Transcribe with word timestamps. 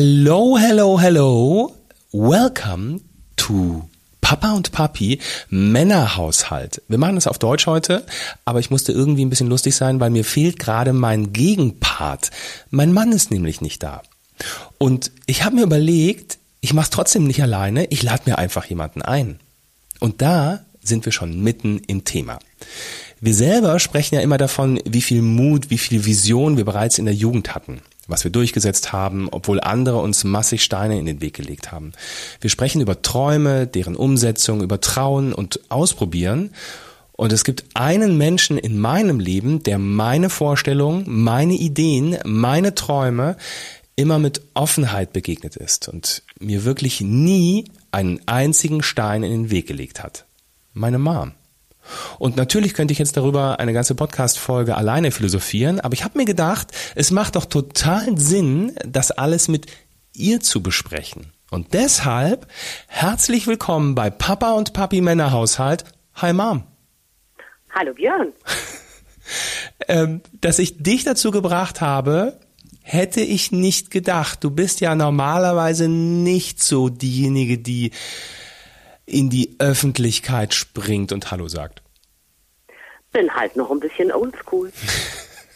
Hello, 0.00 0.56
hello, 0.56 1.00
hello. 1.00 1.74
Welcome 2.12 3.00
to 3.34 3.88
Papa 4.20 4.52
und 4.52 4.70
Papi 4.70 5.18
Männerhaushalt. 5.50 6.82
Wir 6.86 6.98
machen 6.98 7.16
das 7.16 7.26
auf 7.26 7.40
Deutsch 7.40 7.66
heute, 7.66 8.06
aber 8.44 8.60
ich 8.60 8.70
musste 8.70 8.92
irgendwie 8.92 9.24
ein 9.24 9.28
bisschen 9.28 9.48
lustig 9.48 9.74
sein, 9.74 9.98
weil 9.98 10.10
mir 10.10 10.24
fehlt 10.24 10.60
gerade 10.60 10.92
mein 10.92 11.32
Gegenpart. 11.32 12.30
Mein 12.70 12.92
Mann 12.92 13.10
ist 13.10 13.32
nämlich 13.32 13.60
nicht 13.60 13.82
da. 13.82 14.02
Und 14.78 15.10
ich 15.26 15.42
habe 15.42 15.56
mir 15.56 15.64
überlegt, 15.64 16.38
ich 16.60 16.74
mache 16.74 16.84
es 16.84 16.90
trotzdem 16.90 17.24
nicht 17.24 17.42
alleine, 17.42 17.86
ich 17.86 18.04
lade 18.04 18.22
mir 18.26 18.38
einfach 18.38 18.66
jemanden 18.66 19.02
ein. 19.02 19.40
Und 19.98 20.22
da 20.22 20.60
sind 20.80 21.06
wir 21.06 21.12
schon 21.12 21.40
mitten 21.40 21.80
im 21.88 22.04
Thema. 22.04 22.38
Wir 23.20 23.34
selber 23.34 23.80
sprechen 23.80 24.14
ja 24.14 24.20
immer 24.20 24.38
davon, 24.38 24.80
wie 24.84 25.02
viel 25.02 25.22
Mut, 25.22 25.70
wie 25.70 25.78
viel 25.78 26.04
Vision 26.04 26.56
wir 26.56 26.64
bereits 26.64 27.00
in 27.00 27.04
der 27.04 27.16
Jugend 27.16 27.56
hatten 27.56 27.82
was 28.08 28.24
wir 28.24 28.32
durchgesetzt 28.32 28.92
haben, 28.92 29.28
obwohl 29.30 29.60
andere 29.60 29.98
uns 29.98 30.24
massig 30.24 30.64
Steine 30.64 30.98
in 30.98 31.06
den 31.06 31.20
Weg 31.20 31.34
gelegt 31.34 31.70
haben. 31.70 31.92
Wir 32.40 32.50
sprechen 32.50 32.80
über 32.80 33.02
Träume, 33.02 33.66
deren 33.66 33.94
Umsetzung, 33.94 34.62
über 34.62 34.80
Trauen 34.80 35.32
und 35.32 35.60
Ausprobieren. 35.70 36.50
Und 37.12 37.32
es 37.32 37.44
gibt 37.44 37.64
einen 37.74 38.16
Menschen 38.16 38.58
in 38.58 38.78
meinem 38.78 39.20
Leben, 39.20 39.62
der 39.62 39.78
meine 39.78 40.30
Vorstellungen, 40.30 41.04
meine 41.06 41.54
Ideen, 41.54 42.16
meine 42.24 42.74
Träume 42.74 43.36
immer 43.96 44.18
mit 44.18 44.42
Offenheit 44.54 45.12
begegnet 45.12 45.56
ist 45.56 45.88
und 45.88 46.22
mir 46.38 46.64
wirklich 46.64 47.00
nie 47.00 47.64
einen 47.90 48.20
einzigen 48.26 48.82
Stein 48.82 49.24
in 49.24 49.32
den 49.32 49.50
Weg 49.50 49.66
gelegt 49.66 50.02
hat. 50.02 50.24
Meine 50.72 50.98
Mom. 50.98 51.32
Und 52.18 52.36
natürlich 52.36 52.74
könnte 52.74 52.92
ich 52.92 52.98
jetzt 52.98 53.16
darüber 53.16 53.58
eine 53.60 53.72
ganze 53.72 53.94
Podcast-Folge 53.94 54.76
alleine 54.76 55.10
philosophieren, 55.10 55.80
aber 55.80 55.94
ich 55.94 56.04
habe 56.04 56.18
mir 56.18 56.24
gedacht, 56.24 56.68
es 56.94 57.10
macht 57.10 57.36
doch 57.36 57.44
total 57.44 58.18
Sinn, 58.18 58.74
das 58.86 59.10
alles 59.10 59.48
mit 59.48 59.66
ihr 60.12 60.40
zu 60.40 60.62
besprechen. 60.62 61.32
Und 61.50 61.72
deshalb 61.72 62.46
herzlich 62.88 63.46
willkommen 63.46 63.94
bei 63.94 64.10
Papa 64.10 64.52
und 64.52 64.72
Papi 64.72 65.00
Männerhaushalt. 65.00 65.84
Hi 66.14 66.32
Mom. 66.32 66.64
Hallo 67.70 67.94
Björn. 67.94 68.32
ähm, 69.88 70.20
dass 70.40 70.58
ich 70.58 70.82
dich 70.82 71.04
dazu 71.04 71.30
gebracht 71.30 71.80
habe, 71.80 72.38
hätte 72.82 73.20
ich 73.20 73.52
nicht 73.52 73.90
gedacht. 73.90 74.42
Du 74.42 74.50
bist 74.50 74.80
ja 74.80 74.94
normalerweise 74.94 75.88
nicht 75.88 76.62
so 76.62 76.88
diejenige, 76.88 77.58
die 77.58 77.92
in 79.08 79.30
die 79.30 79.56
Öffentlichkeit 79.58 80.54
springt 80.54 81.12
und 81.12 81.30
Hallo 81.30 81.48
sagt? 81.48 81.82
Bin 83.12 83.34
halt 83.34 83.56
noch 83.56 83.70
ein 83.70 83.80
bisschen 83.80 84.12
oldschool. 84.12 84.70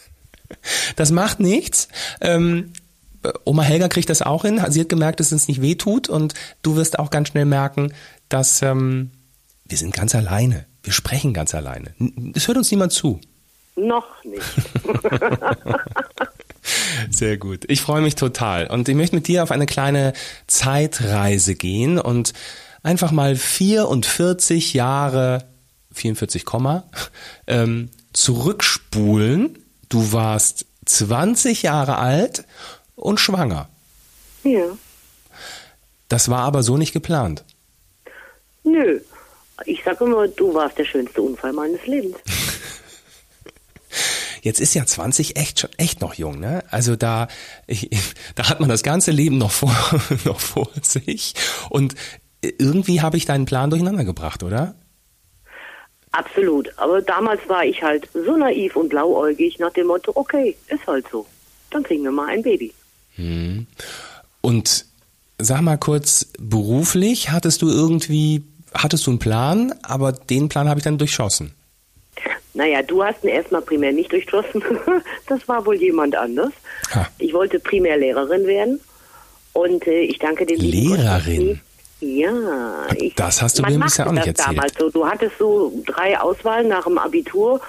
das 0.95 1.11
macht 1.11 1.39
nichts. 1.39 1.87
Ähm, 2.19 2.73
Oma 3.45 3.63
Helga 3.63 3.87
kriegt 3.87 4.09
das 4.09 4.21
auch 4.21 4.43
hin. 4.43 4.61
Sie 4.69 4.81
hat 4.81 4.89
gemerkt, 4.89 5.19
dass 5.19 5.31
es 5.31 5.47
nicht 5.47 5.61
weh 5.61 5.75
tut 5.75 6.09
und 6.09 6.33
du 6.61 6.75
wirst 6.75 6.99
auch 6.99 7.09
ganz 7.09 7.29
schnell 7.29 7.45
merken, 7.45 7.93
dass 8.27 8.61
ähm, 8.61 9.11
wir 9.65 9.77
sind 9.77 9.93
ganz 9.93 10.15
alleine. 10.15 10.65
Wir 10.81 10.93
sprechen 10.93 11.33
ganz 11.33 11.55
alleine. 11.55 11.93
Es 12.35 12.47
hört 12.47 12.57
uns 12.57 12.71
niemand 12.71 12.91
zu. 12.91 13.21
Noch 13.75 14.23
nicht. 14.23 14.43
Sehr 17.09 17.37
gut. 17.37 17.65
Ich 17.67 17.81
freue 17.81 18.01
mich 18.01 18.15
total. 18.15 18.67
Und 18.67 18.89
ich 18.89 18.95
möchte 18.95 19.15
mit 19.15 19.27
dir 19.27 19.43
auf 19.43 19.51
eine 19.51 19.65
kleine 19.65 20.13
Zeitreise 20.47 21.55
gehen 21.55 21.99
und 21.99 22.33
einfach 22.83 23.11
mal 23.11 23.35
44 23.35 24.73
Jahre, 24.73 25.45
44, 25.93 26.43
ähm, 27.47 27.89
zurückspulen. 28.13 29.57
Du 29.89 30.11
warst 30.11 30.65
20 30.85 31.63
Jahre 31.63 31.97
alt 31.97 32.45
und 32.95 33.19
schwanger. 33.19 33.69
Ja. 34.43 34.65
Das 36.09 36.29
war 36.29 36.41
aber 36.41 36.61
so 36.61 36.77
nicht 36.77 36.93
geplant. 36.93 37.43
Nö. 38.63 38.99
Ich 39.65 39.83
sage 39.83 40.05
immer, 40.05 40.27
du 40.27 40.53
warst 40.53 40.77
der 40.77 40.85
schönste 40.85 41.21
Unfall 41.21 41.53
meines 41.53 41.85
Lebens. 41.85 42.17
Jetzt 44.41 44.59
ist 44.59 44.73
ja 44.73 44.85
20 44.85 45.37
echt 45.37 45.61
schon 45.61 45.69
echt 45.77 46.01
noch 46.01 46.15
jung, 46.15 46.37
ne? 46.37 46.65
Also 46.69 46.97
da, 46.97 47.29
ich, 47.65 47.89
da 48.35 48.49
hat 48.49 48.59
man 48.59 48.67
das 48.67 48.83
ganze 48.83 49.11
Leben 49.11 49.37
noch 49.37 49.51
vor, 49.51 49.73
noch 50.25 50.39
vor 50.39 50.69
sich. 50.81 51.33
Und 51.69 51.95
irgendwie 52.43 53.01
habe 53.01 53.17
ich 53.17 53.25
deinen 53.25 53.45
Plan 53.45 53.69
durcheinander 53.69 54.03
gebracht, 54.03 54.43
oder? 54.43 54.75
Absolut. 56.11 56.71
Aber 56.77 57.01
damals 57.01 57.41
war 57.47 57.65
ich 57.65 57.81
halt 57.81 58.07
so 58.13 58.37
naiv 58.37 58.75
und 58.75 58.89
blauäugig 58.89 59.57
nach 59.59 59.73
dem 59.73 59.87
Motto, 59.87 60.11
okay, 60.15 60.55
ist 60.67 60.85
halt 60.85 61.05
so. 61.11 61.25
Dann 61.71 61.83
kriegen 61.83 62.03
wir 62.03 62.11
mal 62.11 62.27
ein 62.27 62.43
Baby. 62.43 62.71
Hm. 63.15 63.65
Und 64.41 64.85
sag 65.39 65.61
mal 65.61 65.77
kurz, 65.77 66.27
beruflich 66.37 67.31
hattest 67.31 67.61
du 67.63 67.69
irgendwie, 67.69 68.43
hattest 68.73 69.07
du 69.07 69.11
einen 69.11 69.19
Plan, 69.19 69.73
aber 69.81 70.11
den 70.11 70.49
Plan 70.49 70.69
habe 70.69 70.79
ich 70.79 70.83
dann 70.83 70.97
durchschossen. 70.99 71.53
Naja, 72.53 72.83
du 72.83 73.03
hast 73.03 73.23
ihn 73.23 73.29
erstmal 73.29 73.63
primär 73.63 73.91
nicht 73.91 74.11
durchschossen. 74.11 74.63
das 75.27 75.47
war 75.47 75.65
wohl 75.65 75.75
jemand 75.75 76.15
anders. 76.15 76.51
Ha. 76.93 77.07
Ich 77.17 77.33
wollte 77.33 77.59
primär 77.59 77.97
Lehrerin 77.97 78.45
werden. 78.45 78.79
Und 79.53 79.87
äh, 79.87 80.01
ich 80.01 80.19
danke 80.19 80.45
dem 80.45 80.59
Lehrerin? 80.59 81.61
Ja, 82.03 82.85
ich, 82.97 83.15
das 83.15 83.41
hast 83.41 83.57
du 83.59 83.63
mir 83.63 83.79
bisher 83.79 84.07
auch 84.07 84.11
nicht 84.11 84.27
erzählt. 84.27 84.57
Damals 84.57 84.73
so. 84.77 84.89
Du 84.89 85.07
hattest 85.07 85.37
so 85.39 85.81
drei 85.85 86.19
Auswahlen 86.19 86.67
nach 86.67 86.83
dem 86.83 86.97
Abitur. 86.97 87.61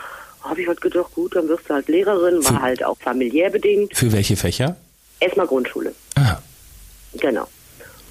Habe 0.42 0.60
ich 0.60 0.66
halt 0.66 0.80
gedacht, 0.80 1.14
gut, 1.14 1.36
dann 1.36 1.48
wirst 1.48 1.70
du 1.70 1.74
halt 1.74 1.88
Lehrerin, 1.88 2.44
war 2.44 2.54
für, 2.54 2.62
halt 2.62 2.84
auch 2.84 2.98
familiär 2.98 3.50
bedingt. 3.50 3.96
Für 3.96 4.12
welche 4.12 4.36
Fächer? 4.36 4.76
Erstmal 5.20 5.46
Grundschule. 5.46 5.94
Aha. 6.16 6.42
Genau. 7.14 7.46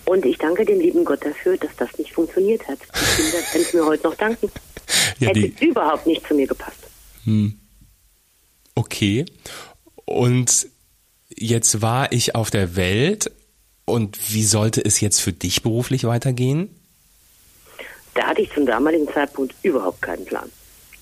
Und 0.06 0.26
ich 0.26 0.38
danke 0.38 0.64
dem 0.64 0.80
lieben 0.80 1.04
Gott 1.04 1.26
dafür, 1.26 1.58
dass 1.58 1.76
das 1.78 1.90
nicht 1.98 2.14
funktioniert 2.14 2.66
hat. 2.68 2.80
Die 2.80 3.22
Kinder 3.22 3.38
können 3.52 3.64
es 3.64 3.74
mir 3.74 3.86
heute 3.86 4.08
noch 4.08 4.16
danken. 4.16 4.50
Ja, 5.20 5.28
Hätte 5.28 5.42
die... 5.42 5.66
überhaupt 5.66 6.08
nicht 6.08 6.26
zu 6.26 6.36
mir 6.36 6.48
gepasst. 6.48 6.80
Hm. 7.26 7.60
Okay. 8.76 9.26
Und 10.06 10.68
jetzt 11.30 11.82
war 11.82 12.12
ich 12.14 12.34
auf 12.34 12.50
der 12.50 12.78
Welt 12.78 13.30
und 13.86 14.34
wie 14.34 14.44
sollte 14.44 14.84
es 14.84 15.02
jetzt 15.02 15.20
für 15.20 15.34
dich 15.34 15.64
beruflich 15.64 16.06
weitergehen? 16.06 16.70
Da 18.14 18.28
hatte 18.28 18.42
ich 18.42 18.54
zum 18.54 18.66
damaligen 18.66 19.08
Zeitpunkt 19.08 19.56
überhaupt 19.64 20.02
keinen 20.02 20.26
Plan. 20.26 20.50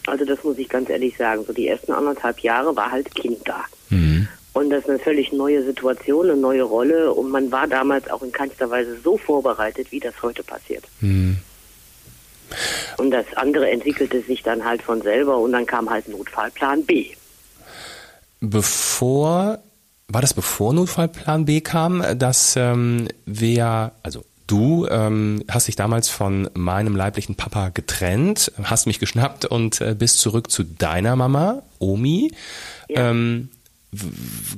Also 0.07 0.25
das 0.25 0.43
muss 0.43 0.57
ich 0.57 0.69
ganz 0.69 0.89
ehrlich 0.89 1.15
sagen. 1.17 1.43
So 1.45 1.53
die 1.53 1.67
ersten 1.67 1.91
anderthalb 1.91 2.39
Jahre 2.39 2.75
war 2.75 2.91
halt 2.91 3.13
Kind 3.13 3.39
da. 3.45 3.65
Mhm. 3.89 4.27
Und 4.53 4.69
das 4.69 4.83
ist 4.83 4.89
eine 4.89 4.99
völlig 4.99 5.31
neue 5.31 5.63
Situation, 5.63 6.29
eine 6.29 6.39
neue 6.39 6.63
Rolle. 6.63 7.13
Und 7.13 7.29
man 7.29 7.51
war 7.51 7.67
damals 7.67 8.09
auch 8.09 8.21
in 8.21 8.31
keinster 8.31 8.69
Weise 8.69 8.97
so 9.01 9.17
vorbereitet, 9.17 9.91
wie 9.91 9.99
das 9.99 10.21
heute 10.21 10.43
passiert. 10.43 10.85
Mhm. 10.99 11.37
Und 12.97 13.11
das 13.11 13.25
andere 13.35 13.69
entwickelte 13.69 14.21
sich 14.21 14.43
dann 14.43 14.65
halt 14.65 14.81
von 14.81 15.01
selber 15.01 15.37
und 15.37 15.53
dann 15.53 15.65
kam 15.65 15.89
halt 15.89 16.09
Notfallplan 16.09 16.83
B. 16.83 17.11
Bevor 18.41 19.59
war 20.13 20.21
das 20.21 20.33
bevor 20.33 20.73
Notfallplan 20.73 21.45
B 21.45 21.61
kam, 21.61 22.03
dass 22.17 22.55
ähm, 22.57 23.07
wir, 23.25 23.91
also 24.03 24.25
du 24.47 24.87
ähm, 24.87 25.43
hast 25.49 25.67
dich 25.67 25.75
damals 25.75 26.09
von 26.09 26.49
meinem 26.53 26.95
leiblichen 26.95 27.35
Papa 27.35 27.69
getrennt, 27.69 28.51
hast 28.63 28.85
mich 28.85 28.99
geschnappt 28.99 29.45
und 29.45 29.79
äh, 29.81 29.95
bist 29.97 30.19
zurück 30.19 30.51
zu 30.51 30.63
deiner 30.63 31.15
Mama, 31.15 31.63
Omi. 31.79 32.31
Ja. 32.89 33.09
Ähm, 33.11 33.49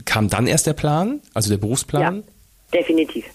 kam 0.05 0.29
dann 0.29 0.47
erst 0.47 0.67
der 0.67 0.73
Plan, 0.73 1.21
also 1.33 1.49
der 1.49 1.57
Berufsplan? 1.57 2.17
Ja, 2.17 2.79
definitiv. 2.79 3.25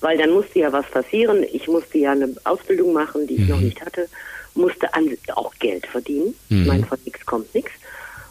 Weil 0.00 0.18
dann 0.18 0.30
musste 0.30 0.58
ja 0.58 0.72
was 0.72 0.86
passieren. 0.90 1.44
Ich 1.52 1.68
musste 1.68 1.98
ja 1.98 2.12
eine 2.12 2.34
Ausbildung 2.44 2.92
machen, 2.92 3.26
die 3.26 3.34
ich 3.34 3.40
mhm. 3.40 3.48
noch 3.48 3.60
nicht 3.60 3.80
hatte, 3.80 4.08
musste 4.54 4.92
an, 4.94 5.08
auch 5.34 5.54
Geld 5.60 5.86
verdienen. 5.86 6.34
Mhm. 6.48 6.62
Ich 6.62 6.66
meine, 6.66 6.86
von 6.86 6.98
nichts 7.04 7.24
kommt 7.24 7.54
nichts. 7.54 7.70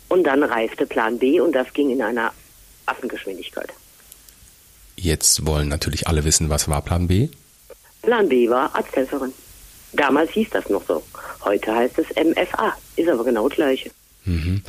Und 0.08 0.26
dann 0.26 0.44
reifte 0.44 0.86
Plan 0.86 1.18
B 1.18 1.40
und 1.40 1.54
das 1.54 1.72
ging 1.74 1.90
in 1.90 2.02
einer 2.02 2.34
Affengeschwindigkeit. 2.92 3.70
Jetzt 4.96 5.46
wollen 5.46 5.68
natürlich 5.68 6.08
alle 6.08 6.24
wissen, 6.24 6.50
was 6.50 6.68
war 6.68 6.82
Plan 6.82 7.08
B? 7.08 7.30
Plan 8.02 8.30
B 8.30 8.50
war 8.50 8.76
Arzthelferin. 8.76 9.34
Damals 9.94 10.32
hieß 10.32 10.50
das 10.52 10.70
noch 10.70 10.84
so. 10.88 11.04
Heute 11.44 11.76
heißt 11.76 11.98
es 12.00 12.08
MFA. 12.16 12.74
Ist 12.96 13.10
aber 13.10 13.24
genau 13.24 13.48
das 13.50 13.56
Gleiche. 13.56 13.92
Mhm. 14.26 14.62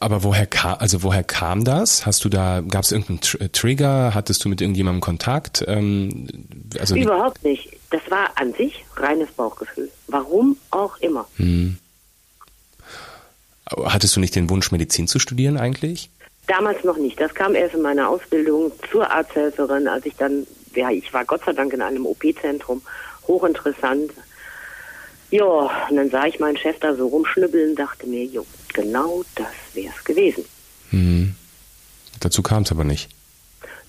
Aber 0.00 0.22
woher 0.22 0.46
kam, 0.46 0.76
also 0.78 1.02
woher 1.02 1.24
kam 1.24 1.64
das? 1.64 2.06
Hast 2.06 2.24
du 2.24 2.28
da, 2.28 2.60
gab 2.60 2.84
es 2.84 2.92
irgendeinen 2.92 3.20
Tr 3.20 3.52
Trigger? 3.52 4.14
Hattest 4.14 4.44
du 4.44 4.48
mit 4.48 4.60
irgendjemandem 4.60 5.00
Kontakt? 5.00 5.64
Ähm, 5.66 6.26
also 6.78 6.94
Überhaupt 6.94 7.42
nicht. 7.44 7.70
Das 7.90 8.02
war 8.10 8.30
an 8.36 8.52
sich 8.54 8.84
reines 8.96 9.30
Bauchgefühl. 9.32 9.90
Warum 10.06 10.56
auch 10.70 10.96
immer. 10.98 11.26
Mhm. 11.38 11.78
Hattest 13.66 14.14
du 14.16 14.20
nicht 14.20 14.34
den 14.36 14.50
Wunsch, 14.50 14.70
Medizin 14.72 15.08
zu 15.08 15.18
studieren 15.18 15.56
eigentlich? 15.56 16.10
Damals 16.46 16.84
noch 16.84 16.98
nicht. 16.98 17.20
Das 17.20 17.34
kam 17.34 17.54
erst 17.54 17.74
in 17.74 17.82
meiner 17.82 18.08
Ausbildung 18.08 18.72
zur 18.90 19.10
Arzthelferin, 19.10 19.88
als 19.88 20.04
ich 20.04 20.14
dann, 20.16 20.46
ja, 20.74 20.90
ich 20.90 21.12
war 21.12 21.24
Gott 21.24 21.42
sei 21.44 21.52
Dank 21.52 21.72
in 21.72 21.80
einem 21.80 22.04
OP-Zentrum, 22.04 22.82
hochinteressant. 23.26 24.12
Ja, 25.30 25.44
und 25.88 25.96
dann 25.96 26.10
sah 26.10 26.26
ich 26.26 26.38
meinen 26.38 26.56
Chef 26.56 26.78
da 26.80 26.94
so 26.94 27.08
rumschnibbeln, 27.08 27.74
dachte 27.74 28.06
mir, 28.06 28.24
jo, 28.24 28.44
genau 28.72 29.24
das 29.34 29.46
wär's 29.72 30.04
gewesen. 30.04 30.44
Hm. 30.90 31.34
Dazu 32.20 32.42
kam 32.42 32.62
es 32.62 32.70
aber 32.70 32.84
nicht. 32.84 33.10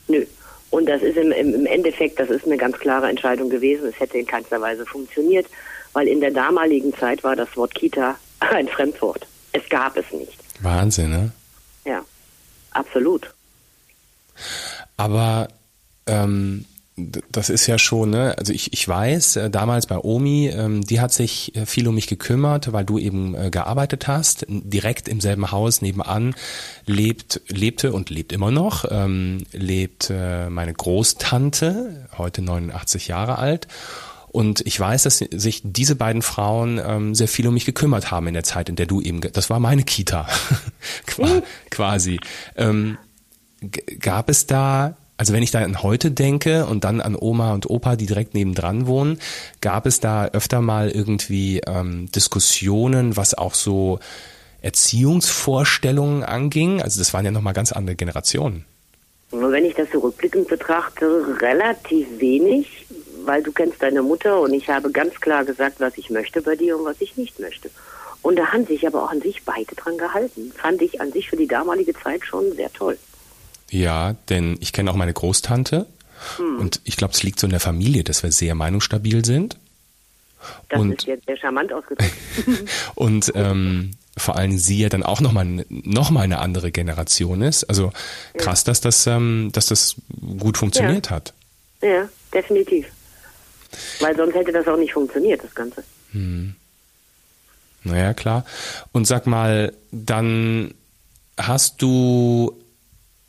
Nö. 0.07 0.25
Und 0.69 0.87
das 0.87 1.01
ist 1.01 1.17
im, 1.17 1.31
im 1.31 1.65
Endeffekt, 1.65 2.19
das 2.19 2.29
ist 2.29 2.45
eine 2.45 2.57
ganz 2.57 2.77
klare 2.79 3.09
Entscheidung 3.09 3.49
gewesen. 3.49 3.87
Es 3.87 3.99
hätte 3.99 4.17
in 4.17 4.25
keinster 4.25 4.59
Weise 4.59 4.85
funktioniert, 4.85 5.45
weil 5.93 6.07
in 6.07 6.19
der 6.19 6.31
damaligen 6.31 6.93
Zeit 6.95 7.23
war 7.23 7.35
das 7.35 7.55
Wort 7.55 7.75
Kita 7.75 8.15
ein 8.39 8.67
Fremdwort. 8.67 9.27
Es 9.51 9.67
gab 9.69 9.97
es 9.97 10.11
nicht. 10.11 10.37
Wahnsinn, 10.61 11.11
ne? 11.11 11.31
Absolut. 12.75 13.33
Aber 14.97 15.47
ähm, 16.07 16.65
das 16.97 17.49
ist 17.49 17.67
ja 17.67 17.77
schon, 17.77 18.09
ne? 18.09 18.35
Also 18.37 18.51
ich, 18.51 18.73
ich 18.73 18.87
weiß, 18.87 19.37
äh, 19.37 19.49
damals 19.49 19.87
bei 19.87 19.97
Omi, 19.97 20.47
ähm, 20.47 20.81
die 20.81 20.99
hat 20.99 21.13
sich 21.13 21.55
äh, 21.55 21.65
viel 21.65 21.87
um 21.87 21.95
mich 21.95 22.07
gekümmert, 22.07 22.73
weil 22.73 22.83
du 22.83 22.99
eben 22.99 23.33
äh, 23.33 23.49
gearbeitet 23.49 24.07
hast. 24.07 24.45
Direkt 24.49 25.07
im 25.07 25.21
selben 25.21 25.51
Haus 25.51 25.81
nebenan 25.81 26.35
lebt, 26.85 27.41
lebte 27.47 27.93
und 27.93 28.09
lebt 28.09 28.33
immer 28.33 28.51
noch, 28.51 28.85
ähm, 28.89 29.45
lebt 29.53 30.09
äh, 30.09 30.49
meine 30.49 30.73
Großtante, 30.73 32.07
heute 32.17 32.41
89 32.41 33.07
Jahre 33.07 33.39
alt. 33.39 33.67
Und 34.35 34.67
ich 34.67 34.77
weiß, 34.77 35.03
dass 35.03 35.19
sich 35.19 35.61
diese 35.63 35.95
beiden 35.95 36.21
Frauen 36.21 36.77
ähm, 36.85 37.15
sehr 37.15 37.29
viel 37.29 37.47
um 37.47 37.53
mich 37.53 37.63
gekümmert 37.63 38.11
haben 38.11 38.27
in 38.27 38.33
der 38.33 38.43
Zeit, 38.43 38.67
in 38.67 38.75
der 38.75 38.85
du 38.85 38.99
eben, 38.99 39.21
das 39.21 39.49
war 39.49 39.61
meine 39.61 39.83
Kita, 39.83 40.27
quasi. 41.71 42.19
Ähm, 42.57 42.97
gab 44.01 44.29
es 44.29 44.45
da 44.45 44.97
also 45.17 45.31
wenn 45.31 45.41
ich 45.41 45.51
da 45.51 45.61
an 45.61 45.81
heute 45.81 46.11
denke 46.11 46.65
und 46.65 46.83
dann 46.83 46.99
an 46.99 47.15
Oma 47.17 47.53
und 47.53 47.69
Opa, 47.69 47.95
die 47.95 48.05
direkt 48.05 48.33
nebendran 48.33 48.85
wohnen, 48.85 49.21
gab 49.61 49.85
es 49.85 50.01
da 50.01 50.25
öfter 50.25 50.59
mal 50.59 50.89
irgendwie 50.89 51.61
ähm, 51.65 52.11
Diskussionen, 52.11 53.15
was 53.15 53.33
auch 53.33 53.53
so 53.53 53.99
Erziehungsvorstellungen 54.61 56.25
anging? 56.25 56.81
Also 56.81 56.99
das 56.99 57.13
waren 57.13 57.23
ja 57.23 57.31
nochmal 57.31 57.53
ganz 57.53 57.71
andere 57.71 57.95
Generationen. 57.95 58.65
Wenn 59.31 59.63
ich 59.63 59.75
das 59.75 59.87
so 59.93 59.99
rückblickend 59.99 60.49
betrachte, 60.49 61.37
relativ 61.39 62.07
wenig, 62.19 62.74
weil 63.25 63.43
du 63.43 63.51
kennst 63.51 63.81
deine 63.81 64.01
Mutter 64.01 64.39
und 64.39 64.53
ich 64.53 64.69
habe 64.69 64.91
ganz 64.91 65.19
klar 65.19 65.45
gesagt, 65.45 65.79
was 65.79 65.97
ich 65.97 66.09
möchte 66.09 66.41
bei 66.41 66.55
dir 66.55 66.77
und 66.77 66.85
was 66.85 67.01
ich 67.01 67.17
nicht 67.17 67.39
möchte. 67.39 67.69
Und 68.21 68.37
da 68.37 68.47
haben 68.51 68.65
sich 68.65 68.87
aber 68.87 69.03
auch 69.03 69.11
an 69.11 69.21
sich 69.21 69.43
beide 69.43 69.75
dran 69.75 69.97
gehalten. 69.97 70.51
Fand 70.55 70.81
ich 70.81 70.99
an 70.99 71.11
sich 71.11 71.29
für 71.29 71.37
die 71.37 71.47
damalige 71.47 71.93
Zeit 71.93 72.25
schon 72.25 72.55
sehr 72.55 72.73
toll. 72.73 72.97
Ja, 73.69 74.15
denn 74.29 74.57
ich 74.61 74.73
kenne 74.73 74.89
auch 74.89 74.95
meine 74.95 75.13
Großtante 75.13 75.85
hm. 76.37 76.59
und 76.59 76.81
ich 76.85 76.97
glaube, 76.97 77.13
es 77.13 77.23
liegt 77.23 77.39
so 77.39 77.47
in 77.47 77.51
der 77.51 77.59
Familie, 77.59 78.03
dass 78.03 78.23
wir 78.23 78.31
sehr 78.31 78.55
meinungsstabil 78.55 79.23
sind. 79.25 79.57
Das 80.69 80.79
und, 80.79 80.93
ist 80.93 81.07
jetzt 81.07 81.25
sehr 81.25 81.37
charmant 81.37 81.73
ausgedrückt. 81.73 82.13
und 82.95 83.31
ähm, 83.35 83.91
vor 84.17 84.37
allem 84.37 84.57
sie 84.57 84.79
ja 84.79 84.89
dann 84.89 85.03
auch 85.03 85.21
nochmal 85.21 85.65
noch 85.69 86.09
mal 86.09 86.21
eine 86.21 86.39
andere 86.39 86.71
Generation 86.71 87.41
ist. 87.41 87.65
Also 87.65 87.91
krass, 88.37 88.61
ja. 88.61 88.71
dass 88.71 88.81
das, 88.81 89.07
ähm, 89.07 89.49
dass 89.51 89.67
das 89.67 89.95
gut 90.39 90.57
funktioniert 90.57 91.07
ja. 91.07 91.11
hat. 91.11 91.33
Ja, 91.81 92.09
definitiv. 92.33 92.87
Weil 93.99 94.15
sonst 94.15 94.35
hätte 94.35 94.51
das 94.51 94.67
auch 94.67 94.77
nicht 94.77 94.93
funktioniert, 94.93 95.43
das 95.43 95.53
Ganze. 95.53 95.83
Hm. 96.11 96.55
Naja, 97.83 98.13
klar. 98.13 98.45
Und 98.91 99.05
sag 99.05 99.27
mal, 99.27 99.73
dann 99.91 100.73
hast 101.37 101.81
du 101.81 102.55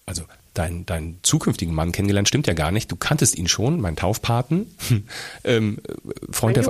also 0.06 0.22
dein, 0.54 0.86
dein 0.86 1.18
zukünftigen 1.22 1.74
Mann 1.74 1.92
kennengelernt, 1.92 2.28
stimmt 2.28 2.46
ja 2.46 2.54
gar 2.54 2.70
nicht. 2.70 2.90
Du 2.90 2.96
kanntest 2.96 3.36
ihn 3.36 3.48
schon, 3.48 3.80
mein 3.80 3.96
Taufpaten, 3.96 4.74
ähm, 5.44 5.78
Freund 6.30 6.56
der, 6.56 6.64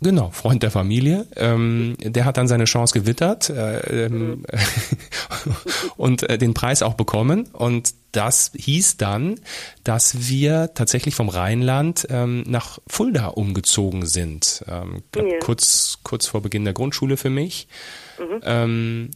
genau, 0.00 0.30
Freund 0.30 0.62
der 0.62 0.70
Familie. 0.70 1.26
Ähm, 1.36 1.96
der 2.00 2.24
hat 2.24 2.36
dann 2.36 2.48
seine 2.48 2.64
Chance 2.64 2.98
gewittert 2.98 3.50
äh, 3.50 4.06
ähm, 4.06 4.28
mhm. 4.28 4.44
und 5.96 6.22
äh, 6.28 6.38
den 6.38 6.54
Preis 6.54 6.82
auch 6.82 6.94
bekommen. 6.94 7.48
Und 7.52 7.94
das 8.12 8.52
hieß 8.54 8.96
dann, 8.96 9.40
dass 9.84 10.28
wir 10.28 10.72
tatsächlich 10.74 11.14
vom 11.14 11.28
Rheinland 11.28 12.06
ähm, 12.10 12.44
nach 12.46 12.78
Fulda 12.86 13.28
umgezogen 13.28 14.06
sind. 14.06 14.64
Ähm, 14.68 15.02
ja. 15.14 15.38
kurz, 15.40 15.98
kurz 16.02 16.26
vor 16.26 16.42
Beginn 16.42 16.64
der 16.64 16.74
Grundschule 16.74 17.16
für 17.16 17.30
mich. 17.30 17.68
Mhm. 18.18 18.40
Ähm, 18.42 19.10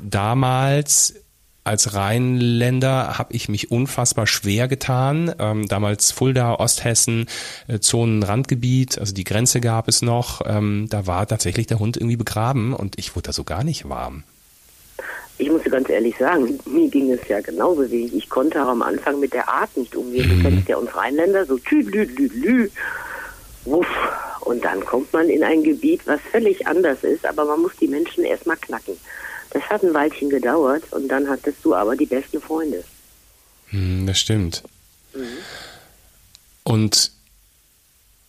damals 0.00 1.21
als 1.64 1.94
Rheinländer 1.94 3.18
habe 3.18 3.34
ich 3.34 3.48
mich 3.48 3.70
unfassbar 3.70 4.26
schwer 4.26 4.68
getan. 4.68 5.34
Ähm, 5.38 5.68
damals 5.68 6.10
Fulda, 6.10 6.56
Osthessen, 6.56 7.26
äh, 7.68 7.78
Zonenrandgebiet, 7.78 8.98
also 8.98 9.14
die 9.14 9.24
Grenze 9.24 9.60
gab 9.60 9.88
es 9.88 10.02
noch. 10.02 10.42
Ähm, 10.44 10.86
da 10.90 11.06
war 11.06 11.26
tatsächlich 11.26 11.66
der 11.68 11.78
Hund 11.78 11.96
irgendwie 11.96 12.16
begraben 12.16 12.74
und 12.74 12.98
ich 12.98 13.14
wurde 13.14 13.26
da 13.26 13.32
so 13.32 13.44
gar 13.44 13.62
nicht 13.62 13.88
warm. 13.88 14.24
Ich 15.38 15.50
muss 15.50 15.64
ganz 15.64 15.88
ehrlich 15.88 16.16
sagen, 16.18 16.58
mir 16.66 16.88
ging 16.88 17.10
es 17.12 17.26
ja 17.28 17.40
genauso 17.40 17.90
wie 17.90 18.06
ich. 18.06 18.14
Ich 18.14 18.28
konnte 18.28 18.62
auch 18.62 18.68
am 18.68 18.82
Anfang 18.82 19.18
mit 19.18 19.32
der 19.32 19.48
Art 19.48 19.76
nicht 19.76 19.96
umgehen. 19.96 20.28
Du 20.28 20.34
mhm. 20.36 20.42
kennst 20.42 20.68
ja 20.68 20.76
uns 20.76 20.94
Rheinländer, 20.94 21.46
so 21.46 21.58
tü, 21.58 21.80
lü, 21.80 22.04
lü, 22.04 22.28
lü. 22.34 22.70
Wuff. 23.64 23.86
Und 24.40 24.64
dann 24.64 24.84
kommt 24.84 25.12
man 25.12 25.28
in 25.28 25.44
ein 25.44 25.62
Gebiet, 25.62 26.00
was 26.06 26.20
völlig 26.30 26.66
anders 26.66 27.04
ist, 27.04 27.24
aber 27.24 27.44
man 27.44 27.62
muss 27.62 27.72
die 27.80 27.86
Menschen 27.86 28.24
erstmal 28.24 28.56
knacken. 28.56 28.94
Das 29.52 29.62
hat 29.64 29.82
ein 29.82 29.92
Weilchen 29.92 30.30
gedauert 30.30 30.82
und 30.92 31.08
dann 31.08 31.28
hattest 31.28 31.58
du 31.62 31.74
aber 31.74 31.94
die 31.94 32.06
besten 32.06 32.40
Freunde. 32.40 32.84
Hm, 33.68 34.06
das 34.06 34.18
stimmt. 34.18 34.62
Mhm. 35.14 35.26
Und 36.64 37.10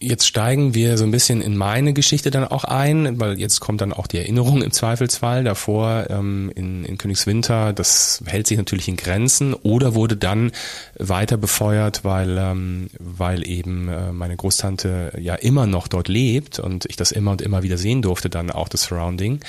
jetzt 0.04 0.28
steigen 0.28 0.74
wir 0.74 0.98
so 0.98 1.04
ein 1.04 1.12
bisschen 1.12 1.42
in 1.42 1.56
meine 1.56 1.94
Geschichte 1.94 2.32
dann 2.32 2.46
auch 2.46 2.64
ein, 2.64 3.20
weil 3.20 3.40
jetzt 3.40 3.60
kommt 3.60 3.82
dann 3.82 3.94
auch 3.94 4.08
die 4.08 4.18
Erinnerung 4.18 4.62
im 4.62 4.72
Zweifelsfall 4.72 5.44
davor 5.44 6.08
ähm, 6.10 6.52
in, 6.56 6.86
in 6.86 6.98
Königswinter. 6.98 7.74
Das 7.74 8.24
hält 8.26 8.48
sich 8.48 8.58
natürlich 8.58 8.88
in 8.88 8.98
Grenzen 8.98 9.54
oder 9.54 9.96
wurde 9.96 10.18
dann 10.18 10.52
weiter 10.98 11.38
befeuert, 11.38 12.04
weil, 12.04 12.38
ähm, 12.38 12.90
weil 13.00 13.48
eben 13.48 13.88
äh, 13.88 14.12
meine 14.12 14.36
Großtante 14.36 15.14
ja 15.20 15.36
immer 15.36 15.66
noch 15.68 15.88
dort 15.88 16.08
lebt 16.08 16.60
und 16.60 16.86
ich 16.86 16.96
das 16.96 17.12
immer 17.12 17.32
und 17.32 17.42
immer 17.42 17.64
wieder 17.64 17.78
sehen 17.78 18.02
durfte, 18.02 18.30
dann 18.30 18.52
auch 18.52 18.68
das 18.68 18.84
Surrounding. 18.84 19.40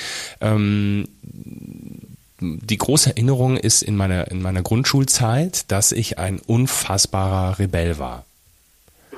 Ähm, 0.41 1.09
die 2.41 2.79
große 2.79 3.11
Erinnerung 3.11 3.57
ist 3.57 3.83
in 3.83 3.97
meiner, 3.97 4.31
in 4.31 4.43
meiner 4.43 4.63
Grundschulzeit, 4.63 5.71
dass 5.71 5.93
ich 5.93 6.19
ein 6.19 6.41
unfassbarer 6.41 7.59
Rebell 7.59 7.99
war. 7.99 8.25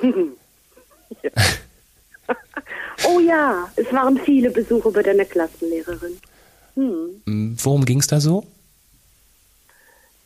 oh 3.07 3.19
ja, 3.19 3.69
es 3.75 3.91
waren 3.91 4.19
viele 4.19 4.49
Besuche 4.49 4.91
bei 4.91 5.03
deiner 5.03 5.25
Klassenlehrerin. 5.25 6.17
Hm. 6.75 7.55
Worum 7.63 7.85
ging 7.85 7.99
es 7.99 8.07
da 8.07 8.19
so? 8.19 8.45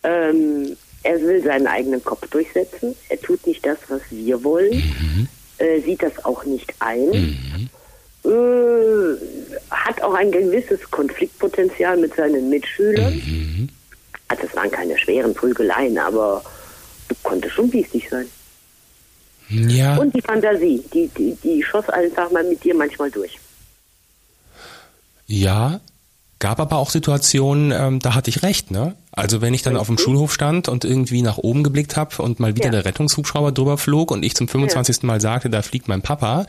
Ähm, 0.04 0.76
er 1.04 1.22
will 1.22 1.44
seinen 1.44 1.68
eigenen 1.68 2.04
Kopf 2.04 2.28
durchsetzen. 2.30 2.96
Er 3.10 3.20
tut 3.20 3.46
nicht 3.48 3.66
das, 3.66 3.78
was 3.88 4.02
wir 4.10 4.44
wollen. 4.44 4.76
Mhm. 4.78 5.28
Äh, 5.58 5.82
sieht 5.82 6.04
das 6.04 6.24
auch 6.26 6.44
nicht 6.46 6.74
ein. 6.80 7.10
Mhm. 7.10 7.70
Äh, 8.24 9.18
hat 9.72 10.02
auch 10.02 10.14
ein 10.14 10.32
gewisses 10.32 10.80
Konfliktpotenzial 10.92 11.98
mit 11.98 12.16
seinen 12.16 12.50
Mitschülern. 12.50 13.14
Mhm. 13.14 13.70
Also 14.28 14.44
es 14.48 14.56
waren 14.56 14.72
keine 14.72 14.98
schweren 14.98 15.34
Prügeleien, 15.34 15.98
aber 15.98 16.44
konnte 17.24 17.50
schon 17.50 17.70
biestig 17.70 18.08
sein. 18.10 18.28
Ja. 19.52 19.98
Und 19.98 20.16
die 20.16 20.22
Fantasie, 20.22 20.84
die, 20.94 21.10
die, 21.18 21.38
die 21.44 21.64
schoss 21.64 21.90
einfach 21.90 22.32
mal 22.32 22.44
mit 22.44 22.64
dir 22.64 22.76
manchmal 22.76 23.12
durch. 23.12 23.38
Ja, 25.28 25.80
gab 26.40 26.60
aber 26.60 26.78
auch 26.78 26.90
Situationen, 26.90 27.72
ähm, 27.72 28.00
da 28.00 28.16
hatte 28.16 28.30
ich 28.30 28.44
recht, 28.44 28.72
ne? 28.72 28.96
Also 29.12 29.42
wenn 29.42 29.54
ich 29.54 29.62
dann 29.62 29.78
auf 29.78 29.88
dem 29.88 29.98
Schulhof 29.98 30.34
stand 30.34 30.68
und 30.68 30.86
irgendwie 30.86 31.22
nach 31.22 31.38
oben 31.38 31.64
geblickt 31.64 31.98
habe 31.98 32.22
und 32.22 32.40
mal 32.40 32.56
wieder 32.56 32.68
ja. 32.68 32.72
der 32.72 32.86
Rettungshubschrauber 32.86 33.52
drüber 33.52 33.78
flog 33.78 34.12
und 34.12 34.24
ich 34.24 34.36
zum 34.36 34.48
25. 34.48 34.98
Ja. 34.98 35.08
Mal 35.08 35.22
sagte, 35.22 35.50
da 35.50 35.62
fliegt 35.62 35.88
mein 35.88 36.02
Papa, 36.02 36.46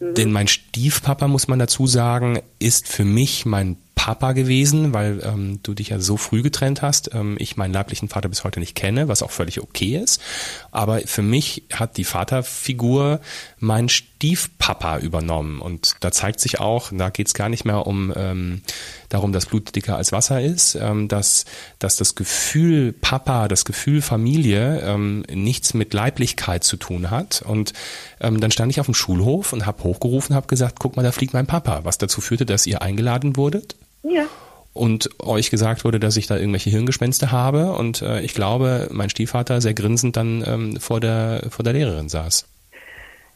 mhm. 0.00 0.14
denn 0.14 0.32
mein 0.32 0.48
Stiefpapa, 0.48 1.28
muss 1.28 1.48
man 1.48 1.58
dazu 1.58 1.86
sagen, 1.86 2.40
ist 2.58 2.88
für 2.88 3.04
mich 3.04 3.46
mein 3.46 3.76
Papa 3.96 4.32
gewesen, 4.34 4.92
weil 4.92 5.20
ähm, 5.24 5.58
du 5.64 5.74
dich 5.74 5.88
ja 5.88 5.98
so 5.98 6.16
früh 6.16 6.42
getrennt 6.42 6.80
hast. 6.80 7.12
Ähm, 7.12 7.34
ich 7.40 7.56
meinen 7.56 7.72
leiblichen 7.72 8.08
Vater 8.08 8.28
bis 8.28 8.44
heute 8.44 8.60
nicht 8.60 8.76
kenne, 8.76 9.08
was 9.08 9.22
auch 9.22 9.32
völlig 9.32 9.60
okay 9.60 9.96
ist. 9.96 10.22
Aber 10.70 11.00
für 11.06 11.22
mich 11.22 11.64
hat 11.72 11.96
die 11.96 12.04
Vaterfigur 12.04 13.20
meinen 13.58 13.88
Stiefpapa 13.88 14.98
übernommen. 14.98 15.60
Und 15.60 15.96
da 16.00 16.12
zeigt 16.12 16.38
sich 16.38 16.60
auch, 16.60 16.92
da 16.92 17.08
geht 17.10 17.26
es 17.26 17.34
gar 17.34 17.48
nicht 17.48 17.64
mehr 17.64 17.86
um 17.86 18.12
ähm, 18.14 18.62
darum, 19.08 19.32
dass 19.32 19.46
Blut 19.46 19.74
dicker 19.74 19.96
als 19.96 20.12
Wasser 20.12 20.40
ist, 20.40 20.76
ähm, 20.76 21.08
dass, 21.08 21.44
dass 21.80 21.96
das 21.96 22.14
Gefühl 22.14 22.92
Papa, 22.92 23.48
das 23.48 23.64
Gefühl 23.64 24.02
Familie 24.02 24.82
ähm, 24.82 25.24
nichts 25.32 25.74
mit 25.74 25.92
Leiblichkeit 25.94 26.62
zu 26.62 26.76
tun 26.76 27.10
hat. 27.10 27.42
Und 27.42 27.72
ähm, 28.20 28.40
dann 28.40 28.52
stand 28.52 28.70
ich 28.70 28.78
auf 28.78 28.86
dem 28.86 28.94
Schulhof 28.94 29.52
und 29.52 29.66
habe 29.66 29.82
hochgerufen, 29.82 30.36
habe 30.36 30.46
gesagt, 30.46 30.76
guck 30.78 30.96
mal, 30.96 31.02
da 31.02 31.12
fliegt 31.12 31.32
mein 31.32 31.46
Papa, 31.46 31.80
was 31.82 31.98
dazu 31.98 32.20
führte, 32.20 32.46
dass 32.46 32.66
ihr 32.66 32.82
eingeladen 32.82 33.36
wurdet 33.36 33.74
ja. 34.08 34.26
Und 34.72 35.08
euch 35.20 35.50
gesagt 35.50 35.84
wurde, 35.84 35.98
dass 35.98 36.18
ich 36.18 36.26
da 36.26 36.36
irgendwelche 36.36 36.68
Hirngespenste 36.68 37.32
habe. 37.32 37.72
Und 37.72 38.02
äh, 38.02 38.20
ich 38.20 38.34
glaube, 38.34 38.88
mein 38.90 39.08
Stiefvater 39.08 39.60
sehr 39.62 39.72
grinsend 39.72 40.16
dann 40.16 40.44
ähm, 40.46 40.76
vor, 40.78 41.00
der, 41.00 41.44
vor 41.48 41.62
der 41.62 41.72
Lehrerin 41.72 42.10
saß. 42.10 42.46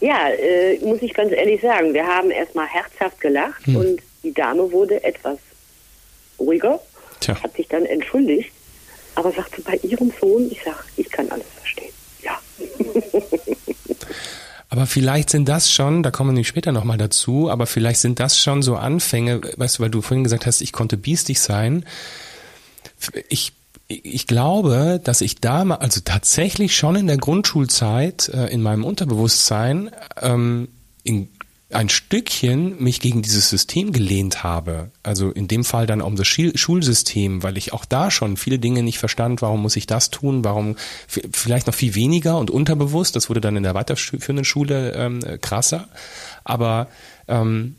Ja, 0.01 0.29
äh, 0.29 0.79
muss 0.85 1.03
ich 1.03 1.15
ganz 1.15 1.33
ehrlich 1.33 1.61
sagen, 1.61 1.95
wir 1.95 2.07
haben 2.07 2.31
erstmal 2.31 2.67
herzhaft 2.67 3.21
gelacht 3.21 3.67
hm. 3.67 3.77
und 3.77 4.01
die 4.23 4.33
Dame 4.33 4.71
wurde 4.73 5.03
etwas 5.05 5.39
ruhiger, 6.39 6.81
Tja. 7.21 7.43
hat 7.43 7.55
sich 7.55 7.69
dann 7.69 7.85
entschuldigt, 7.85 8.51
aber 9.15 9.31
sagte 9.33 9.61
bei 9.63 9.77
ihrem 9.83 10.13
Sohn, 10.19 10.51
ich 10.51 10.63
sag, 10.65 10.85
ich 10.97 11.11
kann 11.11 11.31
alles 11.31 11.47
verstehen. 11.55 11.93
Ja, 12.23 12.39
Aber 14.71 14.87
vielleicht 14.87 15.31
sind 15.31 15.49
das 15.49 15.73
schon, 15.73 16.05
da 16.05 16.13
kommen 16.13 16.37
wir 16.37 16.45
später 16.45 16.71
nochmal 16.71 16.97
dazu, 16.97 17.51
aber 17.51 17.67
vielleicht 17.67 18.01
sind 18.01 18.21
das 18.21 18.39
schon 18.39 18.63
so 18.63 18.77
Anfänge, 18.77 19.41
weißt 19.57 19.79
du, 19.79 19.83
weil 19.83 19.91
du 19.91 20.01
vorhin 20.01 20.23
gesagt 20.23 20.47
hast, 20.47 20.61
ich 20.61 20.73
konnte 20.73 20.97
biestig 20.97 21.41
sein. 21.41 21.85
Ich, 23.29 23.53
ich 23.89 24.29
glaube, 24.29 25.01
dass 25.03 25.23
ich 25.23 25.41
da 25.41 25.65
mal, 25.65 25.77
also 25.77 26.01
tatsächlich 26.05 26.77
schon 26.77 26.95
in 26.95 27.09
der 27.09 27.17
Grundschulzeit, 27.17 28.29
äh, 28.29 28.47
in 28.47 28.63
meinem 28.63 28.85
Unterbewusstsein, 28.85 29.91
ähm, 30.23 30.69
in 31.03 31.29
ein 31.73 31.89
Stückchen 31.89 32.83
mich 32.83 33.01
gegen 33.01 33.23
dieses 33.23 33.49
System 33.49 33.93
gelehnt 33.93 34.43
habe. 34.43 34.91
Also 35.03 35.31
in 35.31 35.49
dem 35.49 35.65
Fall 35.65 35.87
dann 35.87 36.01
um 36.01 36.17
das 36.17 36.27
Schulsystem, 36.27 37.43
weil 37.43 37.57
ich 37.57 37.73
auch 37.73 37.85
da 37.85 38.11
schon 38.11 38.37
viele 38.37 38.59
Dinge 38.59 38.83
nicht 38.83 38.99
verstand. 38.99 39.43
Warum 39.43 39.63
muss 39.63 39.77
ich 39.77 39.87
das 39.87 40.11
tun? 40.11 40.45
Warum 40.45 40.77
vielleicht 41.07 41.67
noch 41.67 41.75
viel 41.75 41.95
weniger 41.95 42.39
und 42.39 42.51
unterbewusst? 42.51 43.15
Das 43.17 43.29
wurde 43.29 43.41
dann 43.41 43.57
in 43.57 43.63
der 43.63 43.75
weiterführenden 43.75 44.45
Schule 44.45 44.93
ähm, 44.93 45.21
krasser. 45.41 45.89
Aber 46.45 46.89
ähm, 47.29 47.77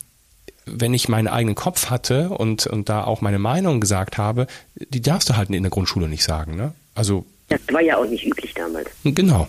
wenn 0.66 0.94
ich 0.94 1.10
meinen 1.10 1.28
eigenen 1.28 1.56
Kopf 1.56 1.90
hatte 1.90 2.30
und, 2.30 2.68
und 2.68 2.88
da 2.88 3.04
auch 3.04 3.22
meine 3.22 3.40
Meinung 3.40 3.82
gesagt 3.82 4.18
habe, 4.18 4.48
die 4.76 5.02
darfst 5.02 5.30
du 5.30 5.36
halt 5.36 5.50
in 5.50 5.64
der 5.64 5.70
Grundschule 5.70 6.08
nicht 6.08 6.24
sagen. 6.24 6.56
Ne? 6.56 6.74
Also 6.96 7.26
das 7.50 7.60
war 7.72 7.82
ja 7.82 7.98
auch 7.98 8.06
nicht 8.06 8.26
üblich 8.26 8.54
damals. 8.54 8.90
Genau. 9.04 9.48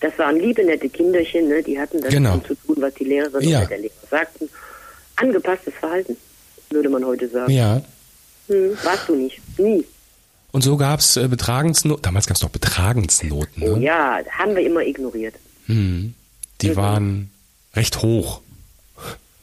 Das 0.00 0.18
waren 0.18 0.36
liebe, 0.36 0.64
nette 0.64 0.88
Kinderchen, 0.88 1.48
ne? 1.48 1.62
die 1.62 1.78
hatten 1.78 2.00
das 2.00 2.10
Genau. 2.10 2.38
zu 2.38 2.54
tun, 2.54 2.76
was 2.80 2.94
die 2.94 3.04
Lehrerin 3.04 3.46
Ja. 3.48 3.58
oder 3.60 3.68
der 3.68 3.78
Lehrer 3.78 3.92
sagten. 4.10 4.48
Angepasstes 5.16 5.74
Verhalten, 5.78 6.16
würde 6.70 6.88
man 6.88 7.04
heute 7.04 7.28
sagen. 7.28 7.52
Ja. 7.52 7.82
Hm, 8.48 8.76
warst 8.82 9.08
du 9.08 9.14
nicht. 9.16 9.40
Nie. 9.58 9.84
Und 10.52 10.62
so 10.62 10.76
gab's 10.76 11.16
äh, 11.16 11.28
Betragensnoten. 11.28 12.02
Damals 12.02 12.26
gab's 12.26 12.42
noch 12.42 12.48
Betragensnoten. 12.50 13.62
Oh 13.62 13.76
Ne? 13.76 13.84
ja, 13.84 14.20
haben 14.38 14.56
wir 14.56 14.64
immer 14.66 14.80
ignoriert. 14.80 15.34
Hm. 15.66 16.14
Die 16.62 16.70
Mhm. 16.70 16.76
waren 16.76 17.30
recht 17.74 18.00
hoch. 18.02 18.40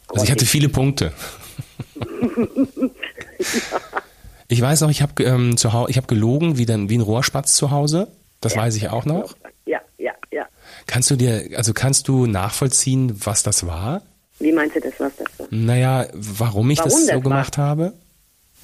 Also 0.09 0.23
ich 0.25 0.31
hatte 0.31 0.45
viele 0.45 0.69
Punkte. 0.69 1.13
Ich 4.49 4.61
weiß 4.61 4.79
noch, 4.81 4.89
ich 4.89 5.01
habe 5.01 5.21
ähm, 5.25 5.57
zu 5.57 5.73
Hause, 5.73 5.91
ich 5.91 5.97
habe 5.97 6.07
gelogen 6.07 6.57
wie, 6.57 6.65
dann, 6.65 6.89
wie 6.89 6.97
ein 6.97 7.01
Rohrspatz 7.01 7.53
zu 7.55 7.69
Hause. 7.71 8.07
Das 8.39 8.55
weiß 8.55 8.75
ich 8.77 8.87
auch 8.89 9.03
noch. 9.03 9.35
Kannst 10.87 11.11
du 11.11 11.15
dir, 11.15 11.49
also 11.55 11.73
kannst 11.73 12.07
du 12.07 12.25
nachvollziehen, 12.25 13.13
was 13.25 13.43
das 13.43 13.67
war? 13.67 14.01
Wie 14.39 14.51
meinst 14.51 14.75
du 14.75 14.79
das, 14.79 14.93
was 14.97 15.11
das 15.17 15.27
war? 15.39 15.47
Naja, 15.51 16.07
warum 16.13 16.69
ich 16.69 16.79
Warum 16.79 16.91
das 16.91 16.99
das 17.01 17.07
so 17.07 17.13
war? 17.15 17.21
gemacht 17.21 17.57
habe? 17.57 17.93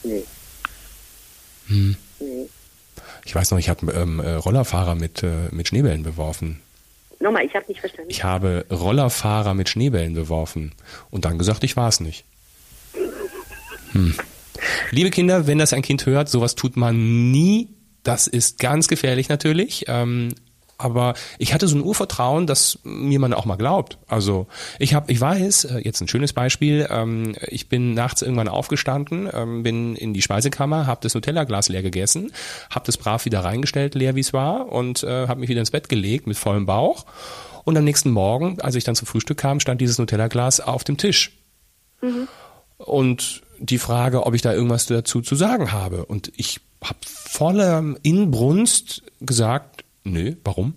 Nee. 0.03 0.23
Hm. 1.67 1.95
Nee. 2.19 2.49
Ich 3.25 3.35
weiß 3.35 3.51
noch, 3.51 3.57
ich 3.59 3.69
habe 3.69 3.91
ähm, 3.91 4.19
äh, 4.19 4.33
Rollerfahrer 4.33 4.95
mit, 4.95 5.23
äh, 5.23 5.49
mit 5.51 5.67
Schneebällen 5.67 6.03
beworfen. 6.03 6.59
Nochmal, 7.19 7.45
ich 7.45 7.53
habe 7.55 7.65
nicht 7.67 7.79
verstanden. 7.79 8.09
Ich 8.09 8.23
habe 8.23 8.65
Rollerfahrer 8.69 9.53
mit 9.53 9.69
Schneebällen 9.69 10.13
beworfen 10.13 10.73
und 11.09 11.25
dann 11.25 11.37
gesagt, 11.37 11.63
ich 11.63 11.77
war 11.77 11.87
es 11.87 11.99
nicht. 12.01 12.25
Hm. 13.93 14.15
Liebe 14.91 15.09
Kinder, 15.09 15.47
wenn 15.47 15.57
das 15.57 15.73
ein 15.73 15.81
Kind 15.81 16.05
hört, 16.05 16.29
sowas 16.29 16.55
tut 16.55 16.77
man 16.77 17.31
nie. 17.31 17.69
Das 18.03 18.27
ist 18.27 18.59
ganz 18.59 18.87
gefährlich 18.87 19.29
natürlich. 19.29 19.85
Ähm, 19.87 20.35
aber 20.77 21.13
ich 21.37 21.53
hatte 21.53 21.67
so 21.67 21.75
ein 21.75 21.83
Urvertrauen, 21.83 22.47
dass 22.47 22.79
mir 22.83 23.19
man 23.19 23.33
auch 23.33 23.45
mal 23.45 23.55
glaubt. 23.55 23.97
Also 24.07 24.47
ich 24.79 24.93
habe, 24.93 25.11
ich 25.11 25.19
weiß, 25.19 25.65
äh, 25.65 25.79
jetzt 25.79 26.01
ein 26.01 26.07
schönes 26.07 26.33
Beispiel. 26.33 26.87
Ähm, 26.89 27.35
ich 27.47 27.69
bin 27.69 27.93
nachts 27.93 28.21
irgendwann 28.21 28.47
aufgestanden, 28.47 29.29
ähm, 29.31 29.63
bin 29.63 29.95
in 29.95 30.13
die 30.13 30.21
Speisekammer, 30.21 30.87
habe 30.87 31.01
das 31.01 31.13
Nutella-Glas 31.13 31.69
leer 31.69 31.83
gegessen, 31.83 32.31
habe 32.69 32.85
das 32.85 32.97
brav 32.97 33.25
wieder 33.25 33.43
reingestellt, 33.43 33.95
leer 33.95 34.15
wie 34.15 34.21
es 34.21 34.33
war, 34.33 34.71
und 34.71 35.03
äh, 35.03 35.27
habe 35.27 35.39
mich 35.39 35.49
wieder 35.49 35.59
ins 35.59 35.71
Bett 35.71 35.89
gelegt 35.89 36.27
mit 36.27 36.37
vollem 36.37 36.65
Bauch. 36.65 37.05
Und 37.63 37.77
am 37.77 37.83
nächsten 37.83 38.11
Morgen, 38.11 38.59
als 38.59 38.75
ich 38.75 38.83
dann 38.83 38.95
zum 38.95 39.07
Frühstück 39.07 39.37
kam, 39.37 39.59
stand 39.59 39.79
dieses 39.79 39.97
Nutella-Glas 39.97 40.59
auf 40.59 40.83
dem 40.83 40.97
Tisch. 40.97 41.31
Und 42.77 43.41
die 43.59 43.77
Frage, 43.77 44.25
ob 44.25 44.33
ich 44.33 44.41
da 44.41 44.53
irgendwas 44.53 44.87
dazu 44.87 45.21
zu 45.21 45.35
sagen 45.35 45.71
habe. 45.71 46.05
Und 46.05 46.31
ich 46.35 46.59
habe 46.83 46.99
voller 47.05 47.95
Inbrunst 48.03 49.03
gesagt, 49.21 49.82
nö, 50.03 50.35
warum? 50.43 50.75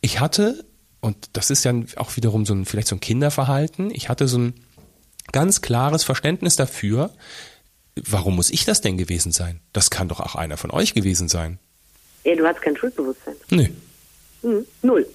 Ich 0.00 0.20
hatte, 0.20 0.64
und 1.00 1.16
das 1.32 1.50
ist 1.50 1.64
ja 1.64 1.72
auch 1.96 2.16
wiederum 2.16 2.46
so 2.46 2.54
ein, 2.54 2.64
vielleicht 2.64 2.88
so 2.88 2.96
ein 2.96 3.00
Kinderverhalten, 3.00 3.90
ich 3.90 4.08
hatte 4.08 4.28
so 4.28 4.38
ein 4.38 4.54
ganz 5.32 5.60
klares 5.62 6.04
Verständnis 6.04 6.56
dafür, 6.56 7.10
warum 7.96 8.36
muss 8.36 8.50
ich 8.50 8.64
das 8.64 8.80
denn 8.80 8.96
gewesen 8.98 9.32
sein? 9.32 9.60
Das 9.72 9.90
kann 9.90 10.08
doch 10.08 10.20
auch 10.20 10.34
einer 10.34 10.56
von 10.56 10.70
euch 10.70 10.94
gewesen 10.94 11.28
sein. 11.28 11.58
Ja, 12.24 12.34
du 12.36 12.46
hast 12.46 12.60
kein 12.62 12.76
Schuldbewusstsein. 12.76 13.34
Nö. 13.50 13.66
Hm, 14.42 14.66
null. 14.82 15.06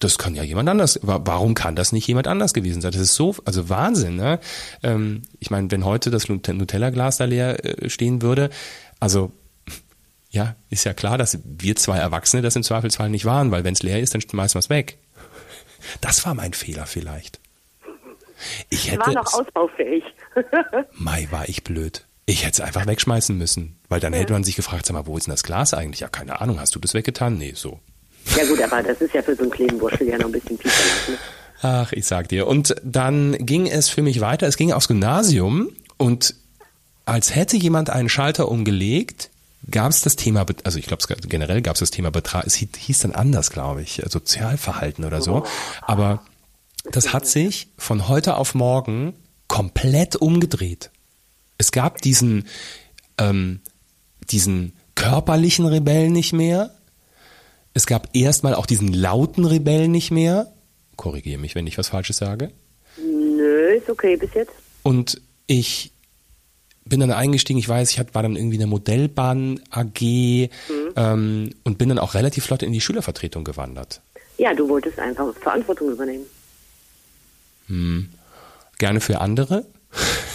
Das 0.00 0.18
kann 0.18 0.34
ja 0.34 0.42
jemand 0.42 0.68
anders. 0.68 0.98
wa- 1.02 1.20
Warum 1.24 1.54
kann 1.54 1.76
das 1.76 1.92
nicht 1.92 2.06
jemand 2.08 2.26
anders 2.26 2.52
gewesen 2.52 2.82
sein? 2.82 2.92
Das 2.92 3.00
ist 3.00 3.14
so, 3.14 3.36
also 3.44 3.68
Wahnsinn. 3.68 4.16
Ne? 4.16 4.40
Ähm, 4.82 5.22
ich 5.40 5.50
meine, 5.50 5.70
wenn 5.70 5.84
heute 5.84 6.10
das 6.10 6.28
Nut- 6.28 6.48
Nutella-Glas 6.48 7.16
da 7.18 7.24
leer 7.24 7.64
äh, 7.64 7.88
stehen 7.88 8.20
würde, 8.20 8.50
also 9.00 9.30
ja, 10.34 10.56
ist 10.70 10.84
ja 10.84 10.92
klar, 10.94 11.16
dass 11.16 11.38
wir 11.44 11.76
zwei 11.76 11.96
Erwachsene 11.98 12.42
das 12.42 12.56
im 12.56 12.62
Zweifelsfall 12.62 13.08
nicht 13.08 13.24
waren, 13.24 13.50
weil 13.50 13.64
wenn 13.64 13.74
es 13.74 13.82
leer 13.82 14.00
ist, 14.00 14.14
dann 14.14 14.20
schmeißen 14.20 14.56
wir 14.56 14.60
es 14.60 14.68
weg. 14.70 14.98
Das 16.00 16.24
war 16.26 16.34
mein 16.34 16.52
Fehler 16.52 16.86
vielleicht. 16.86 17.40
Ich 18.68 18.90
hätte 18.90 19.06
War 19.06 19.12
noch 19.14 19.26
es- 19.26 19.34
ausbaufähig. 19.34 20.02
Mai, 20.92 21.28
war 21.30 21.48
ich 21.48 21.62
blöd. 21.64 22.04
Ich 22.26 22.42
hätte 22.44 22.52
es 22.54 22.60
einfach 22.60 22.86
wegschmeißen 22.86 23.36
müssen, 23.36 23.76
weil 23.88 24.00
dann 24.00 24.12
hätte 24.14 24.32
man 24.32 24.44
sich 24.44 24.56
gefragt, 24.56 24.86
sag 24.86 24.94
mal, 24.94 25.06
wo 25.06 25.16
ist 25.16 25.26
denn 25.26 25.32
das 25.32 25.42
Glas 25.44 25.74
eigentlich? 25.74 26.00
Ja, 26.00 26.08
keine 26.08 26.40
Ahnung, 26.40 26.58
hast 26.58 26.74
du 26.74 26.78
das 26.80 26.94
weggetan? 26.94 27.36
Nee, 27.38 27.52
so. 27.54 27.78
ja 28.36 28.44
gut, 28.46 28.60
aber 28.62 28.82
das 28.82 29.00
ist 29.00 29.14
ja 29.14 29.22
für 29.22 29.36
so 29.36 29.42
einen 29.42 29.50
kleinen 29.50 29.78
Burschel 29.78 30.08
ja 30.08 30.16
noch 30.18 30.26
ein 30.26 30.32
bisschen 30.32 30.58
verlangt. 30.58 31.08
Ne? 31.08 31.18
Ach, 31.62 31.92
ich 31.92 32.06
sag 32.06 32.28
dir. 32.28 32.46
Und 32.46 32.74
dann 32.82 33.32
ging 33.38 33.66
es 33.66 33.88
für 33.88 34.02
mich 34.02 34.20
weiter. 34.20 34.46
Es 34.46 34.56
ging 34.56 34.72
aufs 34.72 34.88
Gymnasium 34.88 35.70
und 35.98 36.34
als 37.04 37.34
hätte 37.34 37.56
jemand 37.58 37.90
einen 37.90 38.08
Schalter 38.08 38.48
umgelegt, 38.48 39.30
gab 39.70 39.90
es 39.90 40.02
das 40.02 40.16
Thema, 40.16 40.46
also 40.64 40.78
ich 40.78 40.86
glaube 40.86 41.02
generell 41.28 41.62
gab 41.62 41.74
es 41.74 41.80
das 41.80 41.90
Thema 41.90 42.10
Betrag, 42.10 42.46
es 42.46 42.54
hieß, 42.54 43.00
dann 43.00 43.12
anders, 43.12 43.50
glaube 43.50 43.82
ich, 43.82 44.02
äh, 44.02 44.08
Sozialverhalten 44.08 45.04
oder 45.04 45.20
so. 45.20 45.44
Aber 45.82 46.22
das 46.90 47.12
hat 47.12 47.26
sich 47.26 47.68
von 47.78 48.08
heute 48.08 48.36
auf 48.36 48.54
morgen 48.54 49.14
komplett 49.48 50.16
umgedreht. 50.16 50.90
Es 51.58 51.72
gab 51.72 52.02
diesen, 52.02 52.46
ähm, 53.18 53.60
diesen 54.30 54.74
körperlichen 54.94 55.66
Rebell 55.66 56.10
nicht 56.10 56.32
mehr. 56.32 56.74
Es 57.72 57.86
gab 57.86 58.14
erstmal 58.14 58.54
auch 58.54 58.66
diesen 58.66 58.92
lauten 58.92 59.44
Rebell 59.44 59.88
nicht 59.88 60.10
mehr. 60.10 60.52
Korrigiere 60.96 61.40
mich, 61.40 61.54
wenn 61.54 61.66
ich 61.66 61.78
was 61.78 61.88
Falsches 61.88 62.18
sage. 62.18 62.50
Nö, 62.98 63.76
ist 63.76 63.88
okay 63.90 64.16
bis 64.16 64.32
jetzt. 64.34 64.52
Und 64.82 65.20
ich 65.46 65.93
bin 66.84 67.00
dann 67.00 67.10
eingestiegen, 67.10 67.58
ich 67.58 67.68
weiß, 67.68 67.90
ich 67.90 67.98
war 68.12 68.22
dann 68.22 68.36
irgendwie 68.36 68.56
in 68.56 68.60
der 68.60 68.68
Modellbahn 68.68 69.60
AG 69.70 70.00
ähm, 70.96 71.50
und 71.64 71.78
bin 71.78 71.88
dann 71.88 71.98
auch 71.98 72.14
relativ 72.14 72.44
flott 72.44 72.62
in 72.62 72.72
die 72.72 72.80
Schülervertretung 72.80 73.44
gewandert. 73.44 74.00
Ja, 74.36 74.52
du 74.54 74.68
wolltest 74.68 74.98
einfach 74.98 75.34
Verantwortung 75.34 75.90
übernehmen. 75.90 76.26
Gerne 78.78 79.00
für 79.00 79.20
andere. 79.20 79.64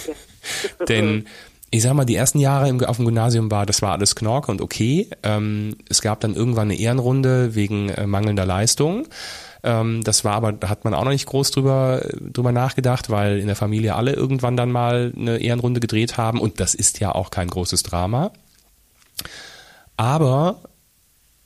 Ja. 0.06 0.14
Denn 0.88 1.26
ich 1.70 1.82
sag 1.82 1.94
mal, 1.94 2.04
die 2.04 2.16
ersten 2.16 2.40
Jahre 2.40 2.68
im, 2.68 2.82
auf 2.84 2.96
dem 2.96 3.04
Gymnasium 3.04 3.50
war, 3.50 3.64
das 3.64 3.80
war 3.82 3.92
alles 3.92 4.16
Knorke 4.16 4.50
und 4.50 4.60
okay. 4.60 5.08
Ähm, 5.22 5.76
es 5.88 6.02
gab 6.02 6.20
dann 6.20 6.34
irgendwann 6.34 6.70
eine 6.70 6.80
Ehrenrunde 6.80 7.54
wegen 7.54 7.90
äh, 7.90 8.06
mangelnder 8.06 8.46
Leistung. 8.46 9.06
Ähm, 9.62 10.02
das 10.04 10.24
war 10.24 10.34
aber, 10.34 10.52
da 10.52 10.68
hat 10.68 10.84
man 10.84 10.94
auch 10.94 11.04
noch 11.04 11.10
nicht 11.10 11.26
groß 11.26 11.50
drüber, 11.50 12.06
drüber 12.20 12.52
nachgedacht, 12.52 13.10
weil 13.10 13.38
in 13.38 13.46
der 13.46 13.56
Familie 13.56 13.94
alle 13.94 14.12
irgendwann 14.12 14.56
dann 14.56 14.70
mal 14.70 15.12
eine 15.16 15.38
Ehrenrunde 15.38 15.80
gedreht 15.80 16.16
haben 16.16 16.40
und 16.40 16.60
das 16.60 16.74
ist 16.74 17.00
ja 17.00 17.14
auch 17.14 17.30
kein 17.30 17.48
großes 17.48 17.82
Drama. 17.82 18.32
Aber 19.96 20.62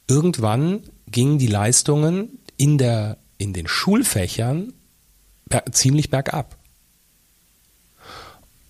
irgendwann 0.09 0.83
gingen 1.11 1.38
die 1.38 1.49
Leistungen 1.49 2.38
in 2.56 2.78
der, 2.78 3.18
in 3.38 3.52
den 3.52 3.66
Schulfächern 3.66 4.73
ber 5.47 5.64
ziemlich 5.73 6.11
bergab. 6.11 6.56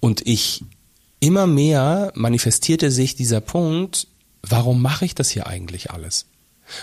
Und 0.00 0.26
ich 0.26 0.64
immer 1.20 1.46
mehr 1.46 2.12
manifestierte 2.14 2.90
sich 2.90 3.14
dieser 3.14 3.40
Punkt, 3.40 4.06
warum 4.42 4.82
mache 4.82 5.04
ich 5.04 5.14
das 5.14 5.30
hier 5.30 5.46
eigentlich 5.46 5.90
alles? 5.90 6.26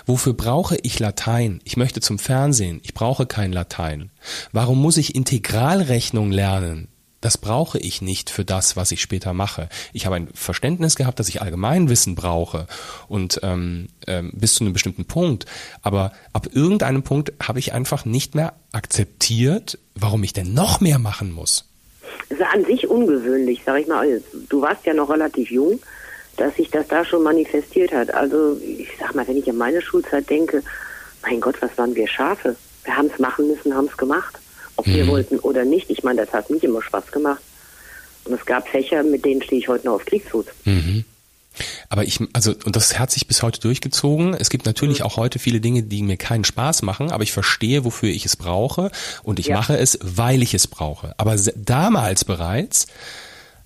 Wofür 0.05 0.33
brauche 0.33 0.77
ich 0.83 0.99
Latein? 0.99 1.61
Ich 1.63 1.77
möchte 1.77 2.01
zum 2.01 2.19
Fernsehen. 2.19 2.79
Ich 2.83 2.93
brauche 2.93 3.25
kein 3.25 3.51
Latein. 3.51 4.11
Warum 4.51 4.81
muss 4.81 4.97
ich 4.97 5.15
Integralrechnung 5.15 6.31
lernen? 6.31 6.87
Das 7.21 7.37
brauche 7.37 7.77
ich 7.77 8.01
nicht 8.01 8.31
für 8.31 8.43
das, 8.43 8.75
was 8.75 8.91
ich 8.91 8.99
später 8.99 9.33
mache. 9.33 9.69
Ich 9.93 10.07
habe 10.07 10.15
ein 10.15 10.29
Verständnis 10.33 10.95
gehabt, 10.95 11.19
dass 11.19 11.29
ich 11.29 11.41
Allgemeinwissen 11.41 12.15
brauche 12.15 12.65
und 13.07 13.39
ähm, 13.43 13.89
ähm, 14.07 14.31
bis 14.33 14.55
zu 14.55 14.63
einem 14.63 14.73
bestimmten 14.73 15.05
Punkt. 15.05 15.45
Aber 15.83 16.13
ab 16.33 16.47
irgendeinem 16.51 17.03
Punkt 17.03 17.31
habe 17.41 17.59
ich 17.59 17.73
einfach 17.73 18.05
nicht 18.05 18.33
mehr 18.33 18.53
akzeptiert, 18.71 19.77
warum 19.93 20.23
ich 20.23 20.33
denn 20.33 20.55
noch 20.55 20.81
mehr 20.81 20.97
machen 20.97 21.31
muss. 21.31 21.65
Das 22.29 22.39
ist 22.39 22.45
an 22.45 22.65
sich 22.65 22.87
ungewöhnlich, 22.87 23.61
sag 23.65 23.79
ich 23.79 23.87
mal. 23.87 24.21
Du 24.49 24.61
warst 24.61 24.85
ja 24.85 24.93
noch 24.95 25.09
relativ 25.09 25.51
jung, 25.51 25.79
dass 26.41 26.55
sich 26.55 26.71
das 26.71 26.87
da 26.87 27.05
schon 27.05 27.21
manifestiert 27.21 27.93
hat. 27.93 28.11
Also 28.13 28.57
ich 28.59 28.89
sag 28.99 29.13
mal, 29.13 29.27
wenn 29.27 29.37
ich 29.37 29.47
an 29.47 29.57
meine 29.57 29.81
Schulzeit 29.81 30.27
denke, 30.29 30.63
mein 31.21 31.39
Gott, 31.39 31.61
was 31.61 31.77
waren 31.77 31.93
wir 31.93 32.07
Schafe? 32.07 32.55
Wir 32.83 32.97
haben 32.97 33.11
es 33.13 33.19
machen 33.19 33.47
müssen, 33.47 33.75
haben 33.75 33.87
es 33.87 33.95
gemacht. 33.95 34.39
Ob 34.75 34.87
mhm. 34.87 34.93
wir 34.93 35.07
wollten 35.07 35.37
oder 35.39 35.65
nicht. 35.65 35.91
Ich 35.91 36.03
meine, 36.03 36.25
das 36.25 36.33
hat 36.33 36.49
nicht 36.49 36.63
immer 36.63 36.81
Spaß 36.81 37.11
gemacht. 37.11 37.41
Und 38.25 38.33
es 38.33 38.43
gab 38.45 38.67
Fächer, 38.67 39.03
mit 39.03 39.23
denen 39.23 39.43
stehe 39.43 39.61
ich 39.61 39.67
heute 39.67 39.85
noch 39.85 39.95
auf 39.95 40.05
Kriegsfuß. 40.05 40.47
Mhm. 40.65 41.05
Aber 41.89 42.05
ich, 42.05 42.19
also, 42.33 42.55
und 42.65 42.75
das 42.75 42.97
hat 42.97 43.11
sich 43.11 43.27
bis 43.27 43.43
heute 43.43 43.59
durchgezogen. 43.59 44.33
Es 44.33 44.49
gibt 44.49 44.65
natürlich 44.65 44.99
mhm. 44.99 45.05
auch 45.05 45.17
heute 45.17 45.37
viele 45.37 45.61
Dinge, 45.61 45.83
die 45.83 46.01
mir 46.01 46.17
keinen 46.17 46.43
Spaß 46.43 46.81
machen, 46.81 47.11
aber 47.11 47.21
ich 47.21 47.33
verstehe, 47.33 47.85
wofür 47.85 48.09
ich 48.09 48.25
es 48.25 48.35
brauche 48.35 48.89
und 49.21 49.37
ich 49.37 49.47
ja. 49.47 49.57
mache 49.57 49.77
es, 49.77 49.99
weil 50.01 50.41
ich 50.41 50.55
es 50.55 50.65
brauche. 50.65 51.13
Aber 51.17 51.35
damals 51.55 52.25
bereits 52.25 52.87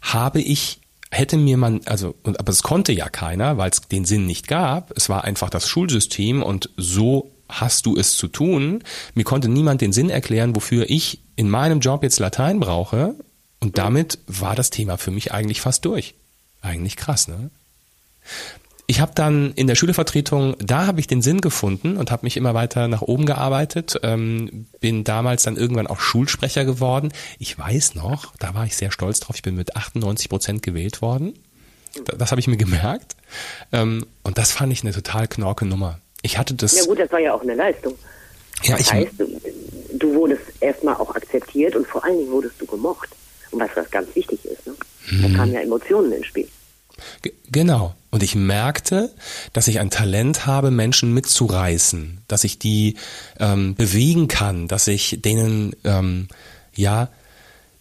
habe 0.01 0.41
ich 0.41 0.82
hätte 1.12 1.38
mir 1.38 1.57
man, 1.57 1.81
also, 1.85 2.15
aber 2.24 2.51
es 2.51 2.63
konnte 2.63 2.91
ja 2.91 3.09
keiner, 3.09 3.57
weil 3.57 3.69
es 3.69 3.81
den 3.81 4.05
Sinn 4.05 4.25
nicht 4.25 4.47
gab. 4.47 4.91
Es 4.95 5.09
war 5.09 5.24
einfach 5.24 5.50
das 5.50 5.67
Schulsystem 5.67 6.43
und 6.43 6.69
so 6.77 7.31
hast 7.47 7.85
du 7.85 7.95
es 7.95 8.15
zu 8.15 8.27
tun. 8.27 8.83
Mir 9.13 9.24
konnte 9.24 9.50
niemand 9.50 9.81
den 9.81 9.93
Sinn 9.93 10.09
erklären, 10.09 10.55
wofür 10.55 10.89
ich 10.89 11.19
in 11.35 11.50
meinem 11.50 11.79
Job 11.79 12.03
jetzt 12.03 12.19
Latein 12.19 12.59
brauche. 12.59 13.15
Und 13.59 13.77
damit 13.77 14.19
war 14.27 14.55
das 14.55 14.69
Thema 14.69 14.97
für 14.97 15.12
mich 15.12 15.31
eigentlich 15.31 15.62
fast 15.62 15.85
durch. 15.85 16.15
Eigentlich 16.62 16.95
krass, 16.95 17.27
ne? 17.27 17.50
Ich 18.88 19.00
habe 19.01 19.13
dann 19.15 19.54
in 19.56 19.65
der 19.65 19.75
Schülervertretung, 19.75 20.56
da 20.60 20.86
habe 20.86 21.00
ich 21.00 21.08
den 21.08 21.24
Sinn 21.24 21.42
gefunden 21.42 21.98
und 21.98 22.12
habe 22.12 22.25
mich 22.25 22.38
immer 22.38 22.54
weiter 22.54 22.88
nach 22.88 23.01
oben 23.01 23.25
gearbeitet. 23.25 24.00
Ähm, 24.04 24.68
bin 24.80 25.04
damals 25.04 25.44
dann 25.44 25.58
irgendwann 25.58 25.88
auch 25.88 26.00
Schulsprecher 26.00 26.65
geworden. 26.65 27.12
Ich 27.39 27.58
weiß 27.58 27.96
noch, 27.96 28.36
da 28.38 28.54
war 28.54 28.65
ich 28.65 28.75
sehr 28.75 28.92
stolz 28.92 29.20
drauf. 29.20 29.36
Ich 29.38 29.42
bin 29.42 29.56
mit 29.56 29.75
98 29.75 30.30
Prozent 30.30 30.62
gewählt 30.62 31.01
worden. 31.01 31.34
Das, 32.18 32.32
habe 32.32 32.39
ich 32.42 32.48
mir 32.48 32.58
gemerkt. 32.58 33.15
Ähm, 33.72 34.06
und 34.24 34.38
das 34.38 34.51
fand 34.51 34.72
ich 34.72 34.84
eine 34.84 34.94
total 34.94 35.27
knorke 35.27 35.65
Nummer. 35.65 36.00
Ich 36.22 36.38
hatte 36.38 36.54
das. 36.54 36.77
Ja 36.77 36.86
gut, 36.86 37.00
das 37.00 37.12
war 37.12 37.20
ja 37.20 37.34
auch 37.34 37.42
eine 37.42 37.56
Leistung. 37.56 37.96
Ja, 38.63 38.77
das 38.77 38.82
ich 38.82 38.94
heißt, 38.94 39.12
du, 39.18 39.42
du 39.94 40.13
wurdest 40.13 40.44
erstmal 40.60 40.96
auch 40.96 41.15
akzeptiert 41.15 41.75
und 41.75 41.88
vor 41.88 42.04
allen 42.04 42.18
Dingen 42.18 42.32
wurdest 42.32 42.60
du 42.60 42.65
gemocht. 42.65 43.10
Und 43.51 43.60
was 43.60 43.70
was 43.75 43.89
ganz 43.89 44.13
wichtig 44.15 44.44
ist, 44.46 44.68
ne? 44.68 44.75
Da 45.22 45.38
kamen 45.38 45.54
ja 45.54 45.62
Emotionen 45.62 46.12
ins 46.12 46.25
Spiel. 46.25 46.48
Genau. 47.52 47.96
Und 48.12 48.24
ich 48.24 48.36
merkte, 48.36 49.14
dass 49.52 49.68
ich 49.68 49.80
ein 49.80 49.90
Talent 49.90 50.46
habe, 50.46 50.72
Menschen 50.72 51.14
mitzureißen, 51.14 52.22
dass 52.28 52.44
ich 52.44 52.60
die 52.60 52.96
ähm, 53.40 53.75
bewegen 53.75 54.28
kann, 54.28 54.68
dass 54.68 54.88
ich 54.88 55.22
denen 55.22 55.75
ähm, 55.84 56.30
ja 56.74 57.10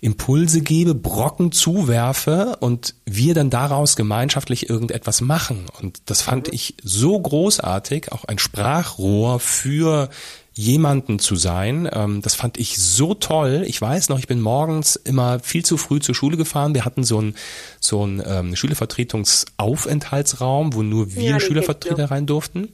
Impulse 0.01 0.61
gebe, 0.61 0.95
Brocken 0.95 1.51
zuwerfe 1.51 2.57
und 2.61 2.95
wir 3.07 3.33
dann 3.33 3.49
daraus 3.49 3.97
gemeinschaftlich 3.97 4.69
irgendetwas 4.69 5.23
machen. 5.23 5.67
Und 5.81 6.03
das 6.07 6.21
fand 6.21 6.49
mhm. 6.49 6.55
ich 6.55 6.75
so 6.83 7.19
großartig, 7.19 8.13
auch 8.13 8.25
ein 8.25 8.39
Sprachrohr 8.39 9.41
für 9.41 10.11
jemanden 10.55 11.19
zu 11.19 11.37
sein. 11.37 11.87
Ähm, 11.93 12.23
das 12.23 12.35
fand 12.35 12.57
ich 12.59 12.79
so 12.79 13.13
toll. 13.15 13.65
Ich 13.67 13.81
weiß 13.81 14.09
noch, 14.09 14.19
ich 14.19 14.27
bin 14.29 14.41
morgens 14.41 14.97
immer 14.97 15.39
viel 15.41 15.65
zu 15.65 15.77
früh 15.77 16.01
zur 16.01 16.15
Schule 16.15 16.37
gefahren. 16.37 16.75
Wir 16.75 16.85
hatten 16.85 17.05
so 17.05 17.19
einen 17.19 17.37
so 17.81 18.03
einen 18.03 18.23
ähm, 18.25 18.57
Schülervertretungsaufenthaltsraum, 18.57 20.75
wo 20.75 20.83
nur 20.83 21.15
wir 21.15 21.31
ja, 21.31 21.41
Schülervertreter 21.41 22.11
rein 22.11 22.27
durften. 22.27 22.73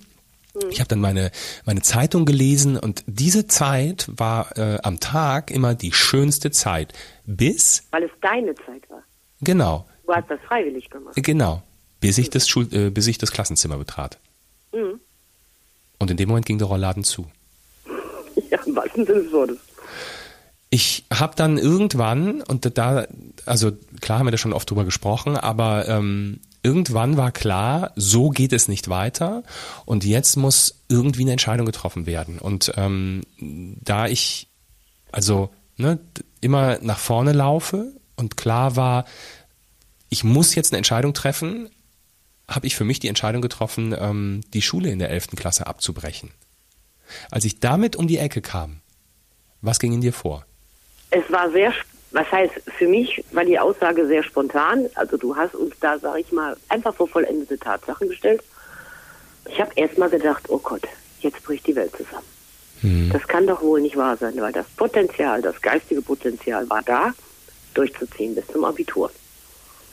Mhm. 0.55 0.71
Ich 0.71 0.81
habe 0.81 0.89
dann 0.89 1.01
meine 1.01 1.31
meine 1.65 1.83
Zeitung 1.83 2.25
gelesen 2.27 2.77
und 2.77 3.05
diese 3.07 3.47
Zeit 3.47 4.11
war 4.15 4.59
äh, 4.59 4.78
am 4.83 5.00
Tag 5.00 5.50
immer 5.50 5.75
die 5.75 5.93
schönste 5.93 6.50
Zeit, 6.50 6.93
bis 7.25 7.85
weil 7.91 8.02
es 8.04 8.11
deine 8.21 8.54
Zeit 8.54 8.91
war. 8.91 9.02
Genau. 9.41 9.87
Du 10.07 10.13
hast 10.13 10.28
das 10.28 10.41
freiwillig 10.47 10.91
gemacht. 10.91 11.15
Genau, 11.17 11.63
bis 12.00 12.19
ich 12.19 12.28
das 12.28 12.47
Schul 12.47 12.69
äh, 12.75 12.91
bis 12.91 13.07
ich 13.07 13.17
das 13.17 13.33
Klassenzimmer 13.33 13.78
betrat. 13.78 14.19
Mhm. 14.73 15.00
Und 15.99 16.11
in 16.11 16.19
dem 16.19 16.28
Moment 16.28 16.45
ging 16.47 16.59
der 16.59 16.69
Rollladen 16.69 17.04
zu. 17.04 17.26
Ja, 18.50 18.59
im 18.65 18.76
wahrsten 18.76 19.07
Sinne 19.07 19.23
des 19.23 19.33
Wortes. 19.33 19.59
Ich 20.71 21.05
habe 21.13 21.35
dann 21.35 21.59
irgendwann, 21.59 22.43
und 22.43 22.79
da, 22.79 23.07
also 23.45 23.73
klar 24.00 24.21
haben 24.21 24.26
wir 24.26 24.31
da 24.31 24.39
schon 24.39 24.53
oft 24.53 24.71
drüber 24.71 24.85
gesprochen, 24.85 25.37
aber 25.37 25.89
ähm, 25.89 26.41
irgendwann 26.63 27.17
war 27.17 27.33
klar, 27.33 27.93
so 27.97 28.31
geht 28.31 28.53
es 28.53 28.69
nicht 28.69 28.89
weiter 28.89 29.43
und 29.85 30.05
jetzt 30.05 30.37
muss 30.37 30.85
irgendwie 30.89 31.23
eine 31.23 31.33
Entscheidung 31.33 31.67
getroffen 31.67 32.07
werden. 32.07 32.39
Und 32.39 32.73
ähm, 32.76 33.23
da 33.39 34.07
ich 34.07 34.49
also 35.13 35.50
ne, 35.76 35.99
immer 36.41 36.79
nach 36.81 36.99
vorne 36.99 37.33
laufe 37.33 37.93
und 38.17 38.37
klar 38.37 38.76
war, 38.76 39.05
ich 40.09 40.25
muss 40.25 40.55
jetzt 40.55 40.73
eine 40.73 40.79
Entscheidung 40.79 41.15
treffen, 41.15 41.69
habe 42.49 42.67
ich 42.67 42.75
für 42.75 42.85
mich 42.85 42.99
die 42.99 43.09
Entscheidung 43.09 43.43
getroffen, 43.43 43.95
ähm, 43.99 44.41
die 44.53 44.63
Schule 44.63 44.91
in 44.91 44.99
der 44.99 45.11
11. 45.11 45.29
Klasse 45.37 45.67
abzubrechen. 45.67 46.31
Als 47.31 47.45
ich 47.45 47.61
damit 47.61 47.97
um 47.97 48.07
die 48.07 48.19
Ecke 48.19 48.41
kam, 48.41 48.81
was 49.63 49.79
ging 49.79 49.93
in 49.93 50.01
dir 50.01 50.13
vor? 50.13 50.45
Es 51.11 51.31
war 51.31 51.51
sehr, 51.51 51.73
was 52.13 52.31
heißt, 52.31 52.55
für 52.79 52.89
mich 52.89 53.25
war 53.33 53.45
die 53.45 53.59
Aussage 53.59 54.07
sehr 54.07 54.23
spontan. 54.23 54.87
Also 54.95 55.17
du 55.17 55.37
hast 55.37 55.55
uns 55.55 55.75
da, 55.81 55.99
sag 55.99 56.19
ich 56.19 56.33
mal, 56.33 56.57
einfach 56.69 56.95
vor 56.95 57.09
vollendete 57.09 57.59
Tatsachen 57.59 58.09
gestellt. 58.09 58.43
Ich 59.49 59.61
habe 59.61 59.71
erst 59.77 59.99
mal 59.99 60.11
gedacht, 60.11 60.45
oh 60.49 60.59
Gott, 60.59 60.83
jetzt 61.21 61.43
bricht 61.45 61.67
die 61.67 61.77
Welt 61.77 61.93
zusammen. 61.97 62.27
Mhm. 62.83 63.11
Das 63.13 63.27
kann 63.27 63.47
doch 63.47 63.63
wohl 63.63 63.81
nicht 63.81 63.97
wahr 63.97 64.17
sein, 64.17 64.35
weil 64.41 64.53
das 64.53 64.67
Potenzial, 64.77 65.43
das 65.43 65.61
geistige 65.61 66.03
Potenzial 66.03 66.69
war 66.71 66.83
da, 66.83 67.13
durchzuziehen 67.75 68.35
bis 68.35 68.47
zum 68.47 68.65
Abitur. 68.65 69.11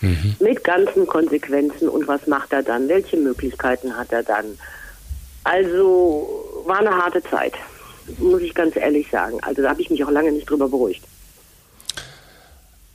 Mhm. 0.02 0.36
Mit 0.40 0.64
ganzen 0.64 1.08
Konsequenzen 1.08 1.90
und 1.90 2.08
was 2.08 2.28
macht 2.28 2.54
er 2.54 2.64
dann? 2.64 2.88
Welche 2.88 3.18
Möglichkeiten 3.18 3.98
hat 3.98 4.12
er 4.12 4.24
dann? 4.24 4.58
Also 5.48 6.64
war 6.66 6.80
eine 6.80 6.92
harte 6.92 7.24
Zeit, 7.24 7.54
muss 8.18 8.42
ich 8.42 8.54
ganz 8.54 8.76
ehrlich 8.76 9.10
sagen. 9.10 9.38
Also 9.44 9.62
da 9.62 9.70
habe 9.70 9.82
ich 9.82 9.90
mich 9.90 10.04
auch 10.04 10.12
lange 10.12 10.32
nicht 10.34 10.50
drüber 10.50 10.68
beruhigt. 10.68 11.04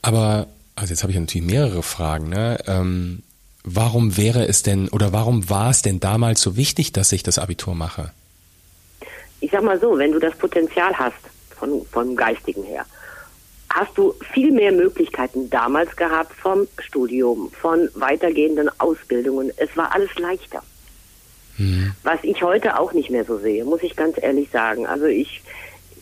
Aber, 0.03 0.47
also 0.77 0.93
jetzt 0.93 1.03
habe 1.03 1.13
ich 1.13 1.19
natürlich 1.19 1.47
mehrere 1.47 1.83
Fragen. 1.83 2.29
Ne? 2.29 2.59
Ähm, 2.67 3.23
warum 3.65 4.19
wäre 4.19 4.47
es 4.47 4.63
denn 4.63 4.91
oder 4.91 5.15
warum 5.15 5.49
war 5.49 5.71
es 5.71 5.81
denn 5.81 5.99
damals 5.99 6.43
so 6.43 6.55
wichtig, 6.55 6.93
dass 6.93 7.13
ich 7.13 7.23
das 7.23 7.39
Abitur 7.39 7.75
mache? 7.75 8.11
Ich 9.41 9.51
sag 9.51 9.63
mal 9.63 9.81
so, 9.81 9.97
wenn 9.97 10.13
du 10.13 10.19
das 10.19 10.37
Potenzial 10.37 10.93
hast, 10.99 11.17
von, 11.57 11.87
vom 11.91 12.15
Geistigen 12.17 12.65
her, 12.65 12.85
hast 13.71 13.97
du 13.97 14.15
viel 14.35 14.53
mehr 14.53 14.73
Möglichkeiten 14.73 15.49
damals 15.49 15.97
gehabt 15.97 16.35
vom 16.35 16.69
Studium, 16.79 17.51
von 17.51 17.89
weitergehenden 17.95 18.69
Ausbildungen. 18.79 19.51
Es 19.57 19.75
war 19.75 19.95
alles 19.95 20.11
leichter. 20.19 20.63
Mhm. 21.59 21.93
Was 22.03 22.19
ich 22.23 22.43
heute 22.43 22.79
auch 22.79 22.93
nicht 22.93 23.11
mehr 23.11 23.25
so 23.25 23.39
sehe, 23.39 23.65
muss 23.65 23.83
ich 23.83 23.97
ganz 23.97 24.17
ehrlich 24.21 24.51
sagen. 24.51 24.87
Also 24.87 25.07
ich, 25.07 25.43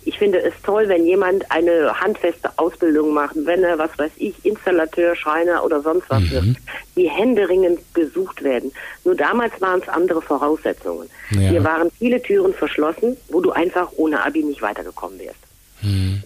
ich 0.05 0.19
finde 0.19 0.41
es 0.43 0.55
toll, 0.63 0.89
wenn 0.89 1.05
jemand 1.05 1.51
eine 1.51 2.01
handfeste 2.01 2.51
Ausbildung 2.57 3.13
macht, 3.13 3.35
wenn 3.37 3.63
er, 3.63 3.79
was 3.79 3.91
weiß 3.99 4.13
ich, 4.17 4.35
Installateur, 4.45 5.15
Schreiner 5.15 5.65
oder 5.65 5.83
sonst 5.83 6.09
was 6.09 6.23
mhm. 6.23 6.31
wird, 6.31 6.57
die 6.97 7.09
händeringend 7.09 7.81
gesucht 7.95 8.43
werden. 8.43 8.73
Nur 9.05 9.15
damals 9.15 9.61
waren 9.61 9.81
es 9.81 9.89
andere 9.89 10.23
Voraussetzungen. 10.23 11.09
Ja. 11.31 11.41
Hier 11.41 11.65
waren 11.65 11.91
viele 11.99 12.23
Türen 12.23 12.55
verschlossen, 12.55 13.17
wo 13.29 13.41
du 13.41 13.51
einfach 13.53 13.91
ohne 13.97 14.25
Abi 14.25 14.43
nicht 14.43 14.63
weitergekommen 14.63 15.19
wärst. 15.19 15.41
Mhm. 15.83 16.23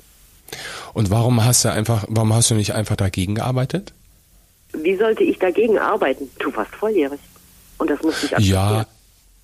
Und 0.92 1.10
warum 1.10 1.44
hast 1.44 1.64
du 1.64 1.70
einfach, 1.70 2.04
warum 2.08 2.32
hast 2.32 2.50
du 2.50 2.54
nicht 2.54 2.72
einfach 2.74 2.96
dagegen 2.96 3.34
gearbeitet? 3.34 3.92
Wie 4.72 4.96
sollte 4.96 5.24
ich 5.24 5.38
dagegen 5.38 5.78
arbeiten? 5.78 6.30
Du 6.38 6.54
warst 6.54 6.74
volljährig. 6.74 7.20
Und 7.78 7.90
das 7.90 8.00
musste 8.02 8.26
ich 8.26 8.32
akzeptieren. 8.32 8.62
Ja, 8.62 8.86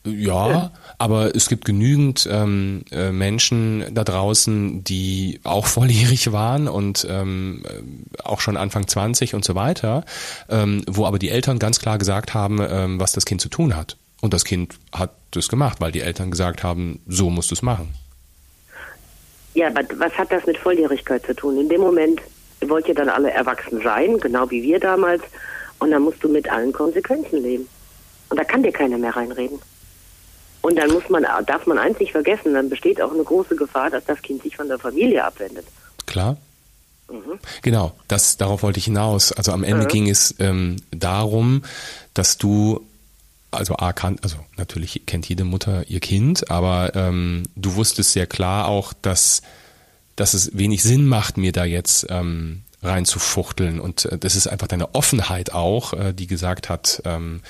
ja, 0.07 0.71
aber 0.99 1.35
es 1.35 1.49
gibt 1.49 1.67
genügend 1.67 2.27
ähm, 2.31 2.85
äh, 2.91 3.13
Menschen 3.13 3.85
da 3.93 4.03
draußen, 4.03 4.83
die 4.83 5.41
auch 5.45 5.67
volljährig 5.67 6.33
waren 6.33 6.69
und 6.69 7.07
ähm, 7.09 7.63
äh, 7.67 8.23
auch 8.23 8.41
schon 8.41 8.57
Anfang 8.57 8.89
20 8.89 9.35
und 9.35 9.45
so 9.45 9.55
weiter, 9.55 10.05
ähm, 10.49 10.83
wo 10.87 11.05
aber 11.05 11.19
die 11.19 11.29
Eltern 11.29 11.59
ganz 11.59 11.81
klar 11.81 11.99
gesagt 11.99 12.33
haben, 12.33 12.61
ähm, 12.67 12.99
was 12.99 13.13
das 13.13 13.27
Kind 13.27 13.43
zu 13.43 13.51
tun 13.51 13.77
hat. 13.77 13.99
Und 14.23 14.33
das 14.33 14.45
Kind 14.45 14.75
hat 14.93 15.13
das 15.33 15.49
gemacht, 15.49 15.81
weil 15.81 15.93
die 15.93 16.01
Eltern 16.01 16.31
gesagt 16.31 16.63
haben, 16.63 17.01
so 17.07 17.29
musst 17.29 17.51
du 17.51 17.55
es 17.55 17.63
machen. 17.63 17.95
Ja, 19.55 19.67
aber 19.69 19.83
was 19.99 20.13
hat 20.15 20.33
das 20.33 20.47
mit 20.47 20.57
Volljährigkeit 20.57 21.27
zu 21.27 21.35
tun? 21.35 21.59
In 21.59 21.69
dem 21.69 21.81
Moment 21.81 22.23
wollt 22.67 22.89
ihr 22.89 22.95
dann 22.95 23.09
alle 23.09 23.31
erwachsen 23.31 23.83
sein, 23.83 24.19
genau 24.19 24.51
wie 24.51 24.63
wir 24.63 24.81
damals, 24.81 25.23
und 25.79 25.91
dann 25.91 26.03
musst 26.03 26.23
du 26.23 26.29
mit 26.29 26.51
allen 26.51 26.73
Konsequenzen 26.73 27.43
leben. 27.43 27.67
Und 28.29 28.39
da 28.39 28.45
kann 28.45 28.63
dir 28.63 28.73
keiner 28.73 28.97
mehr 28.97 29.17
reinreden. 29.17 29.59
Und 30.63 30.77
dann 30.77 30.91
muss 30.91 31.09
man, 31.09 31.25
darf 31.47 31.67
man 31.67 31.79
eins 31.79 31.99
nicht 31.99 32.13
vergessen, 32.13 32.55
dann 32.55 32.69
besteht 32.69 33.01
auch 33.01 33.13
eine 33.13 33.25
große 33.25 33.57
Gefahr, 33.57 33.91
dass 33.91 34.05
das 34.05 34.21
Kind 34.21 34.43
sich 34.43 34.57
von 34.57 34.69
der 34.69 34.79
Familie 34.79 35.25
abwendet. 35.25 35.65
Klar. 36.07 36.37
Mhm. 37.11 37.39
Genau, 37.63 37.93
das, 38.09 38.37
darauf 38.37 38.63
wollte 38.63 38.79
ich 38.79 38.85
hinaus. 38.85 39.33
Also 39.33 39.53
am 39.53 39.65
Ende 39.65 39.85
mhm. 39.85 39.89
ging 39.89 40.09
es 40.09 40.35
ähm, 40.39 40.77
darum, 40.91 41.63
dass 42.15 42.37
du, 42.39 42.87
also 43.51 43.77
A, 43.77 43.93
kann, 43.93 44.19
also 44.23 44.37
natürlich 44.57 45.03
kennt 45.07 45.29
jede 45.29 45.45
Mutter 45.45 45.85
ihr 45.89 46.01
Kind, 46.01 46.51
aber 46.51 46.95
ähm, 46.95 47.45
du 47.57 47.75
wusstest 47.75 48.13
sehr 48.13 48.27
klar 48.27 48.69
auch, 48.69 48.93
dass, 48.93 49.43
dass 50.17 50.35
es 50.35 50.57
wenig 50.57 50.83
Sinn 50.83 51.07
macht, 51.07 51.37
mir 51.37 51.53
da 51.53 51.65
jetzt 51.65 52.07
ähm, 52.11 52.63
reinzufuchteln. 52.83 53.81
Und 53.81 54.05
äh, 54.05 54.19
das 54.19 54.37
ist 54.37 54.47
einfach 54.47 54.69
deine 54.69 54.95
Offenheit 54.95 55.53
auch, 55.53 55.95
äh, 55.95 56.13
die 56.13 56.27
gesagt 56.27 56.69
hat, 56.69 57.03
ähm, 57.05 57.41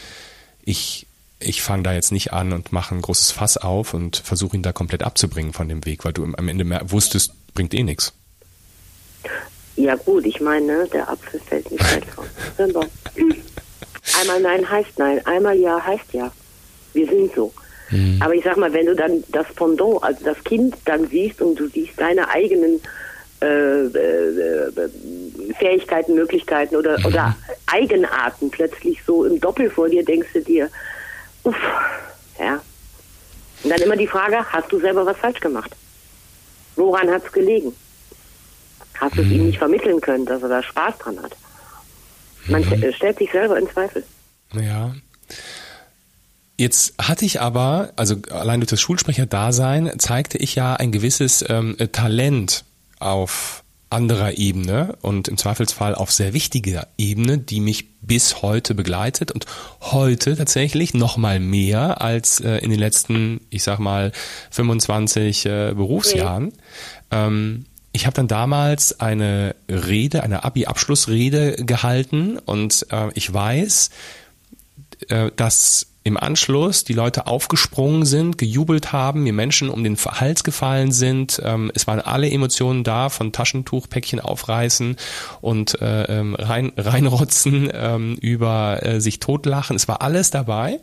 ich 0.64 1.07
ich 1.40 1.62
fange 1.62 1.83
da 1.83 1.92
jetzt 1.92 2.12
nicht 2.12 2.33
an 2.33 2.53
und 2.53 2.72
mache 2.72 2.94
ein 2.94 3.03
großes 3.03 3.33
Fass 3.33 3.57
auf 3.57 3.94
und 3.94 4.16
versuche 4.16 4.57
ihn 4.57 4.62
da 4.62 4.72
komplett 4.72 5.03
abzubringen 5.03 5.53
von 5.53 5.68
dem 5.68 5.85
Weg, 5.87 6.05
weil 6.05 6.12
du 6.12 6.24
am 6.24 6.48
Ende 6.48 6.64
mehr 6.64 6.90
wusstest, 6.90 7.33
bringt 7.55 7.74
eh 7.74 7.83
nichts. 7.83 8.12
Ja 9.76 9.94
gut, 9.96 10.26
ich 10.26 10.40
meine, 10.40 10.66
ne, 10.66 10.88
der 10.92 11.09
Apfel 11.09 11.40
fällt 11.40 11.70
nicht 11.70 11.83
weit 11.94 12.05
vom 12.05 12.26
Einmal 14.20 14.40
Nein 14.40 14.68
heißt 14.68 14.98
Nein, 14.98 15.24
einmal 15.26 15.57
Ja 15.59 15.83
heißt 15.83 16.12
Ja. 16.12 16.31
Wir 16.92 17.07
sind 17.07 17.35
so. 17.35 17.53
Mhm. 17.90 18.20
Aber 18.20 18.35
ich 18.35 18.44
sag 18.44 18.57
mal, 18.57 18.72
wenn 18.72 18.87
du 18.87 18.94
dann 18.94 19.24
das 19.29 19.46
Pendant, 19.55 20.03
also 20.03 20.24
das 20.24 20.42
Kind 20.44 20.76
dann 20.85 21.09
siehst 21.09 21.40
und 21.40 21.59
du 21.59 21.68
siehst 21.68 21.98
deine 21.98 22.29
eigenen 22.29 22.81
äh, 23.42 23.87
äh, 23.87 24.90
Fähigkeiten, 25.59 26.14
Möglichkeiten 26.14 26.76
oder, 26.76 26.98
mhm. 26.98 27.07
oder 27.07 27.37
Eigenarten 27.66 28.50
plötzlich 28.50 29.00
so 29.07 29.24
im 29.24 29.40
Doppel 29.40 29.70
vor 29.70 29.88
dir, 29.88 30.05
denkst 30.05 30.29
du 30.35 30.40
dir, 30.42 30.68
uff, 31.44 31.57
ja. 32.38 32.61
Und 33.62 33.70
dann 33.70 33.81
immer 33.81 33.96
die 33.96 34.07
Frage, 34.07 34.44
hast 34.53 34.72
du 34.72 34.81
selber 34.81 35.05
was 35.05 35.16
falsch 35.16 35.40
gemacht? 35.40 35.74
Woran 36.76 37.11
hat 37.11 37.24
es 37.24 37.33
gelegen? 37.33 37.74
Hast 38.94 39.16
du 39.16 39.22
es 39.22 39.29
ihm 39.29 39.40
mhm. 39.40 39.46
nicht 39.46 39.59
vermitteln 39.59 40.00
können, 40.00 40.26
dass 40.26 40.42
er 40.42 40.48
da 40.48 40.62
Spaß 40.62 40.98
dran 40.98 41.22
hat? 41.22 41.37
Man 42.46 42.62
mhm. 42.62 42.92
stellt 42.92 43.18
sich 43.18 43.31
selber 43.31 43.59
in 43.59 43.68
Zweifel. 43.68 44.05
Ja. 44.55 44.94
Jetzt 46.57 46.94
hatte 47.00 47.24
ich 47.24 47.40
aber, 47.40 47.92
also 47.96 48.16
allein 48.31 48.61
durch 48.61 48.68
das 48.68 48.81
Schulsprecher-Dasein, 48.83 49.98
zeigte 49.98 50.37
ich 50.37 50.55
ja 50.55 50.74
ein 50.74 50.92
gewisses 50.92 51.44
ähm, 51.48 51.76
Talent 51.92 52.64
auf 52.98 53.64
anderer 53.90 54.38
Ebene 54.38 54.96
und 55.03 55.29
im 55.29 55.37
Zweifelsfall 55.37 55.94
auf 55.94 56.12
sehr 56.12 56.33
wichtiger 56.33 56.87
Ebene, 56.96 57.38
die 57.38 57.61
mich 57.61 58.00
bis 58.00 58.40
heute 58.40 58.74
begleitet 58.74 59.33
und 59.33 59.46
heute 59.81 60.37
tatsächlich 60.37 60.94
noch 60.94 61.16
mal 61.16 61.40
mehr 61.40 62.00
als 62.00 62.40
äh, 62.40 62.59
in 62.59 62.70
den 62.70 62.79
letzten, 62.79 63.40
ich 63.50 63.64
sag 63.64 63.81
mal, 63.81 64.12
25 64.50 65.46
äh, 65.46 65.72
Berufsjahren. 65.74 66.44
Mhm. 66.44 66.53
Ähm, 67.11 67.64
ich 67.92 68.07
habe 68.07 68.14
dann 68.14 68.29
damals 68.29 69.00
eine 69.00 69.57
Rede, 69.68 70.22
eine 70.22 70.44
Abi-Abschlussrede 70.44 71.64
gehalten 71.64 72.38
und 72.38 72.87
äh, 72.90 73.09
ich 73.14 73.33
weiß, 73.33 73.90
äh, 75.09 75.31
dass 75.35 75.89
im 76.03 76.17
Anschluss 76.17 76.85
die 76.85 76.95
Leute 76.95 77.27
aufgesprungen 77.27 78.07
sind, 78.07 78.39
gejubelt 78.39 78.93
haben, 78.93 79.23
mir 79.23 79.35
Menschen 79.35 79.69
um 79.69 79.85
den 79.85 79.97
Hals 79.97 80.45
gefallen 80.45 80.93
sind. 80.93 81.41
Ähm, 81.45 81.71
es 81.75 81.87
waren 81.87 82.01
alle 82.01 82.31
Emotionen 82.31 82.85
da, 82.85 83.11
von 83.11 83.33
Taschentuchpäckchen 83.33 84.19
aufreißen 84.19 84.97
und 85.43 85.81
äh, 85.83 86.05
ähm, 86.05 86.35
rein, 86.35 86.73
reinrotzen 86.77 87.71
ähm, 87.73 88.17
über 88.21 88.83
äh, 88.83 89.01
sich 89.01 89.21
totlachen. 89.21 89.77
Es 89.77 89.89
war 89.89 90.01
alles 90.01 90.31
dabei. 90.31 90.81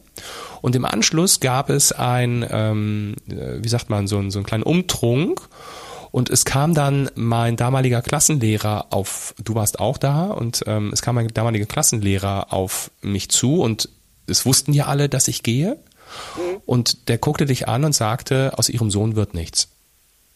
Und 0.62 0.76
im 0.76 0.86
Anschluss 0.86 1.40
gab 1.40 1.72
es 1.72 1.92
ein, 1.92 2.46
ähm, 2.50 3.16
äh, 3.28 3.64
wie 3.64 3.70
sagt 3.70 3.90
man, 3.90 4.08
so, 4.08 4.20
ein, 4.20 4.30
so 4.30 4.38
einen 4.38 4.46
kleinen 4.46 4.64
Umtrunk. 4.64 5.42
Und 6.12 6.30
es 6.30 6.46
kam 6.46 6.74
dann 6.74 7.10
mein 7.16 7.58
damaliger 7.58 8.02
Klassenlehrer 8.02 8.88
auf, 8.92 9.36
du 9.44 9.56
warst 9.56 9.80
auch 9.80 9.98
da, 9.98 10.28
und 10.28 10.64
ähm, 10.66 10.92
es 10.94 11.02
kam 11.02 11.16
mein 11.16 11.28
damaliger 11.28 11.66
Klassenlehrer 11.66 12.54
auf 12.54 12.92
mich 13.02 13.30
zu 13.30 13.62
und 13.62 13.90
es 14.28 14.46
wussten 14.46 14.74
ja 14.74 14.86
alle, 14.86 15.10
dass 15.10 15.28
ich 15.28 15.44
gehe. 15.44 15.78
Mhm. 16.36 16.62
Und 16.66 17.10
der 17.10 17.18
guckte 17.18 17.46
dich 17.46 17.68
an 17.68 17.84
und 17.84 17.94
sagte, 17.94 18.54
aus 18.58 18.70
ihrem 18.70 18.92
Sohn 18.92 19.16
wird 19.16 19.34
nichts. 19.34 19.70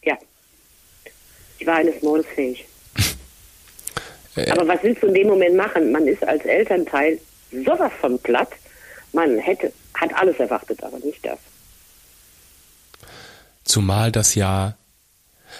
Ja. 0.02 0.16
Ich 1.58 1.66
war 1.66 1.76
eines 1.76 2.02
Mordes 2.02 2.26
fähig. 2.34 2.66
Äh. 4.34 4.50
Aber 4.50 4.66
was 4.66 4.82
willst 4.82 5.02
du 5.02 5.08
in 5.08 5.12
dem 5.12 5.26
Moment 5.26 5.56
machen? 5.56 5.92
Man 5.92 6.06
ist 6.06 6.26
als 6.26 6.42
Elternteil 6.46 7.20
sowas 7.66 7.92
von 8.00 8.18
platt. 8.18 8.48
Man 9.12 9.36
hätte, 9.36 9.70
hat 9.92 10.14
alles 10.14 10.38
erwartet, 10.38 10.82
aber 10.82 10.98
nicht 11.00 11.22
das. 11.22 11.38
Zumal 13.62 14.10
das 14.10 14.34
ja, 14.34 14.74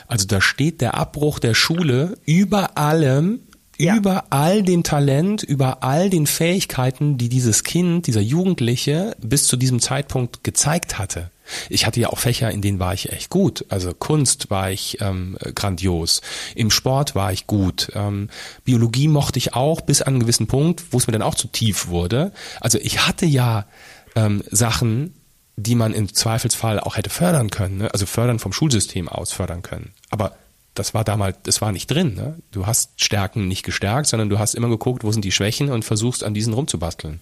also 0.08 0.26
da 0.26 0.40
steht 0.40 0.80
der 0.80 0.94
Abbruch 0.94 1.38
der 1.38 1.52
Schule 1.52 2.16
über 2.24 2.78
allem 2.78 3.40
ja. 3.84 3.96
über 3.96 4.24
all 4.30 4.62
dem 4.62 4.82
Talent, 4.82 5.42
über 5.42 5.82
all 5.82 6.10
den 6.10 6.26
Fähigkeiten, 6.26 7.18
die 7.18 7.28
dieses 7.28 7.64
Kind, 7.64 8.06
dieser 8.06 8.20
Jugendliche 8.20 9.16
bis 9.20 9.46
zu 9.46 9.56
diesem 9.56 9.80
Zeitpunkt 9.80 10.44
gezeigt 10.44 10.98
hatte. 10.98 11.30
Ich 11.68 11.86
hatte 11.86 12.00
ja 12.00 12.08
auch 12.08 12.18
Fächer, 12.18 12.50
in 12.50 12.62
denen 12.62 12.78
war 12.78 12.94
ich 12.94 13.12
echt 13.12 13.30
gut. 13.30 13.64
Also 13.68 13.92
Kunst 13.92 14.50
war 14.50 14.70
ich 14.70 14.98
ähm, 15.00 15.36
grandios. 15.54 16.22
Im 16.54 16.70
Sport 16.70 17.14
war 17.14 17.32
ich 17.32 17.46
gut. 17.46 17.90
Ähm, 17.94 18.28
Biologie 18.64 19.08
mochte 19.08 19.38
ich 19.38 19.54
auch 19.54 19.80
bis 19.80 20.02
an 20.02 20.14
einen 20.14 20.20
gewissen 20.20 20.46
Punkt, 20.46 20.84
wo 20.90 20.98
es 20.98 21.06
mir 21.06 21.12
dann 21.12 21.22
auch 21.22 21.34
zu 21.34 21.48
tief 21.48 21.88
wurde. 21.88 22.32
Also 22.60 22.78
ich 22.78 23.06
hatte 23.06 23.26
ja 23.26 23.66
ähm, 24.14 24.42
Sachen, 24.50 25.14
die 25.56 25.74
man 25.74 25.92
im 25.92 26.12
Zweifelsfall 26.12 26.80
auch 26.80 26.96
hätte 26.96 27.10
fördern 27.10 27.50
können. 27.50 27.78
Ne? 27.78 27.92
Also 27.92 28.06
fördern 28.06 28.38
vom 28.38 28.52
Schulsystem 28.52 29.08
aus 29.08 29.32
fördern 29.32 29.62
können. 29.62 29.92
Aber 30.10 30.36
das 30.74 30.94
war 30.94 31.04
damals, 31.04 31.36
das 31.42 31.60
war 31.60 31.72
nicht 31.72 31.90
drin. 31.90 32.14
Ne? 32.14 32.38
Du 32.50 32.66
hast 32.66 33.00
Stärken 33.00 33.48
nicht 33.48 33.64
gestärkt, 33.64 34.06
sondern 34.06 34.28
du 34.28 34.38
hast 34.38 34.54
immer 34.54 34.68
geguckt, 34.68 35.04
wo 35.04 35.12
sind 35.12 35.24
die 35.24 35.32
Schwächen 35.32 35.70
und 35.70 35.84
versuchst 35.84 36.24
an 36.24 36.34
diesen 36.34 36.54
rumzubasteln. 36.54 37.20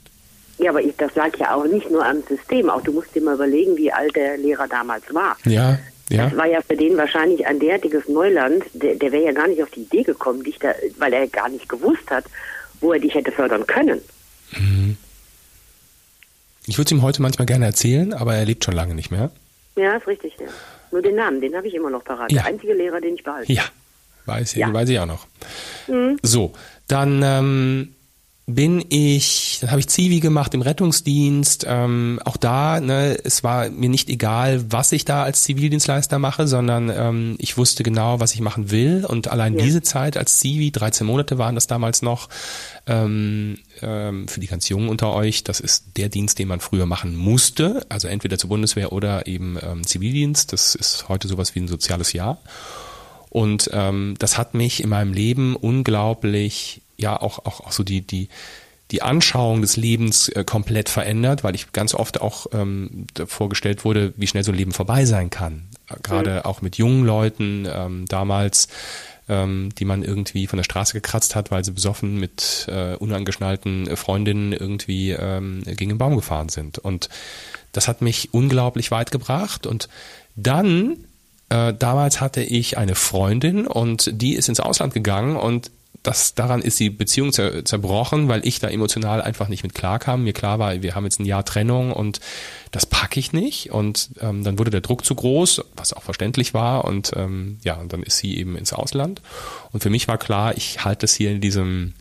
Ja, 0.59 0.71
aber 0.71 0.83
ich, 0.83 0.95
das 0.97 1.15
lag 1.15 1.37
ja 1.39 1.55
auch 1.55 1.65
nicht 1.65 1.91
nur 1.91 2.05
am 2.05 2.23
System. 2.29 2.69
Auch 2.69 2.83
du 2.83 2.93
musst 2.93 3.15
dir 3.15 3.23
mal 3.23 3.35
überlegen, 3.35 3.77
wie 3.77 3.93
alt 3.93 4.15
der 4.15 4.37
Lehrer 4.37 4.69
damals 4.69 5.03
war. 5.13 5.37
Ja, 5.45 5.79
ja. 6.11 6.29
Das 6.29 6.37
war 6.37 6.47
ja 6.47 6.61
für 6.61 6.77
den 6.77 6.97
wahrscheinlich 6.97 7.47
ein 7.47 7.61
derartiges 7.61 8.09
Neuland. 8.09 8.65
Der, 8.75 8.97
der 8.97 9.13
wäre 9.13 9.25
ja 9.25 9.33
gar 9.33 9.49
nicht 9.49 9.63
auf 9.63 9.71
die 9.71 9.83
Idee 9.83 10.03
gekommen, 10.03 10.43
dich 10.43 10.59
da, 10.59 10.75
weil 10.99 11.13
er 11.13 11.27
gar 11.29 11.49
nicht 11.49 11.69
gewusst 11.69 12.11
hat, 12.11 12.25
wo 12.81 12.93
er 12.93 12.99
dich 12.99 13.15
hätte 13.15 13.33
fördern 13.33 13.67
können. 13.67 14.01
Mhm. 14.53 14.97
Ich 16.67 16.79
würde 16.79 16.89
es 16.89 16.93
ihm 16.93 17.03
heute 17.03 17.23
manchmal 17.23 17.47
gerne 17.47 17.67
erzählen, 17.67 18.13
aber 18.13 18.35
er 18.35 18.45
lebt 18.45 18.65
schon 18.65 18.75
lange 18.75 18.95
nicht 18.95 19.11
mehr. 19.11 19.31
Ja, 19.77 19.97
ist 19.97 20.07
richtig. 20.07 20.35
Ja. 20.39 20.47
Nur 20.91 21.03
den 21.03 21.17
Namen, 21.17 21.41
den 21.41 21.55
habe 21.55 21.69
ich 21.69 21.75
immer 21.75 21.91
noch 21.91 22.05
parat. 22.05 22.33
Ja. 22.33 22.43
Der 22.43 22.53
einzige 22.53 22.75
Lehrer, 22.75 23.01
den 23.01 23.15
ich 23.15 23.23
behalte. 23.23 23.53
Ja, 23.53 23.65
weiß, 24.27 24.55
ja. 24.55 24.73
weiß 24.73 24.89
ich 24.89 24.99
auch 24.99 25.07
noch. 25.07 25.27
Mhm. 25.87 26.19
So, 26.23 26.53
dann 26.89 27.23
ähm, 27.23 27.95
bin 28.55 28.85
ich, 28.89 29.59
dann 29.61 29.71
habe 29.71 29.81
ich 29.81 29.89
Zivi 29.89 30.21
gemacht 30.21 30.55
im 30.55 30.63
Rettungsdienst. 30.63 31.67
Ähm, 31.69 32.21
auch 32.25 32.37
da, 32.37 32.81
ne, 32.81 33.19
es 33.23 33.45
war 33.45 33.69
mir 33.71 33.89
nicht 33.89 34.09
egal, 34.09 34.65
was 34.71 34.93
ich 34.93 35.05
da 35.05 35.23
als 35.23 35.43
Zivildienstleister 35.43 36.19
mache, 36.19 36.47
sondern 36.47 36.91
ähm, 36.95 37.37
ich 37.39 37.57
wusste 37.57 37.83
genau, 37.83 38.21
was 38.21 38.35
ich 38.35 38.41
machen 38.41 38.71
will. 38.71 39.05
Und 39.07 39.29
allein 39.29 39.55
ja. 39.55 39.65
diese 39.65 39.83
Zeit 39.83 40.17
als 40.17 40.39
Zivi, 40.39 40.71
13 40.71 41.07
Monate 41.07 41.39
waren 41.39 41.55
das 41.55 41.67
damals 41.67 42.03
noch, 42.03 42.29
ähm, 42.87 43.59
ähm, 43.83 44.29
für 44.29 44.41
die 44.41 44.47
ganz 44.47 44.69
Jungen 44.69 44.89
unter 44.89 45.13
euch, 45.13 45.45
das 45.45 45.61
ist 45.61 45.97
der 45.97 46.09
Dienst, 46.09 46.39
den 46.39 46.49
man 46.49 46.61
früher 46.61 46.87
machen 46.87 47.17
musste, 47.17 47.85
also 47.89 48.09
entweder 48.09 48.39
zur 48.39 48.49
Bundeswehr 48.49 48.93
oder 48.93 49.27
eben 49.27 49.59
ähm, 49.63 49.87
Zivildienst. 49.87 50.53
Das 50.53 50.75
ist 50.75 51.09
heute 51.09 51.29
sowas 51.29 51.55
wie 51.55 51.61
ein 51.61 51.69
soziales 51.69 52.13
Jahr. 52.13 52.39
Und 53.31 53.71
ähm, 53.73 54.17
das 54.19 54.37
hat 54.37 54.55
mich 54.55 54.83
in 54.83 54.91
meinem 54.91 55.13
Leben 55.13 55.55
unglaublich 55.55 56.83
ja 57.01 57.21
auch, 57.21 57.45
auch, 57.45 57.61
auch 57.61 57.73
so 57.73 57.83
die, 57.83 58.03
die, 58.03 58.29
die 58.91 59.03
Anschauung 59.03 59.61
des 59.61 59.77
Lebens 59.77 60.29
äh, 60.29 60.45
komplett 60.45 60.89
verändert, 60.89 61.45
weil 61.45 61.55
ich 61.55 61.73
ganz 61.73 61.95
oft 61.95 62.21
auch 62.21 62.47
ähm, 62.53 63.07
vorgestellt 63.27 63.85
wurde, 63.85 64.13
wie 64.17 64.27
schnell 64.27 64.45
so 64.45 64.53
ein 64.53 64.59
Leben 64.59 64.73
vorbei 64.73 65.05
sein 65.05 65.31
kann. 65.31 65.69
Gerade 66.03 66.35
mhm. 66.35 66.41
auch 66.45 66.63
mit 66.63 66.77
jungen 66.77 67.05
Leuten 67.05 67.67
ähm, 67.73 68.07
damals, 68.07 68.69
ähm, 69.29 69.71
die 69.79 69.85
man 69.85 70.03
irgendwie 70.03 70.47
von 70.47 70.57
der 70.57 70.65
Straße 70.65 70.93
gekratzt 70.93 71.35
hat, 71.35 71.51
weil 71.51 71.65
sie 71.65 71.73
besoffen 71.73 72.19
mit 72.19 72.67
äh, 72.69 72.95
unangeschnallten 72.97 73.97
Freundinnen 73.97 74.53
irgendwie 74.53 75.13
ähm, 75.13 75.63
gegen 75.65 75.91
den 75.91 75.99
Baum 75.99 76.17
gefahren 76.17 76.49
sind. 76.49 76.79
Und 76.79 77.09
das 77.73 77.87
hat 77.87 78.03
mich 78.03 78.35
unglaublich 78.35 78.91
weit 78.91 79.11
gebracht. 79.11 79.67
Und 79.67 79.89
dann 80.37 80.97
äh, 81.51 81.75
damals 81.75 82.21
hatte 82.21 82.43
ich 82.43 82.79
eine 82.79 82.95
Freundin 82.95 83.67
und 83.67 84.11
die 84.13 84.35
ist 84.35 84.49
ins 84.49 84.61
Ausland 84.61 84.95
gegangen 84.95 85.37
und 85.37 85.71
das, 86.03 86.35
daran 86.35 86.63
ist 86.63 86.81
die 86.81 86.89
Beziehung 86.89 87.33
zer, 87.33 87.65
zerbrochen, 87.65 88.29
weil 88.29 88.47
ich 88.47 88.59
da 88.59 88.69
emotional 88.69 89.21
einfach 89.21 89.49
nicht 89.49 89.63
mit 89.63 89.75
klarkam. 89.75 90.25
Mir 90.25 90.33
klar 90.33 90.59
war, 90.59 90.83
wir 90.83 90.95
haben 90.95 91.05
jetzt 91.05 91.21
ein 91.21 91.27
Jahr 91.27 91.45
Trennung 91.45 91.93
und 91.93 92.21
das 92.71 92.87
packe 92.87 93.21
ich 93.21 93.33
nicht. 93.33 93.71
Und 93.71 94.11
ähm, 94.21 94.43
dann 94.43 94.59
wurde 94.59 94.71
der 94.71 94.81
Druck 94.81 95.05
zu 95.05 95.15
groß, 95.15 95.63
was 95.77 95.93
auch 95.93 96.03
verständlich 96.03 96.55
war. 96.55 96.87
Und 96.87 97.13
ähm, 97.17 97.59
ja, 97.65 97.75
und 97.75 97.93
dann 97.93 98.03
ist 98.03 98.17
sie 98.17 98.39
eben 98.39 98.57
ins 98.57 98.73
Ausland. 98.73 99.21
Und 99.73 99.83
für 99.83 99.91
mich 99.91 100.09
war 100.09 100.17
klar, 100.17 100.57
ich 100.57 100.85
halte 100.85 101.05
es 101.05 101.15
hier 101.15 101.31
in 101.31 101.41
diesem 101.41 101.93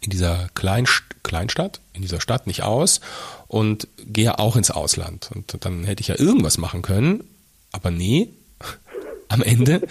in 0.00 0.10
dieser 0.10 0.48
Kleinst 0.54 1.02
Kleinstadt, 1.24 1.80
in 1.92 2.02
dieser 2.02 2.20
Stadt 2.20 2.46
nicht 2.46 2.62
aus 2.62 3.00
und 3.48 3.88
gehe 4.06 4.38
auch 4.38 4.54
ins 4.54 4.70
Ausland. 4.70 5.30
Und 5.34 5.56
dann 5.64 5.82
hätte 5.82 6.00
ich 6.00 6.08
ja 6.08 6.16
irgendwas 6.16 6.56
machen 6.56 6.82
können, 6.82 7.24
aber 7.72 7.90
nee, 7.90 8.28
am 9.28 9.42
Ende 9.42 9.82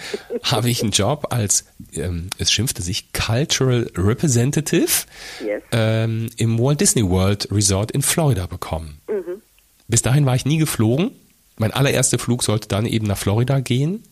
habe 0.42 0.70
ich 0.70 0.82
einen 0.82 0.92
Job 0.92 1.26
als, 1.30 1.64
ähm, 1.94 2.30
es 2.38 2.52
schimpfte 2.52 2.82
sich, 2.82 3.12
Cultural 3.12 3.90
Representative 3.96 5.06
yes. 5.44 5.62
ähm, 5.72 6.30
im 6.36 6.58
Walt 6.58 6.80
Disney 6.80 7.08
World 7.08 7.48
Resort 7.50 7.90
in 7.90 8.02
Florida 8.02 8.46
bekommen. 8.46 9.00
Mhm. 9.08 9.42
Bis 9.88 10.02
dahin 10.02 10.26
war 10.26 10.34
ich 10.34 10.44
nie 10.46 10.58
geflogen. 10.58 11.12
Mein 11.58 11.72
allererster 11.72 12.18
Flug 12.18 12.42
sollte 12.42 12.68
dann 12.68 12.86
eben 12.86 13.06
nach 13.06 13.18
Florida 13.18 13.60
gehen. 13.60 14.02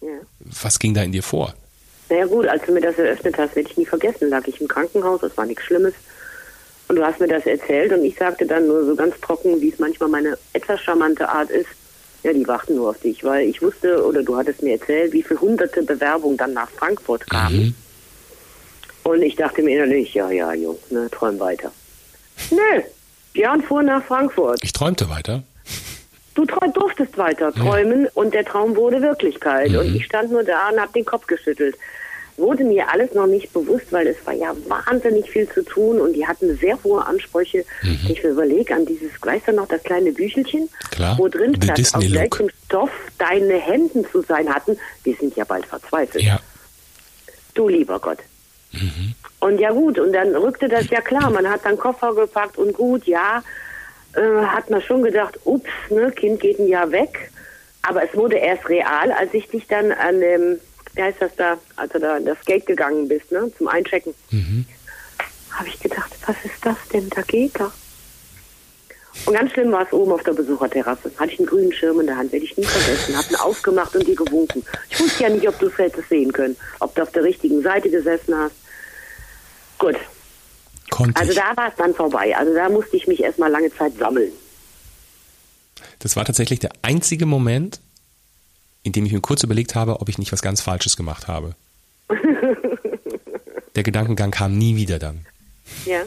Ja. 0.00 0.08
Was 0.40 0.78
ging 0.78 0.94
da 0.94 1.02
in 1.02 1.12
dir 1.12 1.22
vor? 1.22 1.54
Naja 2.08 2.26
gut, 2.26 2.46
als 2.46 2.64
du 2.66 2.72
mir 2.72 2.80
das 2.80 2.98
eröffnet 2.98 3.38
hast, 3.38 3.56
werde 3.56 3.70
ich 3.70 3.76
nie 3.76 3.86
vergessen, 3.86 4.28
lag 4.28 4.46
ich 4.46 4.60
im 4.60 4.68
Krankenhaus, 4.68 5.22
das 5.22 5.36
war 5.36 5.46
nichts 5.46 5.64
Schlimmes. 5.64 5.94
Und 6.88 6.96
du 6.96 7.04
hast 7.04 7.20
mir 7.20 7.28
das 7.28 7.46
erzählt 7.46 7.92
und 7.92 8.04
ich 8.04 8.16
sagte 8.16 8.44
dann 8.44 8.66
nur 8.66 8.84
so 8.84 8.94
ganz 8.94 9.18
trocken, 9.20 9.60
wie 9.60 9.70
es 9.70 9.78
manchmal 9.78 10.10
meine 10.10 10.36
etwas 10.52 10.80
charmante 10.80 11.28
Art 11.28 11.50
ist. 11.50 11.70
Ja, 12.22 12.32
die 12.32 12.46
warten 12.46 12.76
nur 12.76 12.90
auf 12.90 13.00
dich, 13.00 13.24
weil 13.24 13.48
ich 13.48 13.60
wusste, 13.60 14.04
oder 14.04 14.22
du 14.22 14.36
hattest 14.36 14.62
mir 14.62 14.74
erzählt, 14.74 15.12
wie 15.12 15.22
viele 15.22 15.40
hunderte 15.40 15.82
Bewerbungen 15.82 16.36
dann 16.36 16.52
nach 16.52 16.70
Frankfurt 16.70 17.28
kamen. 17.28 17.56
Mhm. 17.56 17.74
Und 19.04 19.22
ich 19.22 19.34
dachte 19.34 19.62
mir 19.62 19.76
innerlich, 19.76 20.14
ja, 20.14 20.30
ja, 20.30 20.52
Jung, 20.54 20.78
ne, 20.90 21.08
träum 21.10 21.40
weiter. 21.40 21.72
Nö, 22.50 22.82
Björn 23.32 23.62
fuhr 23.62 23.82
nach 23.82 24.04
Frankfurt. 24.04 24.60
Ich 24.62 24.72
träumte 24.72 25.08
weiter. 25.10 25.42
Du 26.34 26.46
durftest 26.46 27.18
weiter 27.18 27.52
träumen 27.52 28.04
ja. 28.04 28.10
und 28.14 28.32
der 28.32 28.44
Traum 28.44 28.74
wurde 28.76 29.02
Wirklichkeit. 29.02 29.70
Mhm. 29.70 29.78
Und 29.78 29.96
ich 29.96 30.06
stand 30.06 30.30
nur 30.30 30.44
da 30.44 30.70
und 30.70 30.80
habe 30.80 30.92
den 30.92 31.04
Kopf 31.04 31.26
geschüttelt. 31.26 31.76
Wurde 32.36 32.64
mir 32.64 32.88
alles 32.88 33.12
noch 33.14 33.26
nicht 33.26 33.52
bewusst, 33.52 33.86
weil 33.90 34.06
es 34.06 34.16
war 34.24 34.32
ja 34.32 34.54
wahnsinnig 34.66 35.30
viel 35.30 35.48
zu 35.48 35.62
tun 35.62 36.00
und 36.00 36.14
die 36.14 36.26
hatten 36.26 36.56
sehr 36.56 36.78
hohe 36.82 37.04
Ansprüche. 37.04 37.64
Mhm. 37.82 37.98
Ich 38.08 38.24
überlege 38.24 38.74
an 38.74 38.86
dieses, 38.86 39.10
weißt 39.20 39.48
du 39.48 39.52
noch, 39.52 39.68
das 39.68 39.82
kleine 39.82 40.12
Büchelchen, 40.12 40.68
Klar. 40.90 41.18
wo 41.18 41.28
drin 41.28 41.54
stand, 41.62 41.78
aus 41.78 42.12
welchem 42.12 42.50
Stoff 42.64 42.90
deine 43.18 43.58
Händen 43.58 44.06
zu 44.10 44.22
sein 44.22 44.52
hatten. 44.52 44.78
Die 45.04 45.12
sind 45.14 45.36
ja 45.36 45.44
bald 45.44 45.66
verzweifelt. 45.66 46.24
Ja. 46.24 46.40
Du 47.54 47.68
lieber 47.68 47.98
Gott. 48.00 48.18
Mhm. 48.72 49.14
Und 49.40 49.58
ja 49.58 49.70
gut, 49.70 49.98
und 49.98 50.12
dann 50.12 50.34
rückte 50.34 50.68
das 50.68 50.88
ja 50.88 51.00
klar. 51.00 51.28
Man 51.30 51.48
hat 51.48 51.64
dann 51.64 51.76
Koffer 51.76 52.14
gepackt 52.14 52.56
und 52.58 52.72
gut, 52.72 53.04
ja, 53.06 53.42
äh, 54.14 54.46
hat 54.46 54.70
man 54.70 54.80
schon 54.80 55.02
gedacht, 55.02 55.38
ups, 55.44 55.70
ne, 55.90 56.10
Kind 56.12 56.40
geht 56.40 56.58
ein 56.58 56.68
Jahr 56.68 56.90
weg. 56.92 57.30
Aber 57.82 58.04
es 58.04 58.14
wurde 58.14 58.36
erst 58.36 58.68
real, 58.68 59.10
als 59.10 59.34
ich 59.34 59.48
dich 59.48 59.66
dann 59.66 59.90
an 59.90 60.20
dem, 60.20 60.60
wie 60.94 61.02
heißt 61.02 61.20
das 61.20 61.34
da, 61.36 61.58
als 61.76 61.92
du 61.92 62.00
da 62.00 62.16
an 62.16 62.24
das 62.24 62.38
Gate 62.44 62.66
gegangen 62.66 63.08
bist, 63.08 63.30
ne, 63.32 63.50
zum 63.56 63.68
Einchecken. 63.68 64.14
Mhm. 64.30 64.66
Habe 65.50 65.68
ich 65.68 65.78
gedacht, 65.80 66.12
was 66.26 66.36
ist 66.44 66.64
das 66.64 66.76
denn? 66.92 67.08
Da 67.10 67.22
geht 67.22 67.58
er. 67.60 67.72
Und 69.26 69.34
ganz 69.34 69.52
schlimm 69.52 69.70
war 69.72 69.86
es 69.86 69.92
oben 69.92 70.12
auf 70.12 70.22
der 70.22 70.32
Besucherterrasse. 70.32 71.12
Hatte 71.18 71.32
ich 71.32 71.38
einen 71.38 71.48
grünen 71.48 71.72
Schirm 71.72 72.00
in 72.00 72.06
der 72.06 72.16
Hand, 72.16 72.32
werde 72.32 72.44
ich 72.44 72.56
nie 72.56 72.64
vergessen. 72.64 73.16
Hab 73.16 73.30
ihn 73.30 73.36
aufgemacht 73.36 73.94
und 73.94 74.06
dir 74.06 74.16
gewunken. 74.16 74.64
Ich 74.90 74.98
wusste 74.98 75.24
ja 75.24 75.28
nicht, 75.28 75.46
ob 75.46 75.58
du 75.58 75.66
es 75.66 75.76
hättest 75.78 76.08
sehen 76.08 76.32
können. 76.32 76.56
Ob 76.80 76.94
du 76.94 77.02
auf 77.02 77.12
der 77.12 77.22
richtigen 77.22 77.62
Seite 77.62 77.90
gesessen 77.90 78.34
hast. 78.34 78.54
Gut. 79.78 79.96
Konnte 80.90 81.20
also 81.20 81.34
da 81.34 81.56
war 81.56 81.68
es 81.68 81.74
dann 81.76 81.94
vorbei. 81.94 82.36
Also 82.36 82.54
da 82.54 82.68
musste 82.68 82.96
ich 82.96 83.06
mich 83.06 83.22
erstmal 83.22 83.50
lange 83.50 83.72
Zeit 83.74 83.92
sammeln. 83.98 84.32
Das 85.98 86.16
war 86.16 86.24
tatsächlich 86.24 86.58
der 86.58 86.70
einzige 86.82 87.26
Moment, 87.26 87.80
in 88.82 88.92
dem 88.92 89.06
ich 89.06 89.12
mir 89.12 89.20
kurz 89.20 89.42
überlegt 89.42 89.74
habe, 89.74 90.00
ob 90.00 90.08
ich 90.08 90.18
nicht 90.18 90.32
was 90.32 90.42
ganz 90.42 90.60
Falsches 90.60 90.96
gemacht 90.96 91.28
habe. 91.28 91.54
der 93.74 93.82
Gedankengang 93.82 94.30
kam 94.30 94.56
nie 94.58 94.76
wieder 94.76 94.98
dann. 94.98 95.26
Ja. 95.86 96.02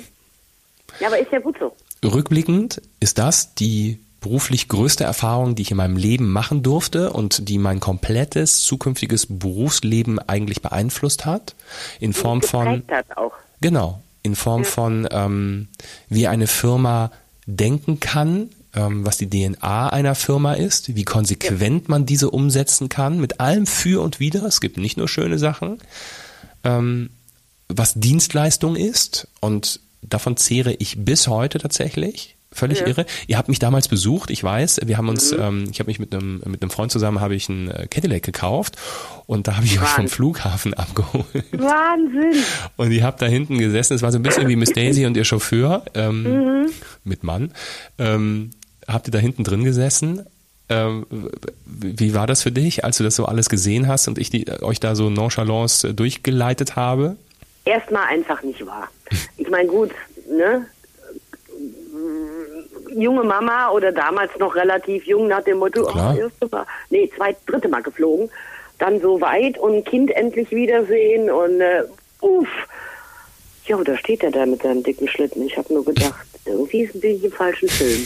Ja, 1.00 1.08
aber 1.08 1.20
ist 1.20 1.32
ja 1.32 1.40
gut 1.40 1.58
so. 1.60 1.76
Rückblickend 2.04 2.82
ist 3.00 3.18
das 3.18 3.56
die 3.56 4.00
beruflich 4.22 4.68
größte 4.70 5.04
Erfahrung, 5.04 5.56
die 5.56 5.62
ich 5.62 5.72
in 5.72 5.78
meinem 5.78 5.98
Leben 5.98 6.32
machen 6.32 6.64
durfte 6.64 7.14
und 7.14 7.48
die 7.48 7.60
mein 7.60 7.80
komplettes 7.80 8.64
zukünftiges 8.64 9.28
Berufsleben 9.30 10.20
eigentlich 10.20 10.62
beeinflusst 10.62 11.26
hat. 11.26 11.56
In 12.00 12.14
Form 12.14 12.42
von. 12.42 12.84
Hat 12.88 13.18
auch. 13.18 13.34
Genau, 13.62 14.02
in 14.24 14.36
Form 14.36 14.64
ja. 14.64 14.70
von, 14.70 15.08
ähm, 15.12 15.68
wie 16.10 16.28
eine 16.28 16.48
Firma 16.48 17.12
denken 17.46 18.00
kann, 18.00 18.50
was 18.76 19.18
die 19.18 19.30
DNA 19.30 19.90
einer 19.90 20.16
Firma 20.16 20.54
ist, 20.54 20.96
wie 20.96 21.04
konsequent 21.04 21.84
ja. 21.84 21.90
man 21.90 22.06
diese 22.06 22.30
umsetzen 22.30 22.90
kann, 22.90 23.20
mit 23.20 23.40
allem 23.40 23.66
für 23.66 24.02
und 24.02 24.20
wider. 24.20 24.44
Es 24.44 24.62
gibt 24.62 24.78
nicht 24.78 24.98
nur 24.98 25.08
schöne 25.08 25.40
Sachen. 25.40 25.80
Ähm, 26.64 27.10
was 27.68 27.94
Dienstleistung 27.96 28.76
ist 28.76 29.28
und 29.40 29.80
davon 30.02 30.38
zehre 30.38 30.74
ich 30.74 31.04
bis 31.04 31.28
heute 31.28 31.58
tatsächlich 31.60 32.36
völlig 32.56 32.80
ja. 32.80 32.88
irre. 32.88 33.06
Ihr 33.28 33.38
habt 33.38 33.50
mich 33.50 33.60
damals 33.60 33.88
besucht, 33.88 34.30
ich 34.30 34.44
weiß. 34.44 34.82
Wir 34.86 34.98
haben 34.98 35.10
uns, 35.10 35.32
mhm. 35.32 35.40
ähm, 35.42 35.68
ich 35.72 35.80
habe 35.80 35.90
mich 35.90 36.00
mit 36.00 36.16
einem 36.16 36.42
mit 36.46 36.62
einem 36.62 36.72
Freund 36.72 36.92
zusammen 36.92 37.20
habe 37.20 37.36
ich 37.36 37.50
einen 37.50 37.70
äh, 37.70 37.88
Cadillac 37.88 38.24
gekauft 38.24 38.78
und 39.26 39.48
da 39.48 39.58
habe 39.58 39.66
ich 39.66 39.80
euch 39.80 39.88
vom 39.88 40.08
Flughafen 40.08 40.74
abgeholt. 40.76 41.26
Wahnsinn. 41.52 42.42
Und 42.78 42.92
ihr 42.92 43.04
habt 43.04 43.22
da 43.22 43.26
hinten 43.26 43.58
gesessen. 43.58 43.94
Es 43.94 44.02
war 44.02 44.12
so 44.12 44.18
ein 44.18 44.24
bisschen 44.24 44.48
wie 44.48 44.56
Miss 44.56 44.72
Daisy 44.74 45.06
und 45.06 45.18
ihr 45.18 45.26
Chauffeur 45.26 45.84
ähm, 45.94 46.24
mhm. 46.24 46.70
mit 47.04 47.24
Mann. 47.24 47.52
Ähm, 48.00 48.52
habt 48.88 49.08
ihr 49.08 49.12
da 49.12 49.20
hinten 49.20 49.44
drin 49.44 49.64
gesessen? 49.64 50.26
Ähm, 50.68 51.06
wie 51.66 52.16
war 52.16 52.26
das 52.26 52.42
für 52.42 52.52
dich, 52.52 52.84
als 52.84 52.98
du 52.98 53.04
das 53.04 53.16
so 53.16 53.26
alles 53.26 53.50
gesehen 53.50 53.88
hast 53.88 54.08
und 54.08 54.18
ich 54.18 54.30
die, 54.30 54.50
euch 54.62 54.80
da 54.80 54.96
so 54.96 55.10
nonchalance 55.10 55.94
durchgeleitet 55.94 56.76
habe? 56.76 57.18
Erstmal 57.66 58.08
einfach 58.08 58.42
nicht 58.42 58.66
wahr. 58.66 58.90
Ich 59.38 59.50
meine, 59.50 59.68
gut, 59.68 59.92
ne? 60.28 60.66
junge 62.96 63.24
Mama 63.24 63.72
oder 63.72 63.92
damals 63.92 64.32
noch 64.40 64.56
relativ 64.56 65.06
jung 65.06 65.28
nach 65.28 65.44
dem 65.44 65.58
Motto, 65.58 65.84
oh, 65.84 66.18
erste 66.18 66.48
Mal, 66.50 66.66
nee, 66.90 67.10
zwei, 67.16 67.36
dritte 67.46 67.68
Mal 67.68 67.84
geflogen, 67.84 68.30
dann 68.80 69.00
so 69.02 69.22
weit 69.22 69.58
und 69.58 69.86
Kind 69.86 70.12
endlich 70.12 70.52
wiedersehen 70.52 71.30
und 71.30 71.62
äh, 71.62 71.84
uff. 72.22 72.48
Ja, 73.66 73.84
da 73.84 73.98
steht 73.98 74.24
er 74.24 74.32
da 74.32 74.46
mit 74.46 74.62
seinem 74.62 74.84
dicken 74.84 75.08
Schlitten. 75.08 75.42
Ich 75.44 75.58
habe 75.58 75.74
nur 75.74 75.84
gedacht, 75.84 76.26
irgendwie 76.46 76.84
ist 76.84 76.96
ein 76.96 77.02
bisschen 77.02 77.32
falschen 77.32 77.68
Film. 77.68 78.06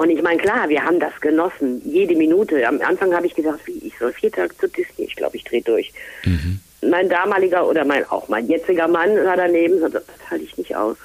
Und 0.00 0.10
ich 0.10 0.22
meine, 0.22 0.40
klar, 0.40 0.68
wir 0.68 0.82
haben 0.82 0.98
das 0.98 1.12
genossen, 1.20 1.82
jede 1.84 2.16
Minute. 2.16 2.66
Am 2.66 2.80
Anfang 2.80 3.14
habe 3.14 3.26
ich 3.26 3.34
gedacht, 3.34 3.60
wie, 3.66 3.78
ich 3.86 3.98
soll 3.98 4.12
vier 4.12 4.32
Tage 4.32 4.56
zu 4.56 4.66
Disney. 4.66 5.04
Ich 5.04 5.16
glaube, 5.16 5.36
ich 5.36 5.44
drehe 5.44 5.62
durch. 5.62 5.92
Mhm. 6.24 6.60
Mein 6.82 7.08
damaliger 7.08 7.68
oder 7.68 7.84
mein 7.84 8.04
auch 8.06 8.28
mein 8.28 8.48
jetziger 8.48 8.88
Mann 8.88 9.14
war 9.24 9.36
daneben, 9.36 9.80
das 9.80 10.02
halte 10.30 10.44
ich 10.44 10.56
nicht 10.56 10.74
aus 10.74 10.96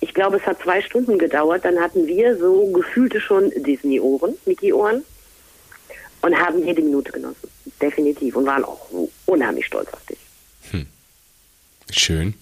ich 0.00 0.14
glaube, 0.14 0.36
es 0.36 0.46
hat 0.46 0.62
zwei 0.62 0.80
Stunden 0.80 1.18
gedauert. 1.18 1.64
Dann 1.64 1.80
hatten 1.80 2.06
wir 2.06 2.36
so 2.38 2.66
gefühlte 2.72 3.20
schon 3.20 3.50
Disney-Ohren, 3.56 4.34
Mickey-Ohren 4.46 5.04
und 6.22 6.38
haben 6.38 6.64
jede 6.64 6.82
Minute 6.82 7.12
genossen. 7.12 7.48
Definitiv. 7.80 8.36
Und 8.36 8.46
waren 8.46 8.64
auch 8.64 8.88
unheimlich 9.26 9.66
stolz 9.66 9.92
auf 9.92 10.04
dich. 10.06 10.18
Hm. 10.70 10.86
Schön. 11.90 12.34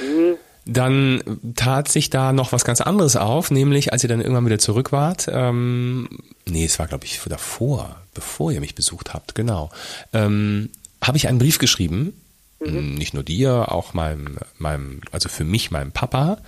Mhm. 0.00 0.38
Dann 0.66 1.22
tat 1.56 1.88
sich 1.88 2.08
da 2.08 2.32
noch 2.32 2.52
was 2.52 2.64
ganz 2.64 2.80
anderes 2.80 3.16
auf, 3.16 3.50
nämlich 3.50 3.92
als 3.92 4.02
ihr 4.02 4.08
dann 4.08 4.20
irgendwann 4.20 4.46
wieder 4.46 4.58
zurück 4.58 4.92
wart. 4.92 5.28
Ähm, 5.30 6.08
nee, 6.46 6.64
es 6.64 6.78
war, 6.78 6.86
glaube 6.86 7.04
ich, 7.04 7.20
davor, 7.26 7.96
bevor 8.14 8.50
ihr 8.50 8.60
mich 8.60 8.74
besucht 8.74 9.12
habt, 9.12 9.34
genau. 9.34 9.70
Ähm, 10.12 10.70
habe 11.02 11.18
ich 11.18 11.28
einen 11.28 11.38
Brief 11.38 11.58
geschrieben, 11.58 12.14
mhm. 12.60 12.94
nicht 12.94 13.12
nur 13.12 13.22
dir, 13.22 13.72
auch 13.72 13.92
meinem, 13.92 14.38
meinem, 14.58 15.00
also 15.12 15.28
für 15.28 15.44
mich, 15.44 15.70
meinem 15.70 15.92
Papa 15.92 16.38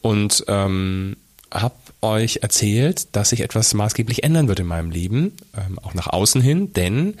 und 0.00 0.44
ähm, 0.46 1.16
habe 1.52 1.74
euch 2.02 2.40
erzählt, 2.42 3.16
dass 3.16 3.30
sich 3.30 3.40
etwas 3.40 3.74
maßgeblich 3.74 4.22
ändern 4.22 4.48
wird 4.48 4.60
in 4.60 4.66
meinem 4.66 4.90
Leben, 4.90 5.36
ähm, 5.56 5.78
auch 5.80 5.94
nach 5.94 6.06
außen 6.06 6.40
hin, 6.40 6.72
denn 6.72 7.16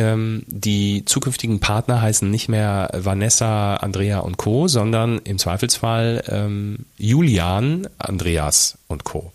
ähm, 0.00 0.42
die 0.46 1.04
zukünftigen 1.04 1.60
Partner 1.60 2.00
heißen 2.00 2.28
nicht 2.28 2.48
mehr 2.48 2.90
Vanessa, 2.92 3.76
Andrea 3.76 4.20
und 4.20 4.36
Co., 4.36 4.66
sondern 4.66 5.20
im 5.24 5.38
Zweifelsfall 5.38 6.24
ähm, 6.28 6.86
Julian, 6.96 7.88
Andreas 7.98 8.78
und 8.88 9.04
Co. 9.04 9.32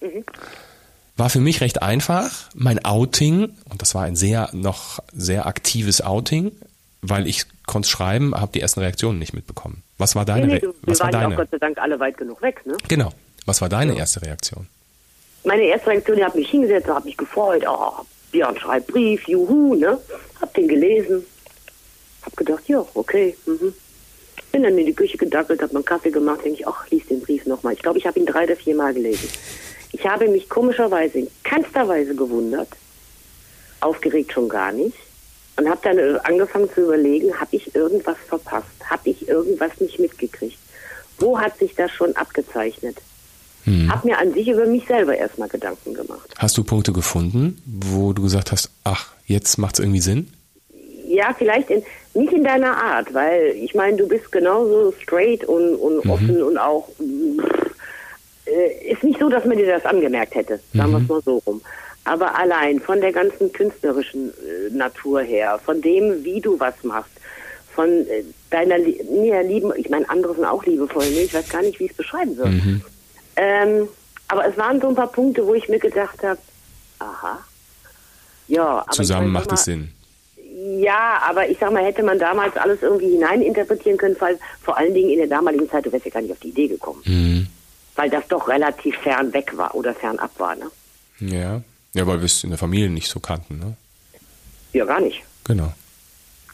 Mhm. 0.00 0.24
War 1.16 1.30
für 1.30 1.40
mich 1.40 1.60
recht 1.60 1.82
einfach. 1.82 2.50
Mein 2.54 2.84
Outing, 2.84 3.50
und 3.70 3.80
das 3.80 3.94
war 3.94 4.02
ein 4.02 4.16
sehr, 4.16 4.50
noch 4.52 5.00
sehr 5.12 5.46
aktives 5.46 6.02
Outing, 6.02 6.52
weil 7.02 7.26
ich 7.26 7.44
konnte 7.66 7.88
schreiben, 7.88 8.34
habe 8.34 8.52
die 8.52 8.60
ersten 8.60 8.80
Reaktionen 8.80 9.18
nicht 9.18 9.32
mitbekommen. 9.32 9.82
Was 9.98 10.16
war 10.16 10.24
deine? 10.24 10.46
Nee, 10.46 10.54
nee, 10.54 10.60
du, 10.60 10.74
was 10.82 10.98
wir 10.98 11.06
war 11.06 11.12
waren 11.12 11.20
deine? 11.22 11.34
auch 11.34 11.38
Gott 11.38 11.50
sei 11.50 11.58
Dank 11.58 11.78
alle 11.78 12.00
weit 12.00 12.16
genug 12.16 12.42
weg, 12.42 12.66
ne? 12.66 12.76
Genau. 12.88 13.12
Was 13.46 13.60
war 13.60 13.68
deine 13.68 13.92
ja. 13.92 13.98
erste 13.98 14.22
Reaktion? 14.22 14.66
Meine 15.44 15.62
erste 15.62 15.90
Reaktion, 15.90 16.18
ich 16.18 16.24
habe 16.24 16.38
mich 16.38 16.50
hingesetzt, 16.50 16.88
habe 16.88 17.04
mich 17.04 17.16
gefreut. 17.16 17.64
Oh, 17.68 18.04
Björn 18.32 18.58
schreibt 18.58 18.88
Brief, 18.88 19.28
juhu, 19.28 19.74
ne? 19.74 20.00
Hab 20.40 20.52
den 20.54 20.66
gelesen. 20.66 21.24
Hab 22.22 22.36
gedacht, 22.36 22.64
ja, 22.66 22.84
okay. 22.94 23.36
Mhm. 23.46 23.74
Bin 24.50 24.62
dann 24.64 24.76
in 24.76 24.86
die 24.86 24.94
Küche 24.94 25.16
gedackelt, 25.16 25.62
hab 25.62 25.72
meinen 25.72 25.84
Kaffee 25.84 26.10
gemacht, 26.10 26.44
denke 26.44 26.60
ich, 26.60 26.66
ach, 26.66 26.90
lies 26.90 27.06
den 27.06 27.20
Brief 27.20 27.46
nochmal. 27.46 27.74
Ich 27.74 27.82
glaube, 27.82 27.98
ich 27.98 28.06
habe 28.06 28.18
ihn 28.18 28.26
drei 28.26 28.44
oder 28.44 28.56
vier 28.56 28.74
Mal 28.74 28.92
gelesen. 28.92 29.28
Ich 29.92 30.06
habe 30.06 30.28
mich 30.28 30.48
komischerweise 30.48 31.20
in 31.20 31.28
keinster 31.42 31.86
Weise 31.86 32.14
gewundert, 32.14 32.68
aufgeregt 33.80 34.32
schon 34.32 34.48
gar 34.48 34.72
nicht 34.72 34.96
und 35.56 35.68
habe 35.68 35.80
dann 35.82 35.98
äh, 35.98 36.18
angefangen 36.24 36.70
zu 36.72 36.82
überlegen, 36.82 37.38
habe 37.38 37.56
ich 37.56 37.74
irgendwas 37.74 38.16
verpasst? 38.26 38.66
Habe 38.84 39.10
ich 39.10 39.28
irgendwas 39.28 39.78
nicht 39.80 39.98
mitgekriegt? 39.98 40.58
Wo 41.18 41.38
hat 41.38 41.58
sich 41.58 41.74
das 41.74 41.90
schon 41.90 42.16
abgezeichnet? 42.16 42.96
Hm. 43.64 43.90
Habe 43.90 44.08
mir 44.08 44.18
an 44.18 44.32
sich 44.32 44.48
über 44.48 44.66
mich 44.66 44.86
selber 44.86 45.16
erstmal 45.16 45.48
Gedanken 45.48 45.94
gemacht. 45.94 46.34
Hast 46.38 46.56
du 46.58 46.64
Punkte 46.64 46.92
gefunden, 46.92 47.62
wo 47.64 48.12
du 48.12 48.22
gesagt 48.22 48.52
hast, 48.52 48.70
ach, 48.84 49.12
jetzt 49.26 49.58
macht 49.58 49.76
es 49.76 49.80
irgendwie 49.80 50.00
Sinn? 50.00 50.32
Ja, 51.06 51.34
vielleicht 51.36 51.70
in, 51.70 51.82
nicht 52.14 52.32
in 52.32 52.44
deiner 52.44 52.76
Art, 52.76 53.12
weil 53.14 53.54
ich 53.56 53.74
meine, 53.74 53.96
du 53.96 54.08
bist 54.08 54.32
genauso 54.32 54.92
straight 55.02 55.44
und, 55.44 55.76
und 55.76 56.04
mhm. 56.04 56.10
offen 56.10 56.42
und 56.42 56.58
auch 56.58 56.88
äh, 58.46 58.90
ist 58.90 59.04
nicht 59.04 59.20
so, 59.20 59.28
dass 59.28 59.44
man 59.44 59.56
dir 59.56 59.66
das 59.66 59.84
angemerkt 59.84 60.34
hätte, 60.34 60.60
sagen 60.74 60.90
mhm. 60.90 60.94
wir 60.94 61.02
es 61.02 61.08
mal 61.08 61.22
so 61.22 61.38
rum. 61.46 61.60
Aber 62.04 62.36
allein 62.36 62.80
von 62.80 63.00
der 63.00 63.12
ganzen 63.12 63.52
künstlerischen 63.52 64.30
äh, 64.30 64.74
Natur 64.74 65.22
her, 65.22 65.60
von 65.64 65.80
dem, 65.80 66.24
wie 66.24 66.40
du 66.40 66.58
was 66.58 66.74
machst, 66.82 67.12
von 67.74 67.88
äh, 67.88 68.24
deiner 68.50 68.78
nee, 68.78 69.42
lieben, 69.42 69.72
ich 69.76 69.88
meine, 69.88 70.08
andere 70.10 70.34
sind 70.34 70.44
auch 70.44 70.64
liebevoll, 70.64 71.08
ne? 71.10 71.20
ich 71.20 71.34
weiß 71.34 71.48
gar 71.48 71.62
nicht, 71.62 71.78
wie 71.78 71.84
ich 71.84 71.92
es 71.92 71.96
beschreiben 71.96 72.34
soll. 72.34 72.50
Mhm. 72.50 72.82
Ähm, 73.36 73.88
aber 74.28 74.46
es 74.46 74.56
waren 74.56 74.80
so 74.80 74.88
ein 74.88 74.94
paar 74.94 75.10
Punkte, 75.10 75.46
wo 75.46 75.54
ich 75.54 75.68
mir 75.68 75.78
gedacht 75.78 76.22
habe, 76.22 76.38
aha, 76.98 77.38
ja, 78.48 78.80
aber 78.80 78.90
Zusammen 78.90 79.30
macht 79.30 79.50
sag 79.50 79.58
es 79.58 79.66
mal, 79.66 79.72
Sinn. 79.72 79.92
Ja, 80.80 81.22
aber 81.28 81.48
ich 81.48 81.58
sag 81.58 81.72
mal, 81.72 81.84
hätte 81.84 82.02
man 82.02 82.18
damals 82.18 82.56
alles 82.56 82.82
irgendwie 82.82 83.10
hineininterpretieren 83.10 83.98
können, 83.98 84.16
weil 84.18 84.38
vor 84.62 84.76
allen 84.76 84.94
Dingen 84.94 85.10
in 85.10 85.18
der 85.18 85.26
damaligen 85.26 85.68
Zeit, 85.68 85.86
du 85.86 85.92
wärst 85.92 86.04
ja 86.04 86.10
gar 86.10 86.20
nicht 86.22 86.32
auf 86.32 86.40
die 86.40 86.50
Idee 86.50 86.68
gekommen. 86.68 87.02
Mhm. 87.04 87.46
Weil 87.96 88.10
das 88.10 88.26
doch 88.28 88.48
relativ 88.48 88.96
fern 88.98 89.32
weg 89.32 89.56
war 89.56 89.74
oder 89.74 89.94
fernab 89.94 90.30
war, 90.38 90.54
ne? 90.54 90.70
Ja. 91.20 91.62
Ja, 91.94 92.06
weil 92.06 92.20
wir 92.20 92.26
es 92.26 92.42
in 92.44 92.50
der 92.50 92.58
Familie 92.58 92.90
nicht 92.90 93.08
so 93.08 93.20
kannten, 93.20 93.58
ne? 93.58 93.76
Ja, 94.72 94.84
gar 94.84 95.00
nicht. 95.00 95.22
Genau. 95.44 95.72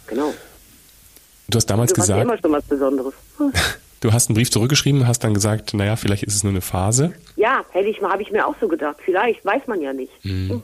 Genau. 0.07 0.35
Du 1.49 1.57
hast 1.57 1.67
damals 1.67 1.93
Du 1.93 1.99
warst 1.99 2.09
ja 2.11 2.23
gesagt, 2.23 2.31
immer 2.31 2.41
schon 2.41 2.53
was 2.53 2.65
Besonderes. 2.65 3.15
Du 4.01 4.13
hast 4.13 4.29
einen 4.29 4.37
Brief 4.37 4.51
zurückgeschrieben, 4.51 5.07
hast 5.09 5.25
dann 5.25 5.35
gesagt, 5.35 5.75
naja, 5.75 5.97
vielleicht 5.97 6.23
ist 6.23 6.35
es 6.37 6.45
nur 6.45 6.53
eine 6.53 6.61
Phase. 6.61 7.13
Ja, 7.37 7.65
hätte 7.73 7.89
ich 7.89 8.01
mal, 8.01 8.13
habe 8.13 8.23
ich 8.23 8.31
mir 8.31 8.47
auch 8.47 8.55
so 8.61 8.69
gedacht. 8.69 8.97
Vielleicht, 9.05 9.45
weiß 9.45 9.67
man 9.67 9.81
ja 9.81 9.93
nicht. 9.93 10.13
Mhm. 10.25 10.51
Hm. 10.51 10.63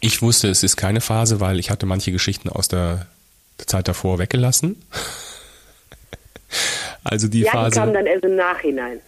Ich 0.00 0.20
wusste, 0.20 0.48
es 0.48 0.62
ist 0.62 0.76
keine 0.76 1.00
Phase, 1.00 1.40
weil 1.40 1.58
ich 1.58 1.70
hatte 1.70 1.86
manche 1.86 2.12
Geschichten 2.12 2.50
aus 2.50 2.68
der 2.68 3.06
Zeit 3.58 3.88
davor 3.88 4.18
weggelassen. 4.18 4.82
Also 7.02 7.28
die 7.28 7.40
Ja, 7.40 7.50
die 7.50 7.56
Phase. 7.56 7.80
kamen 7.80 7.92
dann 7.94 8.06
erst 8.06 8.24
im 8.24 8.36
Nachhinein. 8.36 9.00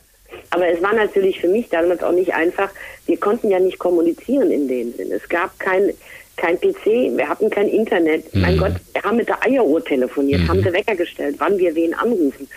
Aber 0.50 0.66
es 0.68 0.82
war 0.82 0.92
natürlich 0.94 1.40
für 1.40 1.48
mich 1.48 1.68
damals 1.68 2.02
auch 2.02 2.12
nicht 2.12 2.34
einfach. 2.34 2.70
Wir 3.06 3.18
konnten 3.18 3.50
ja 3.50 3.58
nicht 3.58 3.78
kommunizieren 3.78 4.50
in 4.50 4.68
dem 4.68 4.92
Sinn. 4.94 5.10
Es 5.12 5.26
gab 5.28 5.58
kein, 5.58 5.92
kein 6.36 6.60
PC, 6.60 7.16
wir 7.16 7.28
hatten 7.28 7.48
kein 7.48 7.68
Internet. 7.68 8.34
Mhm. 8.34 8.40
Mein 8.40 8.58
Gott, 8.58 8.72
wir 8.92 9.02
haben 9.02 9.16
mit 9.16 9.28
der 9.28 9.42
Eieruhr 9.42 9.82
telefoniert, 9.84 10.46
haben 10.48 10.62
den 10.62 10.72
Wecker 10.72 10.94
gestellt, 10.96 11.36
wann 11.38 11.56
wir 11.56 11.74
wen 11.74 11.94
anrufen. 11.94 12.48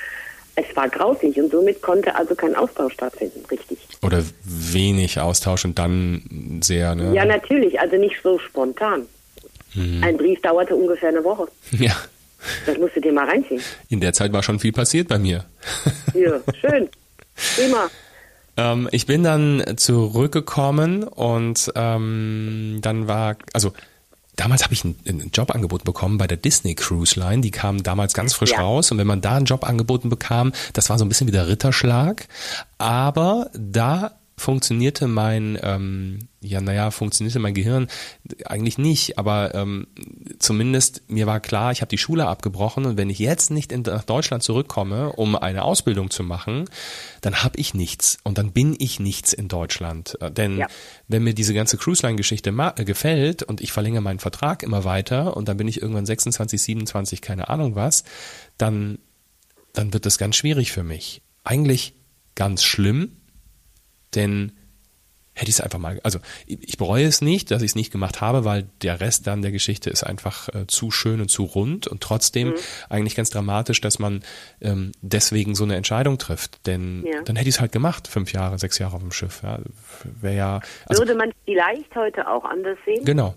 Es 0.60 0.76
war 0.76 0.90
grauslich 0.90 1.40
und 1.40 1.52
somit 1.52 1.82
konnte 1.82 2.14
also 2.16 2.36
kein 2.36 2.54
Austausch 2.54 2.94
stattfinden, 2.94 3.46
richtig. 3.50 3.78
Oder 4.02 4.24
wenig 4.44 5.20
Austausch 5.20 5.64
und 5.64 5.80
dann 5.80 6.60
sehr, 6.62 6.96
ne? 6.96 7.14
Ja, 7.14 7.24
natürlich, 7.24 7.80
also 7.80 7.96
nicht 7.96 8.16
so 8.22 8.38
spontan. 8.40 9.06
Mhm. 9.74 10.04
Ein 10.04 10.18
Brief 10.18 10.42
dauerte 10.42 10.76
ungefähr 10.76 11.10
eine 11.10 11.24
Woche. 11.24 11.48
Ja. 11.72 11.96
Das 12.66 12.78
musst 12.78 12.96
du 12.96 13.02
dir 13.02 13.12
mal 13.12 13.28
reinziehen. 13.28 13.62
In 13.90 14.00
der 14.00 14.14
Zeit 14.14 14.32
war 14.32 14.42
schon 14.44 14.60
viel 14.60 14.72
passiert 14.72 15.08
bei 15.08 15.20
mir. 15.20 15.46
Ja, 16.14 16.40
schön. 16.60 16.90
Prima. 17.56 17.90
Ähm, 18.58 18.90
ich 18.92 19.06
bin 19.06 19.24
dann 19.24 19.64
zurückgekommen 19.78 21.04
und 21.04 21.72
ähm, 21.76 22.80
dann 22.82 23.08
war, 23.08 23.38
also 23.54 23.74
damals 24.40 24.64
habe 24.64 24.74
ich 24.74 24.84
ein, 24.84 24.96
ein 25.08 25.32
Jobangebot 25.34 25.84
bekommen 25.84 26.18
bei 26.18 26.26
der 26.28 26.38
Disney 26.38 26.74
Cruise 26.76 27.20
Line. 27.20 27.42
Die 27.42 27.52
kam 27.52 27.84
damals 27.84 28.14
ganz 28.14 28.34
frisch 28.34 28.52
Ja. 28.52 28.62
raus 28.62 28.92
und 28.92 28.98
wenn 28.98 29.08
man 29.08 29.22
da 29.22 29.36
ein 29.36 29.46
Job 29.46 29.68
angeboten 29.68 30.10
bekam, 30.10 30.54
das 30.74 30.90
war 30.90 30.98
so 30.98 31.06
ein 31.06 31.10
bisschen 31.10 31.28
wie 31.28 31.32
der 31.32 31.48
Ritterschlag. 31.48 32.28
Aber 32.78 33.50
da 33.54 34.14
funktionierte 34.38 35.08
mein, 35.08 35.60
ähm, 35.62 36.29
ja, 36.42 36.62
naja, 36.62 36.90
funktionierte 36.92 37.40
mein 37.40 37.54
Gehirn 37.54 37.88
eigentlich 38.46 38.78
nicht, 38.78 39.18
aber 39.18 39.54
ähm, 39.56 39.88
zumindest 40.40 41.02
mir 41.10 41.28
war 41.28 41.40
klar, 41.42 41.72
ich 41.74 41.82
habe 41.82 41.90
die 41.90 41.98
Schule 41.98 42.28
abgebrochen 42.28 42.86
und 42.86 42.98
wenn 42.98 43.10
ich 43.10 43.20
jetzt 43.20 43.52
nicht 43.52 43.72
in, 43.74 43.82
nach 43.82 44.04
Deutschland 44.06 44.42
zurückkomme, 44.44 45.12
um 45.14 45.36
eine 45.36 45.64
Ausbildung 45.64 46.10
zu 46.10 46.24
machen, 46.24 46.70
dann 47.22 47.44
habe 47.44 47.60
ich 47.60 47.74
nichts 47.74 48.20
und 48.24 48.38
dann 48.38 48.54
bin 48.54 48.76
ich 48.80 49.00
nichts 49.02 49.34
in 49.34 49.50
Deutschland. 49.50 50.18
Äh, 50.22 50.32
Denn 50.32 50.58
Ja. 50.60 50.68
wenn 51.10 51.24
mir 51.24 51.34
diese 51.34 51.54
ganze 51.54 51.78
Cruise 51.78 52.06
Line 52.06 52.16
Geschichte 52.16 52.52
äh, 52.52 52.86
gefällt 52.86 53.44
und 53.44 53.60
ich 53.60 53.74
verlängere 53.74 54.02
meinen 54.02 54.20
Vertrag 54.20 54.64
immer 54.64 54.86
weiter 54.86 55.36
und 55.36 55.50
dann 55.50 55.58
bin 55.58 55.68
ich 55.68 55.82
irgendwann 55.82 56.06
26, 56.06 56.62
27, 56.62 57.22
keine 57.22 57.50
Ahnung 57.50 57.76
was, 57.76 58.06
dann, 58.58 59.00
dann 59.74 59.92
wird 59.94 60.06
das 60.06 60.18
ganz 60.18 60.38
schwierig 60.38 60.72
für 60.72 60.84
mich. 60.84 61.22
Eigentlich 61.44 61.96
ganz 62.36 62.64
schlimm, 62.64 63.18
denn 64.16 64.54
hätte 65.40 65.50
ich 65.50 65.56
es 65.56 65.62
einfach 65.62 65.80
mal, 65.80 66.00
also 66.04 66.20
ich 66.46 66.78
bereue 66.78 67.06
es 67.06 67.22
nicht, 67.22 67.50
dass 67.52 67.62
ich 67.62 67.72
es 67.72 67.76
nicht 67.76 67.92
gemacht 67.92 68.22
habe, 68.22 68.46
weil 68.46 68.68
der 68.82 69.00
Rest 69.00 69.26
dann 69.28 69.42
der 69.42 69.52
Geschichte 69.52 69.90
ist 69.90 70.04
einfach 70.04 70.50
äh, 70.50 70.68
zu 70.68 70.92
schön 70.92 71.22
und 71.22 71.30
zu 71.30 71.44
rund 71.44 71.88
und 71.88 72.02
trotzdem 72.02 72.54
eigentlich 72.90 73.16
ganz 73.16 73.30
dramatisch, 73.30 73.82
dass 73.82 74.00
man 74.00 74.22
ähm, 74.62 74.92
deswegen 75.02 75.56
so 75.56 75.64
eine 75.64 75.76
Entscheidung 75.76 76.18
trifft. 76.18 76.66
Denn 76.68 77.06
Ja. 77.06 77.22
dann 77.24 77.36
hätte 77.36 77.50
ich 77.50 77.56
es 77.56 77.62
halt 77.62 77.72
gemacht, 77.72 78.08
fünf 78.08 78.34
Jahre, 78.34 78.60
sechs 78.60 78.78
Jahre 78.80 78.96
auf 78.96 79.02
dem 79.02 79.12
Schiff. 79.12 79.42
Ja, 79.44 79.60
Wäre 80.22 80.36
ja, 80.36 80.60
also 80.86 81.02
Würde 81.02 81.16
man 81.16 81.32
vielleicht 81.46 81.96
heute 81.96 82.28
auch 82.28 82.44
anders 82.46 82.78
sehen? 82.86 83.04
genau. 83.06 83.36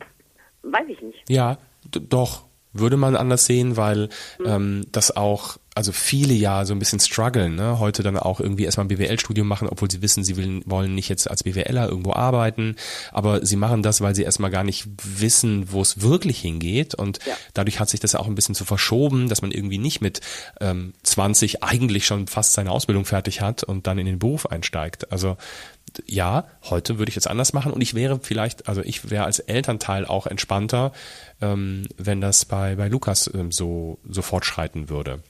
Weiß 0.62 0.84
ich 0.88 1.00
nicht. 1.00 1.18
Ja, 1.28 1.58
doch. 1.90 2.44
Würde 2.74 2.96
man 2.96 3.16
anders 3.16 3.44
sehen, 3.46 3.76
weil 3.76 4.08
Mhm. 4.38 4.46
ähm, 4.46 4.84
das 4.92 5.14
auch, 5.14 5.58
also 5.74 5.90
viele 5.90 6.34
ja 6.34 6.66
so 6.66 6.74
ein 6.74 6.78
bisschen 6.78 7.00
strugglen, 7.00 7.54
ne? 7.54 7.78
heute 7.78 8.02
dann 8.02 8.18
auch 8.18 8.40
irgendwie 8.40 8.64
erstmal 8.64 8.84
ein 8.84 8.88
BWL-Studium 8.88 9.48
machen, 9.48 9.68
obwohl 9.68 9.90
sie 9.90 10.02
wissen, 10.02 10.22
sie 10.22 10.36
will, 10.36 10.60
wollen 10.66 10.94
nicht 10.94 11.08
jetzt 11.08 11.30
als 11.30 11.44
BWLer 11.44 11.88
irgendwo 11.88 12.12
arbeiten, 12.12 12.76
aber 13.10 13.44
sie 13.46 13.56
machen 13.56 13.82
das, 13.82 14.02
weil 14.02 14.14
sie 14.14 14.22
erstmal 14.22 14.50
gar 14.50 14.64
nicht 14.64 14.86
wissen, 15.02 15.72
wo 15.72 15.80
es 15.80 16.02
wirklich 16.02 16.38
hingeht 16.40 16.94
und 16.94 17.20
Ja. 17.24 17.36
dadurch 17.54 17.80
hat 17.80 17.88
sich 17.88 18.00
das 18.00 18.14
auch 18.14 18.26
ein 18.26 18.34
bisschen 18.34 18.54
so 18.54 18.66
verschoben, 18.66 19.30
dass 19.30 19.40
man 19.40 19.50
irgendwie 19.50 19.78
nicht 19.78 20.02
mit 20.02 20.20
ähm, 20.60 20.92
20 21.04 21.62
eigentlich 21.62 22.04
schon 22.04 22.26
fast 22.26 22.52
seine 22.52 22.70
Ausbildung 22.70 23.06
fertig 23.06 23.40
hat 23.40 23.64
und 23.64 23.86
dann 23.86 23.98
in 23.98 24.04
den 24.04 24.18
Beruf 24.18 24.44
einsteigt. 24.46 25.10
Also 25.10 25.38
ja, 26.06 26.44
heute 26.68 26.98
würde 26.98 27.08
ich 27.08 27.16
jetzt 27.16 27.28
anders 27.28 27.54
machen 27.54 27.72
und 27.72 27.80
ich 27.80 27.94
wäre 27.94 28.20
vielleicht, 28.22 28.68
also 28.68 28.82
ich 28.82 29.10
wäre 29.10 29.24
als 29.24 29.38
Elternteil 29.38 30.04
auch 30.04 30.26
entspannter, 30.26 30.92
ähm, 31.40 31.88
wenn 31.96 32.20
das 32.20 32.44
bei, 32.44 32.76
bei 32.76 32.88
Lukas 32.88 33.30
ähm, 33.32 33.50
so, 33.52 33.98
so 34.06 34.20
fortschreiten 34.20 34.90
würde. 34.90 35.22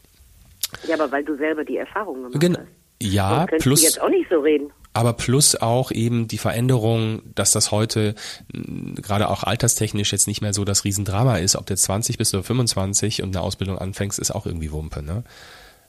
Ja, 0.86 0.94
aber 0.94 1.10
weil 1.12 1.24
du 1.24 1.36
selber 1.36 1.64
die 1.64 1.76
Erfahrung 1.76 2.22
gemacht 2.22 2.40
Gen 2.40 2.56
hast. 2.56 2.66
ja, 3.02 3.46
könntest 3.46 3.62
plus 3.62 3.80
du 3.80 3.86
jetzt 3.86 4.00
auch 4.00 4.08
nicht 4.08 4.28
so 4.30 4.40
reden. 4.40 4.70
aber 4.94 5.12
plus 5.12 5.56
auch 5.56 5.90
eben 5.90 6.28
die 6.28 6.38
Veränderung, 6.38 7.22
dass 7.34 7.52
das 7.52 7.70
heute 7.70 8.14
gerade 8.52 9.28
auch 9.28 9.42
alterstechnisch 9.44 10.12
jetzt 10.12 10.26
nicht 10.26 10.40
mehr 10.42 10.52
so 10.52 10.64
das 10.64 10.84
Riesendrama 10.84 11.36
ist, 11.38 11.56
ob 11.56 11.66
du 11.66 11.74
jetzt 11.74 11.84
20 11.84 12.18
bist 12.18 12.34
oder 12.34 12.42
25 12.42 13.22
und 13.22 13.34
eine 13.34 13.44
Ausbildung 13.44 13.78
anfängst, 13.78 14.18
ist 14.18 14.30
auch 14.30 14.46
irgendwie 14.46 14.72
Wumpe, 14.72 15.02
ne? 15.02 15.24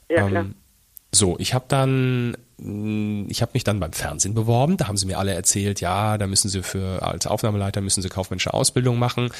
Ja, 0.08 0.26
klar. 0.28 0.44
Ähm, 0.44 0.54
so, 1.14 1.36
ich 1.38 1.54
habe 1.54 1.64
dann, 1.68 2.36
ich 2.56 3.42
habe 3.42 3.50
mich 3.54 3.64
dann 3.64 3.80
beim 3.80 3.92
Fernsehen 3.92 4.32
beworben. 4.32 4.76
Da 4.76 4.86
haben 4.86 4.96
sie 4.96 5.06
mir 5.06 5.18
alle 5.18 5.34
erzählt, 5.34 5.80
ja, 5.80 6.16
da 6.18 6.26
müssen 6.26 6.48
sie 6.48 6.62
für 6.62 7.02
als 7.02 7.26
Aufnahmeleiter 7.26 7.80
müssen 7.80 8.00
sie 8.00 8.08
kaufmännische 8.08 8.54
Ausbildung 8.54 8.98
machen, 8.98 9.30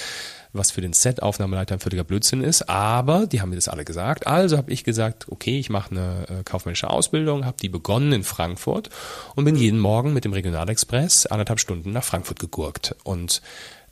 was 0.52 0.72
für 0.72 0.80
den 0.80 0.92
Set-Aufnahmeleiter 0.92 1.76
ein 1.76 1.80
völliger 1.80 2.02
Blödsinn 2.02 2.42
ist. 2.42 2.68
Aber 2.68 3.26
die 3.26 3.40
haben 3.40 3.50
mir 3.50 3.56
das 3.56 3.68
alle 3.68 3.84
gesagt. 3.84 4.26
Also 4.26 4.56
habe 4.56 4.72
ich 4.72 4.82
gesagt, 4.82 5.26
okay, 5.30 5.58
ich 5.58 5.70
mache 5.70 5.92
eine 5.92 6.26
äh, 6.28 6.42
kaufmännische 6.44 6.90
Ausbildung, 6.90 7.44
habe 7.44 7.56
die 7.62 7.68
begonnen 7.68 8.12
in 8.12 8.24
Frankfurt 8.24 8.90
und 9.36 9.44
bin 9.44 9.54
jeden 9.54 9.78
Morgen 9.78 10.12
mit 10.12 10.24
dem 10.24 10.32
Regionalexpress 10.32 11.26
anderthalb 11.26 11.60
Stunden 11.60 11.92
nach 11.92 12.04
Frankfurt 12.04 12.40
gegurkt. 12.40 12.96
Und 13.04 13.42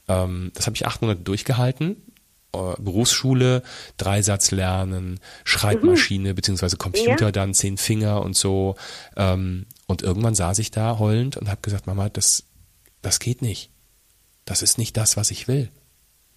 ähm, 0.08 0.50
das 0.54 0.66
habe 0.66 0.74
ich 0.74 0.86
acht 0.86 1.00
Monate 1.00 1.20
durchgehalten 1.20 1.96
Berufsschule, 2.52 3.62
Dreisatz 3.96 4.50
lernen, 4.50 5.20
Schreibmaschine 5.44 6.34
beziehungsweise 6.34 6.76
Computer 6.76 7.26
Ja. 7.26 7.32
dann, 7.32 7.54
zehn 7.54 7.78
Finger 7.78 8.22
und 8.22 8.36
so. 8.36 8.76
Ähm, 9.16 9.66
und 9.86 10.02
irgendwann 10.02 10.34
saß 10.34 10.58
ich 10.58 10.70
da 10.70 10.98
heulend 10.98 11.36
und 11.36 11.48
habe 11.48 11.60
gesagt, 11.62 11.86
Mama, 11.86 12.08
das, 12.08 12.44
das 13.00 13.18
geht 13.20 13.42
nicht. 13.42 13.70
Das 14.44 14.60
ist 14.62 14.76
nicht 14.78 14.96
das, 14.96 15.16
was 15.16 15.30
ich 15.30 15.48
will. 15.48 15.70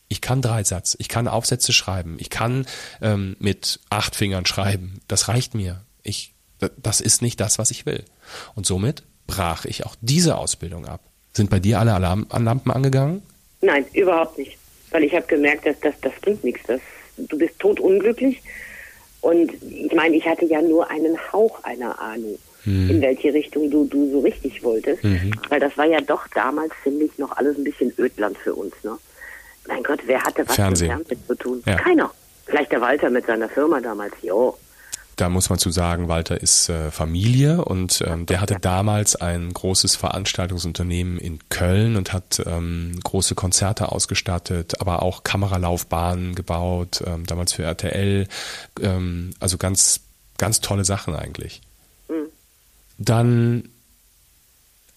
Ich 0.07 0.21
kann 0.21 0.41
Dreisatz, 0.41 0.95
ich 0.99 1.09
kann 1.09 1.27
Aufsätze 1.27 1.73
schreiben, 1.73 2.17
ich 2.19 2.29
kann 2.29 2.65
ähm, 3.01 3.35
mit 3.39 3.79
acht 3.89 4.15
Fingern 4.15 4.45
schreiben. 4.45 4.99
Das 5.07 5.27
reicht 5.27 5.55
mir. 5.55 5.81
Ich, 6.03 6.33
das 6.77 7.01
ist 7.01 7.21
nicht 7.23 7.39
das, 7.39 7.57
was 7.57 7.71
ich 7.71 7.85
will. 7.87 8.05
Und 8.53 8.65
somit 8.67 9.03
brach 9.27 9.65
ich 9.65 9.85
auch 9.85 9.95
diese 10.01 10.37
Ausbildung 10.37 10.85
ab. 10.85 11.01
Sind 11.33 11.49
bei 11.49 11.59
dir 11.59 11.79
alle 11.79 11.93
Alarmlampen 11.95 12.71
angegangen? 12.71 13.23
Nein, 13.61 13.85
überhaupt 13.93 14.37
nicht. 14.37 14.57
Weil 14.95 15.03
ich 15.03 15.13
habe 15.13 15.27
gemerkt, 15.27 15.65
dass 15.65 15.77
das, 15.81 15.93
das 15.99 16.13
bringt 16.21 16.41
nichts. 16.45 16.61
Das, 16.67 16.79
du 17.17 17.37
bist 17.37 17.59
totunglücklich. 17.59 18.41
Und 19.19 19.51
ich 19.61 19.91
meine, 19.93 20.15
ich 20.15 20.25
hatte 20.25 20.45
ja 20.45 20.61
nur 20.61 20.89
einen 20.89 21.17
Hauch 21.33 21.61
einer 21.65 21.99
Ahnung, 21.99 22.39
Hm. 22.63 22.89
in 22.89 23.01
welche 23.01 23.33
Richtung 23.33 23.69
du, 23.69 23.83
du 23.83 24.09
so 24.09 24.19
richtig 24.21 24.63
wolltest. 24.63 25.03
Mhm. 25.03 25.31
Weil 25.49 25.59
das 25.59 25.77
war 25.77 25.85
ja 25.85 25.99
doch 25.99 26.25
damals, 26.33 26.71
finde 26.81 27.03
ich, 27.05 27.17
noch 27.19 27.35
alles 27.37 27.57
ein 27.57 27.63
bisschen 27.65 27.93
Ödland 27.99 28.37
für 28.37 28.55
uns. 28.55 28.73
Ne? 28.83 28.97
Mein 29.67 29.83
Gott, 29.83 29.99
wer 30.05 30.23
hatte 30.23 30.47
was 30.47 30.55
Fernsehen. 30.55 30.87
mit 30.97 31.07
Fernsehen 31.09 31.27
zu 31.27 31.35
tun? 31.35 31.63
Ja. 31.67 31.75
Keiner. 31.75 32.09
Vielleicht 32.47 32.71
der 32.71 32.79
Walter 32.81 33.09
mit 33.09 33.25
seiner 33.27 33.49
Firma 33.49 33.81
damals, 33.81 34.13
jo. 34.21 34.57
Da 35.15 35.29
muss 35.29 35.49
man 35.49 35.59
zu 35.59 35.71
sagen, 35.71 36.07
Walter 36.07 36.41
ist 36.41 36.69
äh, 36.69 36.91
Familie 36.91 37.63
und 37.63 38.03
ähm, 38.05 38.25
der 38.25 38.41
hatte 38.41 38.57
damals 38.59 39.15
ein 39.15 39.53
großes 39.53 39.95
Veranstaltungsunternehmen 39.95 41.17
in 41.17 41.39
Köln 41.49 41.95
und 41.95 42.11
hat 42.11 42.41
ähm, 42.45 42.99
große 43.03 43.35
Konzerte 43.35 43.91
ausgestattet, 43.91 44.81
aber 44.81 45.03
auch 45.03 45.23
Kameralaufbahnen 45.23 46.35
gebaut, 46.35 47.01
ähm, 47.05 47.25
damals 47.25 47.53
für 47.53 47.63
RTL, 47.63 48.27
ähm, 48.81 49.33
also 49.39 49.57
ganz, 49.57 50.01
ganz 50.37 50.59
tolle 50.59 50.83
Sachen 50.83 51.15
eigentlich. 51.15 51.61
Mhm. 52.09 52.27
Dann 52.97 53.69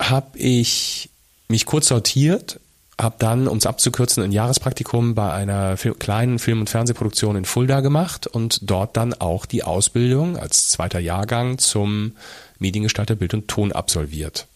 habe 0.00 0.38
ich 0.38 1.10
mich 1.48 1.64
kurz 1.64 1.88
sortiert 1.88 2.60
habe 3.00 3.14
dann, 3.18 3.46
um 3.46 3.58
es 3.58 3.66
abzukürzen, 3.66 4.24
ein 4.24 4.32
Jahrespraktikum 4.32 5.14
bei 5.14 5.32
einer 5.32 5.76
kleinen 5.76 6.38
Film- 6.38 6.60
und 6.60 6.70
Fernsehproduktion 6.70 7.36
in 7.36 7.44
Fulda 7.44 7.80
gemacht 7.80 8.26
und 8.26 8.68
dort 8.68 8.96
dann 8.96 9.14
auch 9.14 9.46
die 9.46 9.62
Ausbildung 9.62 10.36
als 10.36 10.68
zweiter 10.70 10.98
Jahrgang 10.98 11.58
zum 11.58 12.16
Mediengestalter 12.58 13.14
Bild 13.14 13.34
und 13.34 13.46
Ton 13.46 13.70
absolviert. 13.70 14.48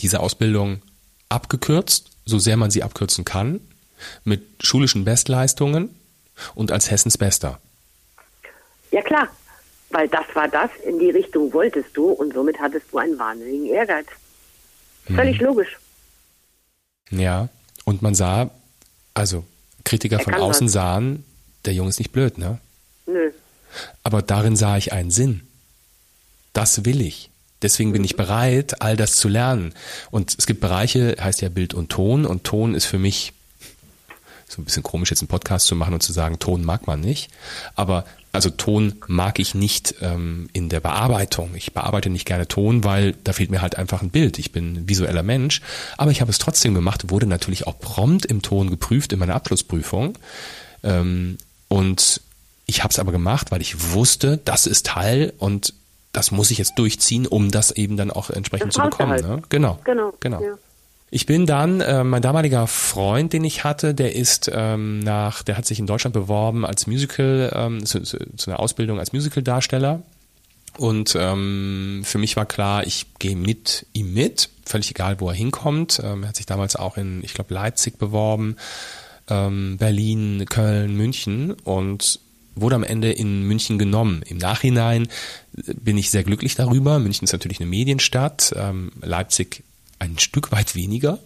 Diese 0.00 0.20
Ausbildung 0.20 0.82
abgekürzt, 1.28 2.10
so 2.24 2.38
sehr 2.38 2.56
man 2.56 2.70
sie 2.70 2.84
abkürzen 2.84 3.24
kann, 3.24 3.60
mit 4.24 4.42
schulischen 4.62 5.04
Bestleistungen 5.04 5.90
und 6.54 6.70
als 6.70 6.90
Hessens 6.90 7.18
Bester. 7.18 7.58
Ja 8.92 9.02
klar, 9.02 9.28
weil 9.90 10.06
das 10.08 10.26
war 10.34 10.46
das, 10.48 10.70
in 10.86 11.00
die 11.00 11.10
Richtung 11.10 11.52
wolltest 11.52 11.96
du 11.96 12.10
und 12.10 12.34
somit 12.34 12.60
hattest 12.60 12.86
du 12.92 12.98
einen 12.98 13.18
wahnsinnigen 13.18 13.66
Ehrgeiz. 13.66 14.06
Völlig 15.06 15.38
hm. 15.38 15.46
logisch. 15.46 15.76
Ja, 17.10 17.48
und 17.84 18.02
man 18.02 18.14
sah, 18.14 18.50
also 19.14 19.44
Kritiker 19.84 20.18
von 20.18 20.34
außen 20.34 20.66
was. 20.66 20.72
sahen, 20.72 21.24
der 21.64 21.74
Junge 21.74 21.90
ist 21.90 21.98
nicht 21.98 22.12
blöd, 22.12 22.38
ne? 22.38 22.58
Nö. 23.06 23.30
Aber 24.02 24.22
darin 24.22 24.56
sah 24.56 24.76
ich 24.76 24.92
einen 24.92 25.10
Sinn. 25.10 25.42
Das 26.52 26.84
will 26.84 27.00
ich. 27.00 27.30
Deswegen 27.62 27.92
bin 27.92 28.04
ich 28.04 28.16
bereit, 28.16 28.82
all 28.82 28.96
das 28.96 29.16
zu 29.16 29.28
lernen. 29.28 29.74
Und 30.10 30.34
es 30.38 30.46
gibt 30.46 30.60
Bereiche, 30.60 31.16
heißt 31.20 31.40
ja 31.40 31.48
Bild 31.48 31.74
und 31.74 31.90
Ton, 31.90 32.26
und 32.26 32.44
Ton 32.44 32.74
ist 32.74 32.84
für 32.84 32.98
mich 32.98 33.32
so 34.48 34.62
ein 34.62 34.64
bisschen 34.64 34.82
komisch, 34.82 35.10
jetzt 35.10 35.22
einen 35.22 35.28
Podcast 35.28 35.66
zu 35.66 35.74
machen 35.74 35.94
und 35.94 36.02
zu 36.02 36.12
sagen, 36.12 36.38
Ton 36.38 36.64
mag 36.64 36.86
man 36.86 37.00
nicht. 37.00 37.30
Aber 37.74 38.04
also 38.32 38.50
Ton 38.50 38.96
mag 39.06 39.38
ich 39.38 39.54
nicht 39.54 39.96
ähm, 40.02 40.48
in 40.52 40.68
der 40.68 40.80
Bearbeitung. 40.80 41.54
Ich 41.54 41.72
bearbeite 41.72 42.10
nicht 42.10 42.26
gerne 42.26 42.46
Ton, 42.46 42.84
weil 42.84 43.14
da 43.24 43.32
fehlt 43.32 43.50
mir 43.50 43.62
halt 43.62 43.76
einfach 43.76 44.02
ein 44.02 44.10
Bild. 44.10 44.38
Ich 44.38 44.52
bin 44.52 44.74
ein 44.74 44.88
visueller 44.88 45.22
Mensch. 45.22 45.62
Aber 45.96 46.10
ich 46.10 46.20
habe 46.20 46.30
es 46.30 46.38
trotzdem 46.38 46.74
gemacht, 46.74 47.10
wurde 47.10 47.26
natürlich 47.26 47.66
auch 47.66 47.78
prompt 47.78 48.26
im 48.26 48.42
Ton 48.42 48.70
geprüft 48.70 49.12
in 49.12 49.18
meiner 49.18 49.34
Abschlussprüfung. 49.34 50.18
Ähm, 50.84 51.38
und 51.68 52.20
ich 52.66 52.82
habe 52.82 52.92
es 52.92 52.98
aber 52.98 53.10
gemacht, 53.10 53.50
weil 53.50 53.62
ich 53.62 53.92
wusste, 53.92 54.38
das 54.44 54.66
ist 54.66 54.86
Teil 54.86 55.32
und 55.38 55.72
das 56.12 56.30
muss 56.30 56.50
ich 56.50 56.58
jetzt 56.58 56.78
durchziehen, 56.78 57.26
um 57.26 57.50
das 57.50 57.70
eben 57.70 57.96
dann 57.96 58.10
auch 58.10 58.30
entsprechend 58.30 58.72
zu 58.72 58.80
bekommen. 58.80 59.12
Halt. 59.12 59.26
Ne? 59.26 59.42
Genau. 59.48 59.78
Genau. 59.84 60.12
genau. 60.20 60.42
Ja. 60.42 60.58
Ich 61.10 61.24
bin 61.24 61.46
dann, 61.46 61.80
äh, 61.80 62.02
mein 62.02 62.22
damaliger 62.22 62.66
Freund, 62.66 63.32
den 63.32 63.44
ich 63.44 63.62
hatte, 63.62 63.94
der 63.94 64.16
ist 64.16 64.50
ähm, 64.52 64.98
nach, 64.98 65.42
der 65.42 65.56
hat 65.56 65.64
sich 65.64 65.78
in 65.78 65.86
Deutschland 65.86 66.14
beworben 66.14 66.66
als 66.66 66.86
Musical, 66.86 67.52
ähm, 67.54 67.86
zu, 67.86 68.00
zu, 68.02 68.18
zu 68.36 68.50
einer 68.50 68.58
Ausbildung 68.58 68.98
als 68.98 69.12
Musical-Darsteller. 69.12 70.02
Und 70.78 71.16
ähm, 71.18 72.02
für 72.04 72.18
mich 72.18 72.36
war 72.36 72.44
klar, 72.44 72.86
ich 72.86 73.06
gehe 73.18 73.36
mit 73.36 73.86
ihm 73.92 74.12
mit, 74.12 74.50
völlig 74.64 74.90
egal, 74.90 75.20
wo 75.20 75.28
er 75.28 75.34
hinkommt. 75.34 76.00
Ähm, 76.04 76.24
er 76.24 76.30
hat 76.30 76.36
sich 76.36 76.46
damals 76.46 76.76
auch 76.76 76.96
in, 76.96 77.22
ich 77.22 77.34
glaube, 77.34 77.54
Leipzig 77.54 77.98
beworben, 77.98 78.56
ähm, 79.28 79.76
Berlin, 79.78 80.44
Köln, 80.48 80.96
München 80.96 81.52
und 81.52 82.20
wurde 82.56 82.74
am 82.74 82.84
Ende 82.84 83.12
in 83.12 83.42
München 83.42 83.78
genommen. 83.78 84.22
Im 84.26 84.38
Nachhinein 84.38 85.08
bin 85.52 85.98
ich 85.98 86.10
sehr 86.10 86.24
glücklich 86.24 86.56
darüber. 86.56 86.98
München 86.98 87.24
ist 87.24 87.32
natürlich 87.32 87.60
eine 87.60 87.68
Medienstadt. 87.68 88.54
Ähm, 88.56 88.92
Leipzig 89.02 89.62
ein 89.98 90.18
Stück 90.18 90.52
weit 90.52 90.74
weniger. 90.74 91.18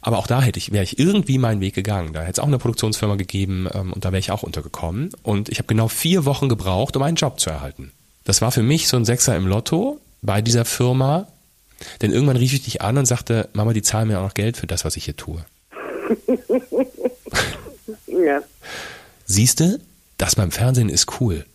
Aber 0.00 0.18
auch 0.18 0.26
da 0.26 0.42
hätte 0.42 0.58
ich, 0.58 0.70
wäre 0.70 0.84
ich 0.84 0.98
irgendwie 0.98 1.38
meinen 1.38 1.62
Weg 1.62 1.74
gegangen. 1.74 2.12
Da 2.12 2.20
hätte 2.20 2.32
es 2.32 2.38
auch 2.38 2.46
eine 2.46 2.58
Produktionsfirma 2.58 3.16
gegeben 3.16 3.68
ähm, 3.72 3.92
und 3.92 4.04
da 4.04 4.12
wäre 4.12 4.20
ich 4.20 4.30
auch 4.30 4.42
untergekommen. 4.42 5.10
Und 5.22 5.48
ich 5.48 5.58
habe 5.58 5.66
genau 5.66 5.88
vier 5.88 6.26
Wochen 6.26 6.50
gebraucht, 6.50 6.94
um 6.96 7.02
einen 7.02 7.16
Job 7.16 7.40
zu 7.40 7.48
erhalten. 7.48 7.90
Das 8.24 8.42
war 8.42 8.52
für 8.52 8.62
mich 8.62 8.86
so 8.88 8.98
ein 8.98 9.06
Sechser 9.06 9.34
im 9.34 9.46
Lotto 9.46 10.00
bei 10.20 10.42
dieser 10.42 10.66
Firma. 10.66 11.26
Denn 12.02 12.12
irgendwann 12.12 12.36
rief 12.36 12.52
ich 12.52 12.62
dich 12.62 12.82
an 12.82 12.98
und 12.98 13.06
sagte, 13.06 13.48
Mama, 13.54 13.72
die 13.72 13.82
zahlen 13.82 14.08
mir 14.08 14.18
auch 14.18 14.24
noch 14.24 14.34
Geld 14.34 14.56
für 14.56 14.66
das, 14.66 14.84
was 14.84 14.96
ich 14.96 15.04
hier 15.06 15.16
tue. 15.16 15.44
ja. 18.06 18.40
Siehst 19.24 19.60
du, 19.60 19.80
das 20.18 20.36
beim 20.36 20.50
Fernsehen 20.50 20.90
ist 20.90 21.20
cool. 21.20 21.46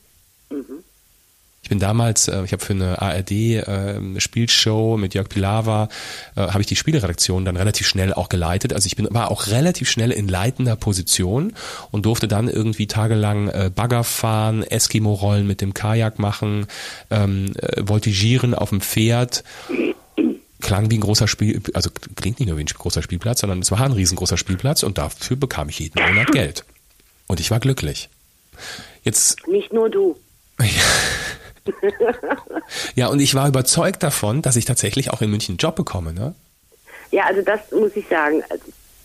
Ich 1.70 1.72
bin 1.72 1.80
damals, 1.80 2.28
äh, 2.28 2.44
ich 2.46 2.52
habe 2.52 2.66
für 2.66 2.74
eine 2.74 3.00
ARD 3.00 3.32
äh, 3.32 4.20
Spielshow 4.20 4.98
mit 4.98 5.14
Jörg 5.14 5.30
Pilawa, 5.30 5.88
äh, 6.36 6.42
habe 6.42 6.62
ich 6.62 6.66
die 6.66 6.76
Spieleredaktion 6.76 7.46
dann 7.46 7.58
relativ 7.58 7.88
schnell 7.88 8.12
auch 8.12 8.28
geleitet. 8.28 8.74
Also 8.74 8.88
ich 8.88 8.96
bin 8.96 9.08
war 9.12 9.30
auch 9.30 9.46
relativ 9.46 9.88
schnell 9.88 10.10
in 10.10 10.28
leitender 10.28 10.76
Position 10.76 11.54
und 11.92 12.08
durfte 12.08 12.28
dann 12.28 12.48
irgendwie 12.48 12.88
tagelang 12.88 13.50
äh, 13.50 13.70
Bagger 13.70 14.04
fahren, 14.04 14.64
Eskimo-Rollen 14.64 15.46
mit 15.46 15.62
dem 15.62 15.76
Kajak 15.76 16.18
machen, 16.18 16.66
ähm, 17.12 17.54
äh, 17.62 17.84
voltigieren 17.86 18.56
auf 18.56 18.70
dem 18.70 18.82
Pferd 18.82 19.44
klang 20.60 20.90
wie 20.90 20.98
ein 20.98 21.02
großer 21.02 21.28
Spiel, 21.28 21.62
also 21.76 21.92
klingt 22.16 22.40
nicht 22.40 22.50
nur 22.50 22.58
wie 22.58 22.64
ein 22.64 22.66
großer 22.66 23.04
Spielplatz, 23.04 23.42
sondern 23.42 23.60
es 23.60 23.70
war 23.70 23.82
ein 23.82 23.92
riesengroßer 23.92 24.38
Spielplatz 24.38 24.82
und 24.82 24.98
dafür 24.98 25.38
bekam 25.38 25.70
ich 25.70 25.78
jeden 25.78 26.04
Monat 26.04 26.32
Geld. 26.32 26.66
Und 27.28 27.40
ich 27.40 27.52
war 27.52 27.60
glücklich. 27.60 28.10
Jetzt. 29.04 29.48
Nicht 29.48 29.72
nur 29.72 29.92
du. 29.92 30.18
ja, 32.96 33.08
und 33.08 33.20
ich 33.20 33.36
war 33.36 33.48
überzeugt 33.48 34.04
davon, 34.04 34.42
dass 34.42 34.56
ich 34.56 34.66
tatsächlich 34.66 35.12
auch 35.12 35.22
in 35.22 35.30
München 35.30 35.54
einen 35.54 35.58
Job 35.58 35.76
bekomme, 35.76 36.14
ne? 36.14 36.36
Ja, 37.12 37.26
also 37.26 37.42
das 37.42 37.60
muss 37.72 37.96
ich 37.96 38.08
sagen. 38.08 38.44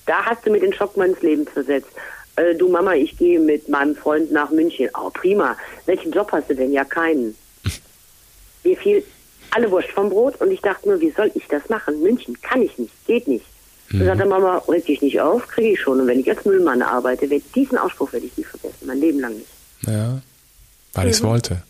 Da 0.06 0.24
hast 0.24 0.44
du 0.44 0.50
mir 0.50 0.60
den 0.60 0.72
Schock 0.72 0.96
meines 0.96 1.22
Lebens 1.22 1.50
versetzt. 1.50 1.88
Äh, 2.36 2.54
du 2.54 2.68
Mama, 2.68 2.94
ich 2.94 3.16
gehe 3.16 3.40
mit 3.40 3.68
meinem 3.68 3.96
Freund 3.96 4.32
nach 4.32 4.50
München. 4.50 4.90
Oh, 4.98 5.10
prima. 5.10 5.56
Welchen 5.86 6.12
Job 6.12 6.30
hast 6.32 6.50
du 6.50 6.54
denn? 6.54 6.72
Ja, 6.72 6.84
keinen. 6.84 7.34
Mir 8.64 8.76
fiel 8.76 9.04
alle 9.50 9.70
Wurst 9.70 9.88
vom 9.90 10.10
Brot 10.10 10.40
und 10.40 10.50
ich 10.50 10.60
dachte 10.60 10.88
nur, 10.88 11.00
wie 11.00 11.10
soll 11.10 11.30
ich 11.34 11.46
das 11.48 11.68
machen? 11.68 12.02
München 12.02 12.36
kann 12.42 12.60
ich 12.60 12.76
nicht, 12.76 12.92
geht 13.06 13.28
nicht. 13.28 13.46
Mhm. 13.90 14.00
Dann 14.00 14.06
sagte 14.08 14.26
Mama, 14.26 14.62
reg 14.68 14.84
dich 14.84 15.00
nicht 15.00 15.20
auf, 15.20 15.46
kriege 15.48 15.74
ich 15.74 15.80
schon. 15.80 16.00
Und 16.00 16.06
wenn 16.06 16.20
ich 16.20 16.28
als 16.28 16.44
Müllmann 16.44 16.82
arbeite, 16.82 17.28
diesen 17.54 17.78
Ausspruch 17.78 18.12
werde 18.12 18.26
ich 18.26 18.36
nie 18.36 18.44
vergessen, 18.44 18.86
mein 18.86 19.00
Leben 19.00 19.20
lang 19.20 19.34
nicht. 19.34 19.48
Ja, 19.82 20.20
weil 20.92 21.04
mhm. 21.04 21.10
ich 21.10 21.16
es 21.16 21.22
wollte. 21.22 21.62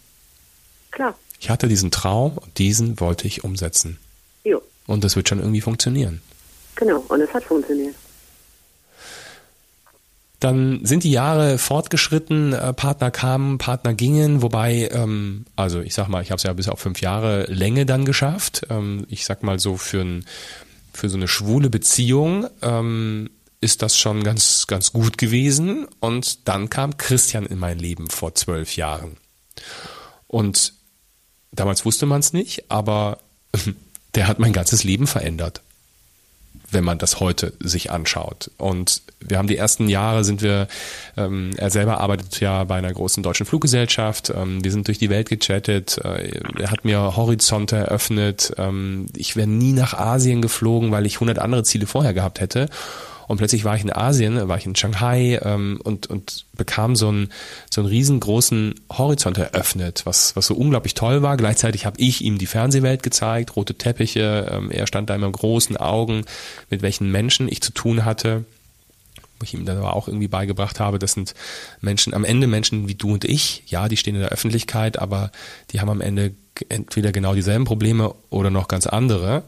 Klar. 0.95 1.19
Ich 1.41 1.51
hatte 1.51 1.67
diesen 1.67 1.91
Traum 1.91 2.39
und 2.39 2.57
diesen 2.59 3.01
wollte 3.01 3.27
ich 3.27 3.43
umsetzen. 3.43 3.99
Jo. 4.45 4.63
Und 4.87 5.03
das 5.03 5.17
wird 5.17 5.29
schon 5.29 5.41
irgendwie 5.41 5.61
funktionieren. 5.61 6.23
Genau, 6.77 7.05
und 7.09 7.21
es 7.21 7.35
hat 7.35 7.43
funktioniert. 7.43 7.97
Dann 10.39 10.85
sind 10.85 11.03
die 11.03 11.11
Jahre 11.11 11.59
fortgeschritten, 11.59 12.53
äh, 12.53 12.73
Partner 12.73 13.11
kamen, 13.11 13.59
Partner 13.59 13.95
gingen, 13.95 14.41
wobei, 14.41 14.89
ähm, 14.93 15.47
also 15.57 15.81
ich 15.81 15.95
sag 15.95 16.09
mal, 16.09 16.23
ich 16.23 16.31
habe 16.31 16.37
es 16.37 16.45
ja 16.45 16.53
bis 16.53 16.69
auf 16.69 16.79
fünf 16.79 17.01
Jahre 17.01 17.45
Länge 17.45 17.87
dann 17.87 18.05
geschafft. 18.05 18.67
Ähm, 18.71 19.05
ich 19.09 19.25
sag 19.25 19.43
mal 19.43 19.59
so 19.59 19.77
für, 19.77 20.03
ein, 20.03 20.25
für 20.93 21.09
so 21.09 21.17
eine 21.17 21.29
schwule 21.29 21.71
Beziehung 21.71 22.47
ähm, 22.63 23.31
ist 23.61 23.83
das 23.83 23.99
schon 23.99 24.23
ganz, 24.23 24.67
ganz 24.69 24.93
gut 24.93 25.19
gewesen. 25.19 25.89
Und 25.99 26.47
dann 26.47 26.71
kam 26.71 26.99
Christian 26.99 27.47
in 27.47 27.59
mein 27.59 27.79
Leben 27.79 28.11
vor 28.11 28.35
zwölf 28.35 28.77
Jahren. 28.77 29.17
Und 30.29 30.75
Damals 31.55 31.85
wusste 31.85 32.07
man 32.07 32.21
es 32.21 32.33
nicht, 32.33 32.65
aber 32.69 33.19
der 34.15 34.29
hat 34.29 34.39
mein 34.39 34.53
ganzes 34.53 34.85
Leben 34.85 35.07
verändert, 35.07 35.61
wenn 36.71 36.85
man 36.85 36.99
das 36.99 37.21
heute 37.21 37.53
sich 37.61 37.91
anschaut. 37.91 38.51
Und 38.59 39.03
wir 39.21 39.39
haben 39.39 39.49
die 39.49 39.57
ersten 39.57 39.89
Jahre 39.89 40.25
sind 40.25 40.43
wir, 40.43 40.69
ähm, 41.17 41.53
er 41.57 41.71
selber 41.71 42.01
arbeitet 42.01 42.41
ja 42.41 42.65
bei 42.65 42.77
einer 42.77 42.93
großen 42.93 43.23
deutschen 43.23 43.47
Fluggesellschaft. 43.47 44.33
Ähm, 44.35 44.63
wir 44.63 44.73
sind 44.73 44.89
durch 44.89 44.99
die 44.99 45.11
Welt 45.11 45.29
gechattet. 45.29 45.99
Äh, 45.99 46.41
er 46.59 46.71
hat 46.71 46.85
mir 46.85 47.17
Horizonte 47.17 47.77
eröffnet. 47.77 48.53
Ähm, 48.59 49.07
ich 49.17 49.37
wäre 49.37 49.49
nie 49.49 49.73
nach 49.73 49.95
Asien 49.95 50.43
geflogen, 50.43 50.91
weil 50.91 51.07
ich 51.07 51.21
hundert 51.21 51.39
andere 51.39 51.65
Ziele 51.65 51.87
vorher 51.87 52.15
gehabt 52.15 52.41
hätte. 52.41 52.69
Und 53.29 53.39
plötzlich 53.39 53.65
war 53.65 53.77
ich 53.77 53.83
in 53.83 53.93
Asien, 53.93 54.49
war 54.49 54.59
ich 54.59 54.67
in 54.67 54.77
Shanghai 54.77 55.39
ähm, 55.43 55.81
und, 55.83 56.07
und 56.07 56.47
bekam 56.53 56.97
so 56.97 57.09
einen, 57.09 57.31
so 57.71 57.81
einen 57.81 57.89
riesengroßen 57.89 58.75
Horizont 58.93 59.39
eröffnet, 59.39 60.03
was, 60.05 60.37
was 60.37 60.47
so 60.47 60.55
unglaublich 60.55 60.95
toll 60.95 61.23
war. 61.23 61.37
Gleichzeitig 61.37 61.87
habe 61.87 62.01
ich 62.01 62.23
ihm 62.23 62.39
die 62.39 62.47
Fernsehwelt 62.47 63.03
gezeigt, 63.03 63.57
rote 63.57 63.75
Teppiche. 63.75 64.51
Ähm, 64.51 64.71
er 64.71 64.87
stand 64.87 65.11
da 65.11 65.15
immer 65.15 65.31
großen 65.31 65.77
Augen, 65.77 66.25
mit 66.71 66.83
welchen 66.83 67.11
Menschen 67.11 67.49
ich 67.49 67.63
zu 67.63 67.73
tun 67.73 68.05
hatte 68.05 68.45
wo 69.39 69.45
ich 69.45 69.55
ihm 69.55 69.65
dann 69.65 69.79
aber 69.79 69.95
auch 69.95 70.07
irgendwie 70.07 70.29
beigebracht 70.29 70.79
habe, 70.79 70.99
das 71.01 71.13
sind 71.13 71.35
Menschen, 71.81 72.15
am 72.15 72.25
Ende 72.25 72.47
Menschen 72.47 72.87
wie 72.89 72.95
du 72.95 73.15
und 73.15 73.25
ich, 73.25 73.65
ja, 73.67 73.89
die 73.89 73.97
stehen 73.97 74.15
in 74.15 74.21
der 74.21 74.31
Öffentlichkeit, 74.31 74.99
aber 74.99 75.33
die 75.73 75.81
haben 75.81 75.91
am 75.91 76.01
Ende 76.01 76.35
entweder 76.69 77.11
genau 77.11 77.35
dieselben 77.35 77.65
Probleme 77.65 78.15
oder 78.31 78.51
noch 78.51 78.69
ganz 78.69 78.87
andere 78.87 79.43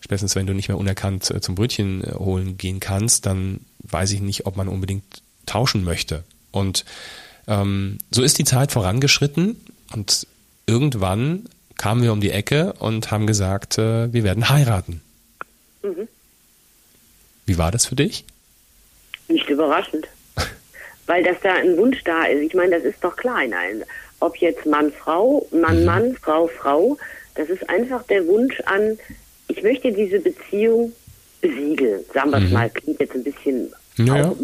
spätestens 0.00 0.34
wenn 0.34 0.46
du 0.46 0.54
nicht 0.54 0.68
mehr 0.68 0.78
unerkannt 0.78 1.30
äh, 1.30 1.40
zum 1.40 1.54
Brötchen 1.54 2.04
äh, 2.04 2.14
holen 2.14 2.56
gehen 2.56 2.80
kannst, 2.80 3.26
dann 3.26 3.60
weiß 3.82 4.12
ich 4.12 4.20
nicht, 4.20 4.46
ob 4.46 4.56
man 4.56 4.68
unbedingt 4.68 5.22
tauschen 5.46 5.84
möchte. 5.84 6.24
Und 6.50 6.84
ähm, 7.46 7.98
so 8.10 8.22
ist 8.22 8.38
die 8.38 8.44
Zeit 8.44 8.72
vorangeschritten 8.72 9.60
und 9.92 10.26
irgendwann 10.66 11.44
kamen 11.76 12.02
wir 12.02 12.12
um 12.12 12.20
die 12.20 12.30
Ecke 12.30 12.74
und 12.78 13.10
haben 13.10 13.26
gesagt, 13.26 13.78
äh, 13.78 14.12
wir 14.12 14.24
werden 14.24 14.48
heiraten. 14.48 15.00
Mhm. 15.82 16.08
Wie 17.46 17.58
war 17.58 17.70
das 17.70 17.86
für 17.86 17.96
dich? 17.96 18.24
Nicht 19.28 19.48
überraschend. 19.48 20.06
Weil 21.06 21.24
dass 21.24 21.40
da 21.42 21.54
ein 21.54 21.76
Wunsch 21.76 22.02
da 22.04 22.24
ist. 22.24 22.42
Ich 22.42 22.54
meine, 22.54 22.76
das 22.76 22.84
ist 22.84 23.02
doch 23.02 23.16
klein. 23.16 23.52
Ob 24.20 24.36
jetzt 24.36 24.66
Mann, 24.66 24.92
Frau, 24.92 25.48
Mann, 25.50 25.80
mhm. 25.80 25.84
Mann, 25.86 26.16
Frau, 26.20 26.48
Frau. 26.48 26.98
Das 27.34 27.48
ist 27.48 27.68
einfach 27.70 28.02
der 28.04 28.26
Wunsch 28.26 28.60
an, 28.66 28.98
ich 29.50 29.62
möchte 29.62 29.92
diese 29.92 30.20
Beziehung 30.20 30.92
besiegeln. 31.40 32.04
Sagen 32.12 32.30
wir 32.30 32.38
es 32.38 32.44
mhm. 32.44 32.52
mal, 32.52 32.70
klingt 32.70 33.00
jetzt 33.00 33.14
ein 33.14 33.24
bisschen 33.24 33.72
ja, 33.96 34.30
auch, 34.30 34.36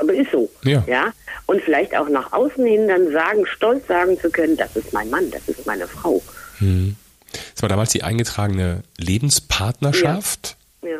aber 0.00 0.14
ist 0.14 0.30
so. 0.30 0.50
Ja. 0.64 0.84
ja. 0.86 1.12
Und 1.46 1.60
vielleicht 1.62 1.96
auch 1.96 2.08
nach 2.08 2.32
außen 2.32 2.64
hin 2.64 2.88
dann 2.88 3.10
sagen, 3.12 3.46
stolz 3.46 3.86
sagen 3.86 4.18
zu 4.18 4.30
können, 4.30 4.56
das 4.56 4.76
ist 4.76 4.92
mein 4.92 5.10
Mann, 5.10 5.30
das 5.30 5.48
ist 5.48 5.66
meine 5.66 5.86
Frau. 5.86 6.22
Mhm. 6.60 6.96
Das 7.54 7.62
war 7.62 7.68
damals 7.68 7.90
die 7.90 8.02
eingetragene 8.02 8.82
Lebenspartnerschaft. 8.98 10.56
Ja. 10.82 10.88
ja. 10.90 10.98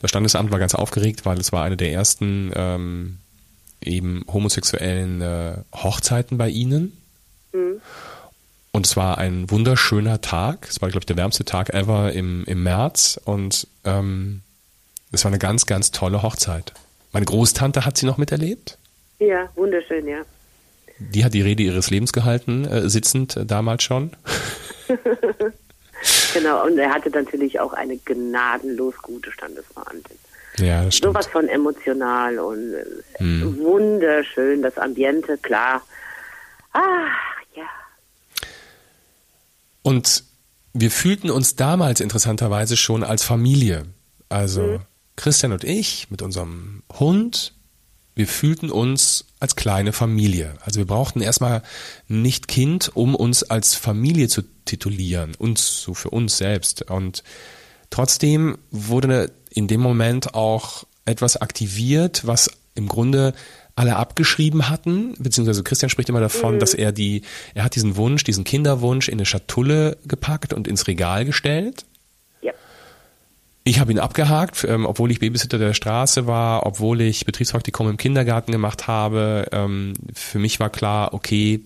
Das 0.00 0.10
Standesamt 0.10 0.50
war 0.50 0.58
ganz 0.58 0.74
aufgeregt, 0.74 1.26
weil 1.26 1.38
es 1.38 1.52
war 1.52 1.64
eine 1.64 1.76
der 1.76 1.92
ersten 1.92 2.52
ähm, 2.54 3.18
eben 3.82 4.24
homosexuellen 4.32 5.20
äh, 5.20 5.56
Hochzeiten 5.74 6.38
bei 6.38 6.48
ihnen. 6.48 6.96
Mhm. 7.52 7.80
Und 8.72 8.86
es 8.86 8.96
war 8.96 9.18
ein 9.18 9.50
wunderschöner 9.50 10.20
Tag. 10.20 10.68
Es 10.68 10.80
war, 10.80 10.88
glaube 10.88 11.00
ich, 11.00 11.06
der 11.06 11.16
wärmste 11.16 11.44
Tag 11.44 11.70
ever 11.74 12.12
im, 12.12 12.44
im 12.44 12.62
März. 12.62 13.20
Und 13.24 13.66
ähm, 13.84 14.42
es 15.10 15.24
war 15.24 15.30
eine 15.30 15.38
ganz, 15.38 15.66
ganz 15.66 15.90
tolle 15.90 16.22
Hochzeit. 16.22 16.72
Meine 17.12 17.26
Großtante 17.26 17.84
hat 17.84 17.96
sie 17.96 18.06
noch 18.06 18.16
miterlebt. 18.16 18.78
Ja, 19.18 19.48
wunderschön, 19.56 20.06
ja. 20.06 20.20
Die 20.98 21.24
hat 21.24 21.34
die 21.34 21.42
Rede 21.42 21.62
ihres 21.62 21.90
Lebens 21.90 22.12
gehalten, 22.12 22.64
äh, 22.64 22.88
sitzend 22.88 23.36
äh, 23.36 23.44
damals 23.44 23.82
schon. 23.82 24.12
genau, 26.34 26.64
und 26.64 26.78
er 26.78 26.90
hatte 26.90 27.10
natürlich 27.10 27.58
auch 27.58 27.72
eine 27.72 27.96
gnadenlos 27.96 28.94
gute 29.02 29.32
Standesverwandtin. 29.32 30.16
Ja, 30.58 30.84
das 30.84 30.96
stimmt. 30.96 31.14
Sowas 31.14 31.26
von 31.26 31.48
emotional 31.48 32.38
und 32.38 32.74
äh, 32.74 32.84
hm. 33.18 33.58
wunderschön, 33.58 34.62
das 34.62 34.78
Ambiente, 34.78 35.38
klar. 35.38 35.82
Ah. 36.72 37.08
Und 39.82 40.24
wir 40.72 40.90
fühlten 40.90 41.30
uns 41.30 41.56
damals 41.56 42.00
interessanterweise 42.00 42.76
schon 42.76 43.02
als 43.02 43.22
Familie. 43.22 43.86
Also 44.28 44.62
mhm. 44.62 44.80
Christian 45.16 45.52
und 45.52 45.64
ich 45.64 46.10
mit 46.10 46.22
unserem 46.22 46.82
Hund, 46.98 47.54
wir 48.14 48.26
fühlten 48.26 48.70
uns 48.70 49.26
als 49.38 49.56
kleine 49.56 49.92
Familie. 49.92 50.54
Also 50.60 50.78
wir 50.78 50.86
brauchten 50.86 51.20
erstmal 51.20 51.62
nicht 52.08 52.48
Kind, 52.48 52.90
um 52.94 53.14
uns 53.14 53.42
als 53.42 53.74
Familie 53.74 54.28
zu 54.28 54.42
titulieren, 54.64 55.34
uns 55.38 55.80
so 55.80 55.94
für 55.94 56.10
uns 56.10 56.36
selbst. 56.36 56.90
Und 56.90 57.22
trotzdem 57.88 58.58
wurde 58.70 59.32
in 59.48 59.68
dem 59.68 59.80
Moment 59.80 60.34
auch 60.34 60.84
etwas 61.04 61.36
aktiviert, 61.36 62.26
was 62.26 62.50
im 62.74 62.88
Grunde 62.88 63.34
alle 63.76 63.96
abgeschrieben 63.96 64.68
hatten, 64.68 65.14
beziehungsweise 65.18 65.62
Christian 65.62 65.90
spricht 65.90 66.08
immer 66.08 66.20
davon, 66.20 66.56
mhm. 66.56 66.58
dass 66.58 66.74
er 66.74 66.92
die, 66.92 67.22
er 67.54 67.64
hat 67.64 67.74
diesen 67.74 67.96
Wunsch, 67.96 68.24
diesen 68.24 68.44
Kinderwunsch 68.44 69.08
in 69.08 69.14
eine 69.14 69.26
Schatulle 69.26 69.96
gepackt 70.04 70.52
und 70.52 70.68
ins 70.68 70.86
Regal 70.86 71.24
gestellt. 71.24 71.84
Ja. 72.42 72.52
Ich 73.64 73.80
habe 73.80 73.92
ihn 73.92 73.98
abgehakt, 73.98 74.64
ähm, 74.64 74.86
obwohl 74.86 75.10
ich 75.10 75.20
Babysitter 75.20 75.58
der 75.58 75.74
Straße 75.74 76.26
war, 76.26 76.66
obwohl 76.66 77.00
ich 77.00 77.24
Betriebspraktikum 77.24 77.88
im 77.88 77.96
Kindergarten 77.96 78.52
gemacht 78.52 78.86
habe. 78.86 79.46
Ähm, 79.52 79.94
für 80.14 80.38
mich 80.38 80.60
war 80.60 80.70
klar, 80.70 81.14
okay, 81.14 81.64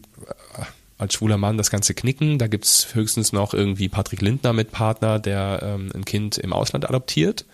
äh, 0.59 0.63
als 0.99 1.15
schwuler 1.15 1.39
Mann 1.39 1.57
das 1.57 1.71
ganze 1.71 1.95
knicken. 1.95 2.39
Da 2.39 2.47
gibt's 2.47 2.95
höchstens 2.95 3.33
noch 3.33 3.55
irgendwie 3.55 3.89
Patrick 3.89 4.23
Lindner 4.23 4.53
mit 4.53 4.71
Partner, 4.71 5.19
der 5.19 5.61
ähm, 5.63 5.91
ein 5.95 6.05
Kind 6.05 6.39
im 6.39 6.53
Ausland 6.53 6.89
adoptiert. 6.89 7.45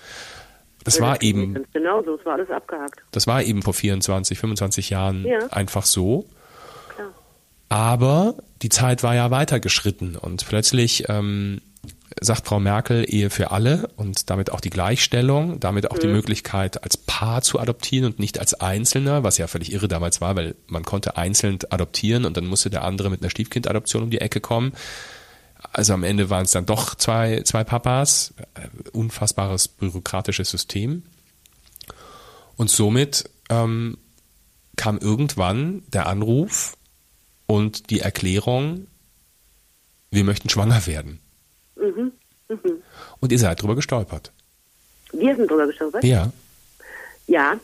Das 0.84 1.00
war 1.00 1.14
das 1.14 1.22
eben. 1.22 1.66
Genau 1.72 2.02
so, 2.02 2.16
es 2.16 2.24
war 2.24 2.34
alles 2.34 2.50
abgehakt. 2.50 3.00
Das 3.10 3.26
war 3.26 3.42
eben 3.42 3.62
vor 3.62 3.74
24, 3.74 4.38
25 4.38 4.90
Jahren 4.90 5.24
ja. 5.24 5.38
einfach 5.50 5.84
so. 5.84 6.26
Klar. 6.94 7.12
Aber 7.68 8.34
die 8.62 8.68
Zeit 8.68 9.02
war 9.02 9.14
ja 9.14 9.30
weitergeschritten 9.30 10.16
und 10.16 10.46
plötzlich 10.46 11.08
ähm, 11.08 11.60
sagt 12.20 12.46
Frau 12.46 12.60
Merkel 12.60 13.04
Ehe 13.06 13.30
für 13.30 13.50
alle 13.50 13.88
und 13.96 14.30
damit 14.30 14.50
auch 14.50 14.60
die 14.60 14.70
Gleichstellung, 14.70 15.60
damit 15.60 15.90
auch 15.90 15.96
mhm. 15.96 16.00
die 16.00 16.06
Möglichkeit 16.08 16.82
als 16.82 16.96
Paar 16.96 17.42
zu 17.42 17.60
adoptieren 17.60 18.06
und 18.06 18.18
nicht 18.18 18.38
als 18.38 18.54
Einzelner, 18.54 19.22
was 19.22 19.38
ja 19.38 19.46
völlig 19.46 19.72
irre 19.72 19.88
damals 19.88 20.20
war, 20.20 20.36
weil 20.36 20.54
man 20.66 20.84
konnte 20.84 21.16
einzeln 21.16 21.58
adoptieren 21.70 22.24
und 22.24 22.36
dann 22.36 22.46
musste 22.46 22.70
der 22.70 22.84
andere 22.84 23.10
mit 23.10 23.22
einer 23.22 23.30
Stiefkindadoption 23.30 24.02
um 24.02 24.10
die 24.10 24.20
Ecke 24.20 24.40
kommen. 24.40 24.72
Also 25.72 25.94
am 25.94 26.04
Ende 26.04 26.30
waren 26.30 26.44
es 26.44 26.52
dann 26.52 26.66
doch 26.66 26.94
zwei, 26.94 27.42
zwei 27.42 27.64
Papas. 27.64 28.34
Unfassbares 28.92 29.68
bürokratisches 29.68 30.50
System. 30.50 31.04
Und 32.56 32.70
somit 32.70 33.28
ähm, 33.48 33.96
kam 34.76 34.98
irgendwann 34.98 35.82
der 35.88 36.06
Anruf 36.06 36.76
und 37.46 37.90
die 37.90 38.00
Erklärung, 38.00 38.86
wir 40.10 40.24
möchten 40.24 40.48
schwanger 40.48 40.86
werden. 40.86 41.20
Mhm. 41.76 42.12
Mhm. 42.48 42.82
Und 43.20 43.32
ihr 43.32 43.38
seid 43.38 43.62
drüber 43.62 43.76
gestolpert. 43.76 44.32
Wir 45.12 45.34
sind 45.36 45.50
drüber 45.50 45.66
gestolpert? 45.66 46.04
Ja. 46.04 46.30
Ja, 47.26 47.58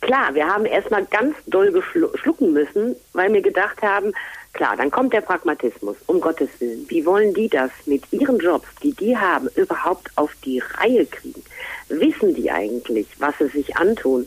klar, 0.00 0.34
wir 0.34 0.46
haben 0.46 0.66
erstmal 0.66 1.04
ganz 1.06 1.34
doll 1.46 1.72
geschlucken 1.72 2.52
müssen, 2.52 2.96
weil 3.12 3.32
wir 3.32 3.42
gedacht 3.42 3.80
haben, 3.82 4.12
klar, 4.52 4.76
dann 4.76 4.90
kommt 4.90 5.12
der 5.12 5.20
Pragmatismus, 5.20 5.96
um 6.06 6.20
Gottes 6.20 6.48
Willen. 6.58 6.84
Wie 6.88 7.04
wollen 7.06 7.34
die 7.34 7.48
das 7.48 7.70
mit 7.86 8.04
ihren 8.12 8.38
Jobs, 8.38 8.68
die 8.82 8.92
die 8.92 9.16
haben, 9.16 9.48
überhaupt 9.56 10.10
auf 10.16 10.34
die 10.44 10.60
Reihe 10.60 11.06
kriegen? 11.06 11.42
Wissen 11.88 12.34
die 12.34 12.50
eigentlich, 12.50 13.06
was 13.18 13.34
sie 13.38 13.48
sich 13.48 13.76
antun? 13.76 14.26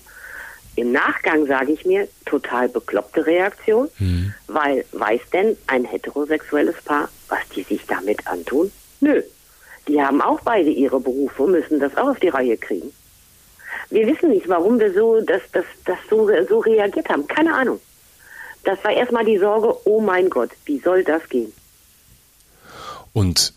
Im 0.76 0.92
Nachgang 0.92 1.46
sage 1.46 1.72
ich 1.72 1.86
mir, 1.86 2.08
total 2.26 2.68
bekloppte 2.68 3.26
Reaktion, 3.26 3.90
mhm. 4.00 4.34
weil 4.48 4.86
weiß 4.92 5.22
denn 5.32 5.56
ein 5.68 5.86
heterosexuelles 5.86 6.82
Paar, 6.84 7.10
was 7.30 7.48
die 7.56 7.64
sich 7.64 7.86
damit 7.86 8.26
antun? 8.28 8.72
Nö. 9.00 9.22
Die 9.88 10.02
haben 10.02 10.22
auch 10.22 10.40
beide 10.42 10.70
ihre 10.70 11.00
Berufe, 11.00 11.46
müssen 11.46 11.80
das 11.80 11.96
auch 11.96 12.10
auf 12.10 12.20
die 12.20 12.30
Reihe 12.30 12.58
kriegen. 12.58 12.92
Wir 13.90 14.08
wissen 14.08 14.30
nicht, 14.30 14.48
warum 14.48 14.80
wir 14.80 14.94
so, 14.94 15.22
das, 15.22 15.42
das, 15.52 15.66
das 15.86 15.98
so, 16.10 16.30
so 16.48 16.60
reagiert 16.60 17.10
haben. 17.10 17.28
Keine 17.28 17.54
Ahnung. 17.54 17.80
Das 18.64 18.84
war 18.84 18.92
erstmal 18.92 19.26
die 19.26 19.38
Sorge, 19.38 19.76
oh 19.86 20.00
mein 20.00 20.30
Gott, 20.30 20.52
wie 20.66 20.80
soll 20.80 21.04
das 21.04 21.28
gehen? 21.30 21.52
Und 23.12 23.54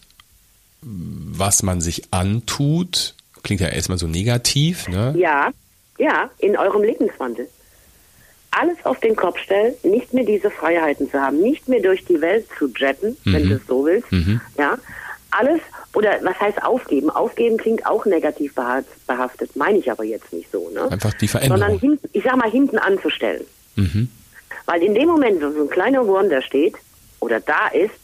was 0.83 1.63
man 1.63 1.81
sich 1.81 2.13
antut, 2.13 3.15
klingt 3.43 3.61
ja 3.61 3.69
erstmal 3.69 3.99
so 3.99 4.07
negativ, 4.07 4.89
ne? 4.89 5.15
Ja, 5.17 5.51
ja, 5.99 6.31
in 6.39 6.57
eurem 6.57 6.83
Lebenswandel. 6.83 7.49
Alles 8.51 8.77
auf 8.85 9.01
den 9.01 9.17
Kopf 9.17 9.39
stellen, 9.39 9.75
nicht 9.83 10.15
mehr 10.15 10.25
diese 10.25 10.51
Freiheiten 10.51 11.11
zu 11.11 11.21
haben, 11.21 11.41
nicht 11.41 11.69
mehr 11.69 11.81
durch 11.81 12.05
die 12.05 12.21
Welt 12.21 12.47
zu 12.59 12.69
jetten, 12.77 13.17
mhm. 13.25 13.33
wenn 13.33 13.49
du 13.49 13.55
es 13.57 13.67
so 13.67 13.85
willst, 13.85 14.11
mhm. 14.13 14.41
ja, 14.59 14.79
alles, 15.31 15.61
oder 15.93 16.19
was 16.23 16.39
heißt 16.41 16.63
aufgeben? 16.63 17.11
Aufgeben 17.11 17.57
klingt 17.57 17.87
auch 17.87 18.07
negativ 18.07 18.55
behaftet, 18.55 19.57
meine 19.57 19.79
ich 19.79 19.91
aber 19.91 20.05
jetzt 20.05 20.33
nicht 20.33 20.51
so. 20.51 20.71
Ne? 20.71 20.91
Einfach 20.91 21.13
die 21.15 21.29
Veränderung. 21.29 21.61
Sondern 21.61 21.79
hinten, 21.79 22.09
ich 22.13 22.25
sag 22.25 22.37
mal, 22.37 22.51
hinten 22.51 22.79
anzustellen. 22.79 23.45
Mhm. 23.75 24.09
Weil 24.67 24.83
in 24.83 24.95
dem 24.95 25.09
Moment, 25.09 25.43
wo 25.43 25.51
so 25.51 25.63
ein 25.63 25.71
kleiner 25.71 26.07
Wurm 26.07 26.29
da 26.29 26.43
steht 26.43 26.75
oder 27.21 27.41
da 27.41 27.69
ist, 27.69 27.95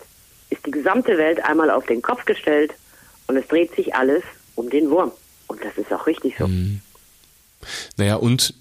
ist 0.50 0.64
die 0.66 0.70
gesamte 0.70 1.18
Welt 1.18 1.44
einmal 1.44 1.70
auf 1.70 1.86
den 1.86 2.02
Kopf 2.02 2.24
gestellt 2.24 2.72
und 3.26 3.36
es 3.36 3.46
dreht 3.48 3.74
sich 3.74 3.94
alles 3.94 4.22
um 4.54 4.70
den 4.70 4.90
Wurm. 4.90 5.12
Und 5.48 5.64
das 5.64 5.76
ist 5.76 5.92
auch 5.92 6.06
richtig 6.06 6.36
so. 6.38 6.46
Mhm. 6.46 6.80
Naja, 7.96 8.16
und 8.16 8.54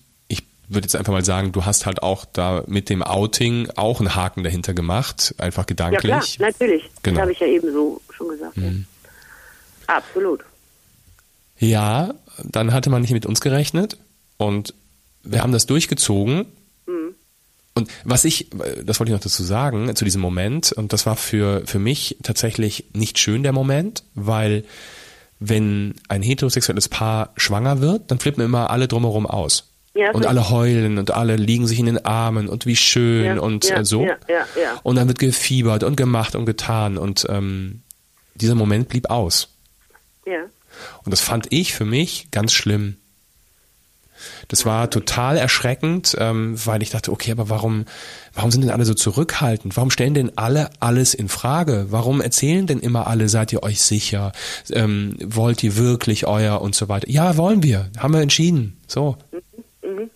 würde 0.73 0.85
jetzt 0.85 0.95
einfach 0.95 1.11
mal 1.11 1.25
sagen, 1.25 1.51
du 1.51 1.65
hast 1.65 1.85
halt 1.85 2.01
auch 2.01 2.23
da 2.23 2.63
mit 2.65 2.89
dem 2.89 3.03
Outing 3.03 3.69
auch 3.75 3.99
einen 3.99 4.15
Haken 4.15 4.43
dahinter 4.43 4.73
gemacht, 4.73 5.35
einfach 5.37 5.65
gedanklich. 5.65 6.09
Ja 6.09 6.19
klar, 6.19 6.49
natürlich. 6.49 6.89
Genau. 7.03 7.15
Das 7.15 7.21
habe 7.23 7.31
ich 7.33 7.39
ja 7.39 7.47
eben 7.47 7.73
so 7.73 8.01
schon 8.11 8.29
gesagt. 8.29 8.57
Mhm. 8.57 8.85
Ja. 9.87 9.95
Absolut. 9.95 10.41
Ja, 11.59 12.13
dann 12.43 12.73
hatte 12.73 12.89
man 12.89 13.01
nicht 13.01 13.11
mit 13.11 13.25
uns 13.25 13.41
gerechnet 13.41 13.97
und 14.37 14.73
wir 15.23 15.43
haben 15.43 15.51
das 15.51 15.65
durchgezogen. 15.65 16.45
Und 17.73 17.89
was 18.03 18.25
ich, 18.25 18.49
das 18.83 18.99
wollte 18.99 19.11
ich 19.11 19.15
noch 19.15 19.23
dazu 19.23 19.43
sagen, 19.43 19.95
zu 19.95 20.03
diesem 20.03 20.21
Moment, 20.21 20.71
und 20.73 20.91
das 20.91 21.05
war 21.05 21.15
für, 21.15 21.63
für 21.65 21.79
mich 21.79 22.17
tatsächlich 22.21 22.85
nicht 22.93 23.17
schön 23.17 23.43
der 23.43 23.53
Moment, 23.53 24.03
weil 24.13 24.65
wenn 25.39 25.95
ein 26.09 26.21
heterosexuelles 26.21 26.89
Paar 26.89 27.33
schwanger 27.37 27.81
wird, 27.81 28.11
dann 28.11 28.19
flippen 28.19 28.43
immer 28.43 28.69
alle 28.69 28.87
drumherum 28.87 29.25
aus. 29.25 29.67
Ja, 29.93 30.11
und 30.11 30.25
alle 30.25 30.49
heulen 30.49 30.97
und 30.97 31.11
alle 31.11 31.35
liegen 31.35 31.67
sich 31.67 31.77
in 31.77 31.85
den 31.85 32.05
Armen 32.05 32.47
und 32.47 32.65
wie 32.65 32.77
schön 32.77 33.25
ja, 33.25 33.41
und 33.41 33.67
ja, 33.67 33.79
äh, 33.79 33.85
so. 33.85 34.07
Und 34.83 34.95
dann 34.95 35.09
wird 35.09 35.19
gefiebert 35.19 35.83
und 35.83 35.97
gemacht 35.97 36.35
und 36.35 36.45
getan 36.45 36.97
und 36.97 37.25
ähm, 37.29 37.81
dieser 38.35 38.55
Moment 38.55 38.87
blieb 38.87 39.09
aus. 39.09 39.49
Ja. 40.25 40.43
Und 41.03 41.11
das 41.11 41.19
fand 41.19 41.51
ich 41.51 41.73
für 41.73 41.83
mich 41.83 42.29
ganz 42.31 42.53
schlimm. 42.53 42.97
Das 44.47 44.65
war 44.65 44.89
total 44.89 45.37
erschreckend, 45.37 46.15
ähm, 46.19 46.55
weil 46.65 46.81
ich 46.81 46.89
dachte, 46.89 47.11
okay, 47.11 47.31
aber 47.31 47.49
warum, 47.49 47.85
warum 48.33 48.51
sind 48.51 48.61
denn 48.61 48.69
alle 48.69 48.85
so 48.85 48.93
zurückhaltend? 48.93 49.75
Warum 49.77 49.91
stellen 49.91 50.13
denn 50.13 50.37
alle 50.37 50.69
alles 50.79 51.13
in 51.13 51.29
Frage? 51.29 51.87
Warum 51.89 52.21
erzählen 52.21 52.67
denn 52.67 52.79
immer 52.79 53.07
alle, 53.07 53.29
seid 53.29 53.51
ihr 53.53 53.63
euch 53.63 53.81
sicher? 53.81 54.31
Ähm, 54.71 55.17
wollt 55.23 55.63
ihr 55.63 55.75
wirklich 55.77 56.27
euer 56.27 56.61
und 56.61 56.75
so 56.75 56.89
weiter? 56.89 57.09
Ja, 57.09 57.37
wollen 57.37 57.63
wir. 57.63 57.89
Haben 57.97 58.13
wir 58.13 58.21
entschieden. 58.21 58.77
So. 58.87 59.17
Mhm. 59.83 60.09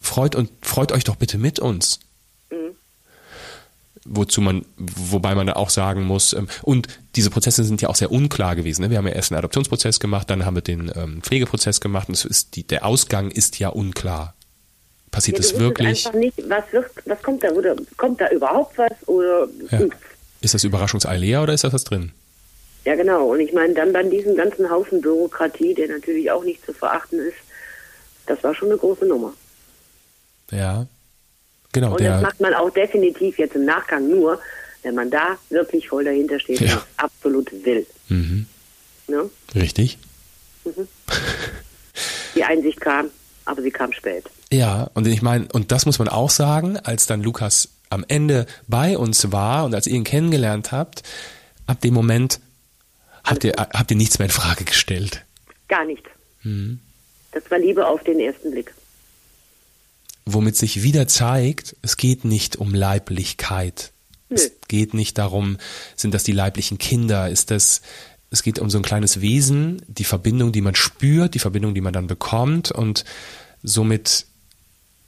Freut 0.00 0.34
und 0.34 0.50
freut 0.62 0.92
euch 0.92 1.04
doch 1.04 1.16
bitte 1.16 1.38
mit 1.38 1.58
uns. 1.58 2.00
Mhm. 2.50 2.76
Wozu 4.08 4.40
man, 4.40 4.64
wobei 4.76 5.34
man 5.34 5.46
da 5.46 5.54
auch 5.54 5.70
sagen 5.70 6.04
muss, 6.04 6.32
ähm, 6.32 6.48
und 6.62 6.88
diese 7.16 7.30
Prozesse 7.30 7.64
sind 7.64 7.82
ja 7.82 7.88
auch 7.88 7.94
sehr 7.94 8.10
unklar 8.10 8.56
gewesen. 8.56 8.82
Ne? 8.82 8.90
Wir 8.90 8.98
haben 8.98 9.06
ja 9.06 9.14
erst 9.14 9.32
einen 9.32 9.38
Adoptionsprozess 9.38 10.00
gemacht, 10.00 10.30
dann 10.30 10.44
haben 10.44 10.56
wir 10.56 10.62
den 10.62 10.90
ähm, 10.94 11.22
Pflegeprozess 11.22 11.80
gemacht 11.80 12.08
und 12.08 12.14
es 12.14 12.24
ist 12.24 12.56
die, 12.56 12.64
der 12.64 12.84
Ausgang 12.84 13.30
ist 13.30 13.58
ja 13.58 13.68
unklar. 13.68 14.34
Passiert 15.10 15.38
Ja, 15.38 15.44
es 15.44 15.58
wirklich? 15.58 16.06
Einfach 16.06 16.18
nicht, 16.18 16.36
was, 16.48 16.64
wird, 16.72 16.90
was 17.06 17.22
kommt 17.22 17.42
da? 17.42 17.50
Oder 17.50 17.76
kommt 17.96 18.20
da 18.20 18.28
überhaupt 18.30 18.76
was? 18.76 18.92
Oder 19.06 19.48
Ja. 19.70 19.80
Ist 20.40 20.54
das 20.54 20.64
Überraschungsei 20.64 21.16
leer 21.16 21.42
oder 21.42 21.52
ist 21.52 21.64
da 21.64 21.72
was 21.72 21.84
drin? 21.84 22.12
Ja, 22.84 22.94
genau. 22.94 23.32
Und 23.32 23.40
ich 23.40 23.52
meine, 23.52 23.74
dann 23.74 23.92
bei 23.92 24.02
diesem 24.04 24.36
ganzen 24.36 24.70
Haufen 24.70 25.00
Bürokratie, 25.00 25.74
der 25.74 25.88
natürlich 25.88 26.30
auch 26.30 26.44
nicht 26.44 26.64
zu 26.64 26.72
verachten 26.72 27.18
ist, 27.18 27.36
das 28.26 28.42
war 28.44 28.54
schon 28.54 28.68
eine 28.68 28.78
große 28.78 29.06
Nummer. 29.06 29.32
Ja. 30.50 30.86
Genau, 31.80 31.92
Und 31.96 32.02
das 32.04 32.22
macht 32.22 32.40
man 32.40 32.54
auch 32.54 32.70
definitiv 32.70 33.38
jetzt 33.38 33.54
im 33.54 33.64
Nachgang 33.64 34.08
nur, 34.08 34.40
wenn 34.82 34.94
man 34.94 35.10
da 35.10 35.36
wirklich 35.50 35.88
voll 35.88 36.04
dahinter 36.04 36.38
steht 36.40 36.60
Ja. 36.60 36.72
und 36.74 36.78
es 36.78 36.84
absolut 36.96 37.52
will. 37.64 37.86
mhm, 38.08 38.46
Ne? 39.08 39.28
richtig. 39.54 39.98
Die 42.34 42.44
Einsicht 42.44 42.80
kam, 42.80 43.10
aber 43.44 43.62
sie 43.62 43.70
kam 43.70 43.92
spät. 43.92 44.24
Ja, 44.52 44.88
und 44.94 45.06
ich 45.06 45.22
meine, 45.22 45.46
und 45.52 45.72
das 45.72 45.86
muss 45.86 45.98
man 45.98 46.08
auch 46.08 46.30
sagen, 46.30 46.76
als 46.78 47.06
dann 47.06 47.22
Lukas 47.22 47.68
am 47.90 48.04
Ende 48.06 48.46
bei 48.66 48.96
uns 48.98 49.32
war 49.32 49.64
und 49.64 49.74
als 49.74 49.86
ihr 49.86 49.94
ihn 49.94 50.04
kennengelernt 50.04 50.72
habt, 50.72 51.02
ab 51.66 51.80
dem 51.80 51.94
Moment 51.94 52.40
habt 53.24 53.44
ihr, 53.44 53.54
habt 53.56 53.90
ihr 53.90 53.96
nichts 53.96 54.18
mehr 54.18 54.26
in 54.26 54.32
Frage 54.32 54.64
gestellt. 54.64 55.24
Gar 55.68 55.84
nicht. 55.86 56.04
Mhm. 56.42 56.80
Das 57.32 57.50
war 57.50 57.58
Liebe 57.58 57.86
auf 57.86 58.02
den 58.04 58.20
ersten 58.20 58.50
Blick. 58.50 58.72
Womit 60.30 60.56
sich 60.56 60.82
wieder 60.82 61.08
zeigt, 61.08 61.74
es 61.80 61.96
geht 61.96 62.24
nicht 62.24 62.56
um 62.56 62.74
Leiblichkeit. 62.74 63.92
Nö. 64.28 64.36
Es 64.36 64.52
geht 64.68 64.92
nicht 64.92 65.16
darum, 65.16 65.56
sind 65.96 66.12
das 66.12 66.22
die 66.22 66.32
leiblichen 66.32 66.76
Kinder, 66.76 67.30
ist 67.30 67.50
das, 67.50 67.80
es 68.30 68.42
geht 68.42 68.58
um 68.58 68.68
so 68.68 68.78
ein 68.78 68.82
kleines 68.82 69.22
Wesen, 69.22 69.80
die 69.88 70.04
Verbindung, 70.04 70.52
die 70.52 70.60
man 70.60 70.74
spürt, 70.74 71.34
die 71.34 71.38
Verbindung, 71.38 71.74
die 71.74 71.80
man 71.80 71.94
dann 71.94 72.08
bekommt 72.08 72.70
und 72.70 73.06
somit 73.62 74.26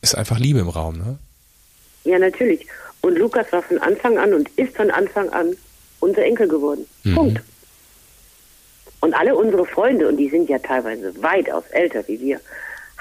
ist 0.00 0.14
einfach 0.14 0.38
Liebe 0.38 0.60
im 0.60 0.70
Raum, 0.70 0.96
ne? 0.96 1.18
Ja, 2.04 2.18
natürlich. 2.18 2.66
Und 3.02 3.18
Lukas 3.18 3.52
war 3.52 3.62
von 3.62 3.76
Anfang 3.76 4.16
an 4.16 4.32
und 4.32 4.48
ist 4.56 4.74
von 4.74 4.90
Anfang 4.90 5.28
an 5.30 5.54
unser 6.00 6.24
Enkel 6.24 6.48
geworden. 6.48 6.86
Mhm. 7.04 7.14
Punkt. 7.14 7.42
Und 9.00 9.12
alle 9.12 9.34
unsere 9.34 9.66
Freunde, 9.66 10.08
und 10.08 10.16
die 10.16 10.30
sind 10.30 10.48
ja 10.48 10.58
teilweise 10.58 11.12
weitaus 11.22 11.64
älter 11.72 12.06
wie 12.08 12.20
wir, 12.20 12.40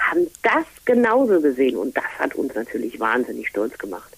haben 0.08 0.26
das 0.42 0.64
genauso 0.84 1.40
gesehen. 1.40 1.76
Und 1.76 1.96
das 1.96 2.04
hat 2.18 2.34
uns 2.34 2.54
natürlich 2.54 2.98
wahnsinnig 2.98 3.48
stolz 3.48 3.76
gemacht. 3.78 4.10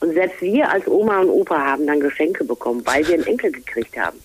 Und 0.00 0.14
selbst 0.14 0.40
wir 0.42 0.68
als 0.68 0.86
Oma 0.88 1.20
und 1.20 1.28
Opa 1.28 1.56
haben 1.56 1.86
dann 1.86 2.00
Geschenke 2.00 2.44
bekommen, 2.44 2.82
weil 2.84 3.06
wir 3.06 3.14
einen 3.14 3.26
Enkel 3.26 3.52
gekriegt 3.52 3.96
haben. 3.96 4.18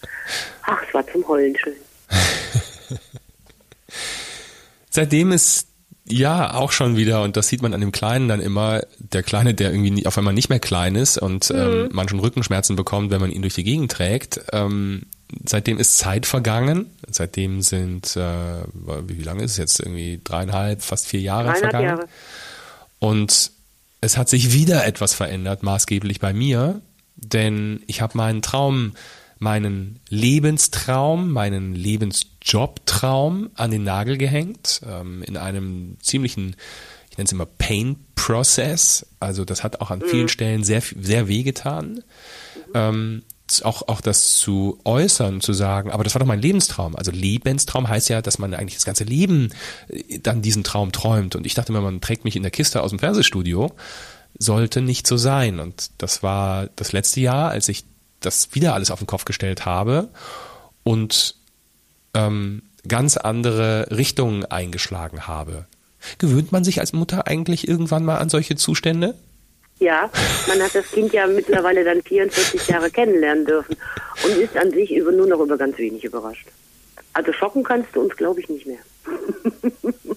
Ach, 0.64 0.82
es 0.88 0.94
war 0.94 1.06
zum 1.08 1.28
Heulen 1.28 1.56
schön. 1.56 1.76
Seitdem 4.90 5.32
ist 5.32 5.68
ja 6.08 6.56
auch 6.56 6.72
schon 6.72 6.98
wieder, 6.98 7.22
und 7.22 7.38
das 7.38 7.48
sieht 7.48 7.62
man 7.62 7.76
an 7.76 7.82
dem 7.82 7.92
Kleinen 7.92 8.28
dann 8.28 8.42
immer, 8.42 8.82
der 8.98 9.22
Kleine, 9.22 9.54
der 9.54 9.72
irgendwie 9.72 10.08
auf 10.08 10.18
einmal 10.18 10.34
nicht 10.34 10.50
mehr 10.50 10.60
klein 10.60 10.96
ist 10.96 11.18
und 11.20 11.52
ähm, 11.52 11.90
man 11.92 12.10
schon 12.10 12.20
Rückenschmerzen 12.20 12.76
bekommt, 12.76 13.12
wenn 13.12 13.22
man 13.22 13.32
ihn 13.32 13.42
durch 13.42 13.54
die 13.54 13.64
Gegend 13.64 13.92
trägt. 13.92 14.42
Ähm, 14.54 15.04
seitdem 15.46 15.78
ist 15.78 15.98
Zeit 15.98 16.26
vergangen. 16.26 16.92
Seitdem 17.10 17.62
sind, 17.62 18.16
äh, 18.16 18.64
wie 19.08 19.24
lange 19.24 19.44
ist 19.44 19.52
es 19.52 19.58
jetzt? 19.58 19.80
Irgendwie 19.80 20.22
dreieinhalb, 20.24 20.82
fast 20.82 21.08
vier 21.08 21.22
Jahre 21.22 21.50
Dreieinhalb 21.50 21.72
vergangen. 21.72 21.88
Jahre. 21.88 22.08
Und 23.00 23.52
es 24.02 24.18
hat 24.18 24.30
sich 24.30 24.54
wieder 24.54 24.86
etwas 24.86 25.14
verändert, 25.14 25.64
maßgeblich 25.64 26.20
bei 26.20 26.34
mir, 26.34 26.82
denn 27.16 27.84
ich 27.88 28.02
habe 28.02 28.18
meinen 28.18 28.42
Traum, 28.42 28.94
meinen 29.40 30.00
Lebenstraum, 30.10 31.32
meinen 31.32 31.76
Lebensjobtraum 31.76 33.50
an 33.56 33.72
den 33.72 33.84
Nagel 33.84 34.18
gehängt, 34.18 34.82
ähm, 34.88 35.24
in 35.24 35.38
einem 35.38 35.98
ziemlichen, 36.02 36.56
ich 37.10 37.18
nenne 37.18 37.26
es 37.26 37.32
immer 37.32 37.46
Pain 37.46 37.98
Process. 38.16 39.06
Also 39.20 39.46
das 39.46 39.64
hat 39.64 39.82
auch 39.82 39.92
an 39.92 40.02
vielen 40.02 40.30
Stellen 40.30 40.64
sehr, 40.64 40.82
sehr 40.82 41.28
wehgetan. 41.28 42.04
Ähm, 42.74 43.24
auch, 43.64 43.88
auch 43.88 44.02
das 44.02 44.36
zu 44.38 44.80
äußern, 44.84 45.42
zu 45.42 45.54
sagen, 45.54 45.92
aber 45.92 46.04
das 46.04 46.14
war 46.16 46.20
doch 46.20 46.28
mein 46.28 46.42
Lebenstraum. 46.42 46.96
Also 46.96 47.12
Lebenstraum 47.12 47.88
heißt 47.88 48.10
ja, 48.10 48.22
dass 48.22 48.40
man 48.40 48.54
eigentlich 48.54 48.76
das 48.76 48.86
ganze 48.86 49.04
Leben 49.04 49.54
äh, 49.88 50.20
dann 50.20 50.42
diesen 50.42 50.64
Traum 50.64 50.92
träumt. 50.92 51.36
Und 51.36 51.46
ich 51.46 51.54
dachte 51.54 51.72
immer, 51.72 51.82
man 51.82 52.02
trägt 52.02 52.26
mich 52.26 52.36
in 52.36 52.44
der 52.44 52.52
Kiste 52.52 52.82
aus 52.82 52.92
dem 52.92 53.00
Fernsehstudio. 53.00 53.72
Sollte 54.38 54.82
nicht 54.82 55.08
so 55.08 55.18
sein. 55.18 55.60
Und 55.60 55.92
das 55.98 56.24
war 56.24 56.68
das 56.76 56.92
letzte 56.92 57.22
Jahr, 57.22 57.50
als 57.50 57.70
ich 57.70 57.86
das 58.20 58.54
wieder 58.54 58.74
alles 58.74 58.92
auf 58.92 59.00
den 59.00 59.08
Kopf 59.08 59.26
gestellt 59.26 59.66
habe 59.66 60.10
und 60.84 61.36
ähm, 62.14 62.64
ganz 62.88 63.18
andere 63.18 63.88
Richtungen 63.92 64.46
eingeschlagen 64.46 65.28
habe. 65.28 65.66
Gewöhnt 66.18 66.52
man 66.52 66.64
sich 66.64 66.80
als 66.80 66.94
Mutter 66.94 67.28
eigentlich 67.28 67.68
irgendwann 67.68 68.06
mal 68.06 68.18
an 68.18 68.30
solche 68.30 68.56
Zustände? 68.56 69.16
Ja, 69.80 70.10
man 70.48 70.62
hat 70.62 70.74
das 70.74 70.90
Kind 70.92 71.14
ja 71.14 71.28
mittlerweile 71.28 71.84
dann 71.84 72.02
44 72.02 72.68
Jahre 72.68 72.90
kennenlernen 72.90 73.46
dürfen 73.46 73.76
und 74.24 74.38
ist 74.38 74.58
an 74.58 74.72
sich 74.72 74.92
über, 74.96 75.12
nur 75.12 75.28
noch 75.28 75.40
über 75.40 75.58
ganz 75.58 75.78
wenig 75.78 76.04
überrascht. 76.04 76.48
Also 77.14 77.32
schocken 77.34 77.64
kannst 77.64 77.96
du 77.96 78.02
uns, 78.02 78.16
glaube 78.16 78.40
ich, 78.40 78.50
nicht 78.50 78.66
mehr. 78.66 78.80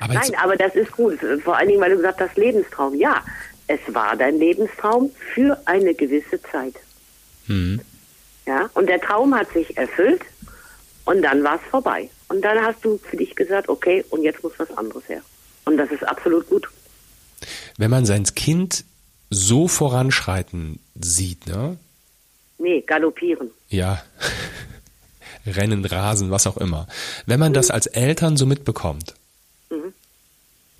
Aber 0.00 0.14
Nein, 0.14 0.32
aber 0.40 0.56
das 0.56 0.76
ist 0.76 0.92
gut. 0.92 1.18
Vor 1.42 1.56
allen 1.56 1.68
Dingen, 1.68 1.80
weil 1.80 1.90
du 1.90 1.96
gesagt 1.96 2.20
hast, 2.20 2.36
Lebenstraum. 2.36 2.94
Ja, 2.94 3.24
es 3.66 3.80
war 3.88 4.16
dein 4.16 4.38
Lebenstraum 4.38 5.10
für 5.34 5.60
eine 5.64 5.92
gewisse 5.94 6.40
Zeit. 6.42 6.74
hm, 7.46 7.80
Ja, 8.46 8.70
und 8.74 8.88
der 8.88 9.00
Traum 9.00 9.34
hat 9.34 9.52
sich 9.52 9.76
erfüllt 9.76 10.22
und 11.04 11.22
dann 11.22 11.42
war 11.42 11.56
es 11.56 11.70
vorbei. 11.70 12.08
Und 12.28 12.42
dann 12.42 12.64
hast 12.64 12.84
du 12.84 12.98
für 13.10 13.16
dich 13.16 13.34
gesagt, 13.34 13.68
okay, 13.68 14.04
und 14.10 14.22
jetzt 14.22 14.42
muss 14.44 14.52
was 14.58 14.70
anderes 14.78 15.08
her. 15.08 15.22
Und 15.64 15.76
das 15.78 15.90
ist 15.90 16.04
absolut 16.06 16.48
gut. 16.48 16.68
Wenn 17.76 17.90
man 17.90 18.06
sein 18.06 18.24
Kind 18.24 18.84
so 19.30 19.68
voranschreiten 19.68 20.78
sieht, 20.94 21.46
ne? 21.46 21.76
Nee, 22.58 22.80
galoppieren. 22.82 23.50
Ja. 23.68 24.02
Rennen, 25.46 25.84
Rasen, 25.84 26.30
was 26.30 26.46
auch 26.46 26.56
immer. 26.56 26.86
Wenn 27.26 27.40
man 27.40 27.52
das 27.54 27.70
als 27.70 27.86
Eltern 27.86 28.36
so 28.36 28.46
mitbekommt, 28.46 29.14
Mhm. 29.70 29.92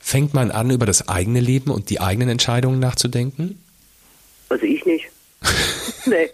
fängt 0.00 0.32
man 0.34 0.50
an, 0.50 0.70
über 0.70 0.86
das 0.86 1.08
eigene 1.08 1.40
Leben 1.40 1.70
und 1.70 1.90
die 1.90 2.00
eigenen 2.00 2.28
Entscheidungen 2.30 2.80
nachzudenken? 2.80 3.62
Also 4.48 4.64
ich 4.64 4.84
nicht. 4.86 5.06
nee, 6.06 6.30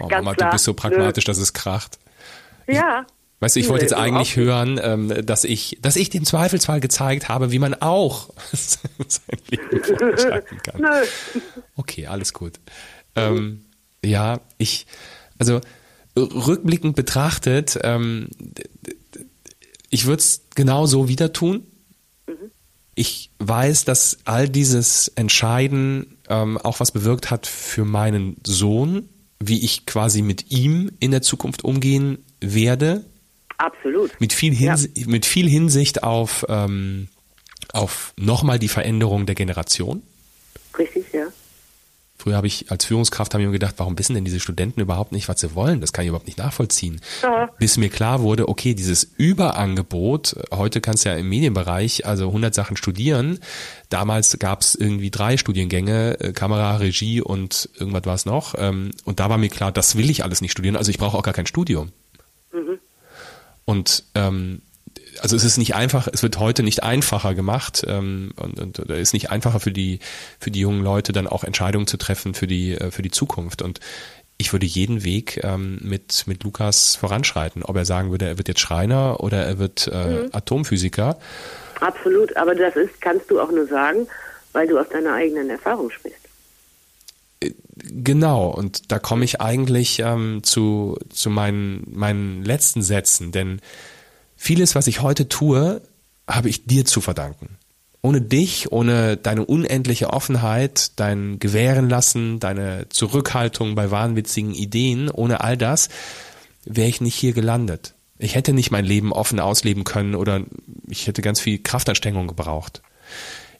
Oh, 0.00 0.08
ganz 0.08 0.24
Mama, 0.24 0.34
klar. 0.34 0.50
du 0.50 0.54
bist 0.54 0.64
so 0.64 0.74
pragmatisch, 0.74 1.24
dass 1.24 1.38
es 1.38 1.52
kracht. 1.52 1.98
Nö. 2.66 2.74
Ja. 2.76 3.06
Weißt 3.40 3.54
du, 3.54 3.60
ich 3.60 3.68
wollte 3.68 3.84
jetzt 3.84 3.94
eigentlich 3.94 4.34
hören, 4.36 4.80
ähm, 4.82 5.24
dass 5.24 5.44
ich, 5.44 5.78
dass 5.80 5.94
ich 5.94 6.10
dem 6.10 6.24
Zweifelsfall 6.24 6.80
gezeigt 6.80 7.28
habe, 7.28 7.52
wie 7.52 7.60
man 7.60 7.74
auch 7.74 8.30
sein 8.52 9.38
Leben 9.48 9.84
voranschreiten 9.84 10.58
kann. 10.58 10.84
Okay, 11.76 12.06
alles 12.08 12.32
gut. 12.32 12.54
Ähm, 13.14 13.64
ja, 14.04 14.40
ich, 14.58 14.86
also 15.38 15.60
rückblickend 16.16 16.96
betrachtet, 16.96 17.78
ähm, 17.82 18.28
ich 19.90 20.06
würde 20.06 20.20
es 20.20 20.42
genau 20.54 20.86
so 20.86 21.08
wieder 21.08 21.32
tun. 21.32 21.64
Ich 22.94 23.30
weiß, 23.38 23.84
dass 23.84 24.18
all 24.24 24.48
dieses 24.48 25.06
Entscheiden 25.08 26.18
ähm, 26.28 26.58
auch 26.58 26.80
was 26.80 26.90
bewirkt 26.90 27.30
hat 27.30 27.46
für 27.46 27.84
meinen 27.84 28.36
Sohn, 28.44 29.08
wie 29.38 29.64
ich 29.64 29.86
quasi 29.86 30.20
mit 30.20 30.50
ihm 30.50 30.90
in 30.98 31.12
der 31.12 31.22
Zukunft 31.22 31.62
umgehen 31.62 32.18
werde, 32.40 33.04
Absolut. 33.58 34.18
mit 34.20 34.32
viel, 34.32 34.54
Hins 34.54 34.88
mit 35.06 35.26
viel 35.26 35.48
Hinsicht 35.48 36.02
auf, 36.02 36.46
ähm, 36.48 37.08
auf 37.72 38.14
nochmal 38.16 38.58
die 38.58 38.68
Veränderung 38.68 39.26
der 39.26 39.34
Generation. 39.34 40.02
Richtig, 40.78 41.06
ja. 41.12 41.26
Früher 42.20 42.34
habe 42.34 42.48
ich 42.48 42.68
als 42.72 42.84
Führungskraft 42.84 43.32
habe 43.32 43.42
ich 43.42 43.46
mir 43.46 43.52
gedacht, 43.52 43.74
warum 43.76 43.96
wissen 43.96 44.14
denn 44.14 44.24
diese 44.24 44.40
Studenten 44.40 44.80
überhaupt 44.80 45.12
nicht, 45.12 45.28
was 45.28 45.38
sie 45.40 45.54
wollen? 45.54 45.80
Das 45.80 45.92
kann 45.92 46.04
ich 46.04 46.08
überhaupt 46.08 46.26
nicht 46.26 46.38
nachvollziehen. 46.38 47.00
Ja. 47.22 47.48
Bis 47.60 47.76
mir 47.76 47.90
klar 47.90 48.22
wurde, 48.22 48.48
okay, 48.48 48.74
dieses 48.74 49.04
Überangebot, 49.16 50.34
heute 50.52 50.80
kannst 50.80 51.04
du 51.04 51.10
ja 51.10 51.14
im 51.14 51.28
Medienbereich 51.28 52.06
also 52.06 52.26
100 52.26 52.52
Sachen 52.52 52.76
studieren. 52.76 53.38
Damals 53.88 54.36
gab 54.40 54.62
es 54.62 54.74
irgendwie 54.74 55.12
drei 55.12 55.36
Studiengänge, 55.36 56.18
äh, 56.18 56.32
Kamera, 56.32 56.76
Regie 56.78 57.20
und 57.20 57.70
irgendwas 57.78 58.04
war 58.04 58.14
es 58.16 58.26
noch. 58.26 58.56
Ähm, 58.58 58.90
Und 59.04 59.20
da 59.20 59.30
war 59.30 59.38
mir 59.38 59.48
klar, 59.48 59.70
das 59.70 59.96
will 59.96 60.10
ich 60.10 60.24
alles 60.24 60.40
nicht 60.40 60.52
studieren, 60.52 60.74
also 60.76 60.90
ich 60.90 60.98
brauche 60.98 61.16
auch 61.16 61.22
gar 61.22 61.34
kein 61.34 61.46
Studium. 61.46 61.92
Und 63.68 64.04
ähm, 64.14 64.62
also 65.20 65.36
es 65.36 65.44
ist 65.44 65.58
nicht 65.58 65.74
einfach, 65.74 66.08
es 66.10 66.22
wird 66.22 66.38
heute 66.38 66.62
nicht 66.62 66.82
einfacher 66.82 67.34
gemacht 67.34 67.84
ähm, 67.86 68.32
und, 68.36 68.58
und 68.58 68.78
es 68.78 68.98
ist 68.98 69.12
nicht 69.12 69.30
einfacher 69.30 69.60
für 69.60 69.72
die 69.72 69.98
für 70.40 70.50
die 70.50 70.60
jungen 70.60 70.82
Leute 70.82 71.12
dann 71.12 71.26
auch 71.26 71.44
Entscheidungen 71.44 71.86
zu 71.86 71.98
treffen 71.98 72.32
für 72.32 72.46
die 72.46 72.72
äh, 72.72 72.90
für 72.90 73.02
die 73.02 73.10
Zukunft 73.10 73.60
und 73.60 73.80
ich 74.38 74.54
würde 74.54 74.64
jeden 74.64 75.04
Weg 75.04 75.44
ähm, 75.44 75.80
mit 75.82 76.26
mit 76.26 76.44
Lukas 76.44 76.96
voranschreiten, 76.96 77.62
ob 77.62 77.76
er 77.76 77.84
sagen 77.84 78.10
würde, 78.10 78.26
er 78.26 78.38
wird 78.38 78.48
jetzt 78.48 78.60
Schreiner 78.60 79.20
oder 79.20 79.44
er 79.44 79.58
wird 79.58 79.86
äh, 79.88 80.30
Atomphysiker. 80.32 81.18
Absolut. 81.80 82.34
Aber 82.38 82.54
das 82.54 82.74
ist, 82.74 83.02
kannst 83.02 83.30
du 83.30 83.38
auch 83.38 83.50
nur 83.50 83.66
sagen, 83.66 84.08
weil 84.54 84.66
du 84.66 84.78
aus 84.78 84.88
deiner 84.88 85.12
eigenen 85.12 85.50
Erfahrung 85.50 85.90
sprichst. 85.90 86.26
Genau, 87.90 88.48
und 88.48 88.92
da 88.92 88.98
komme 88.98 89.24
ich 89.24 89.40
eigentlich 89.40 90.00
ähm, 90.00 90.42
zu, 90.42 90.98
zu 91.10 91.30
meinen, 91.30 91.86
meinen 91.90 92.44
letzten 92.44 92.82
Sätzen, 92.82 93.32
denn 93.32 93.60
vieles, 94.36 94.74
was 94.74 94.86
ich 94.86 95.02
heute 95.02 95.28
tue, 95.28 95.80
habe 96.28 96.48
ich 96.48 96.66
dir 96.66 96.84
zu 96.84 97.00
verdanken. 97.00 97.56
Ohne 98.02 98.20
dich, 98.20 98.70
ohne 98.70 99.16
deine 99.16 99.44
unendliche 99.44 100.10
Offenheit, 100.10 100.92
dein 101.00 101.38
Gewähren 101.38 101.88
lassen, 101.88 102.38
deine 102.38 102.88
Zurückhaltung 102.90 103.74
bei 103.74 103.90
wahnwitzigen 103.90 104.54
Ideen, 104.54 105.10
ohne 105.10 105.40
all 105.40 105.56
das 105.56 105.88
wäre 106.64 106.88
ich 106.88 107.00
nicht 107.00 107.14
hier 107.14 107.32
gelandet. 107.32 107.94
Ich 108.18 108.34
hätte 108.34 108.52
nicht 108.52 108.70
mein 108.70 108.84
Leben 108.84 109.12
offen 109.12 109.40
ausleben 109.40 109.84
können 109.84 110.14
oder 110.14 110.42
ich 110.88 111.06
hätte 111.06 111.22
ganz 111.22 111.40
viel 111.40 111.58
Kraftanstrengung 111.58 112.26
gebraucht. 112.26 112.82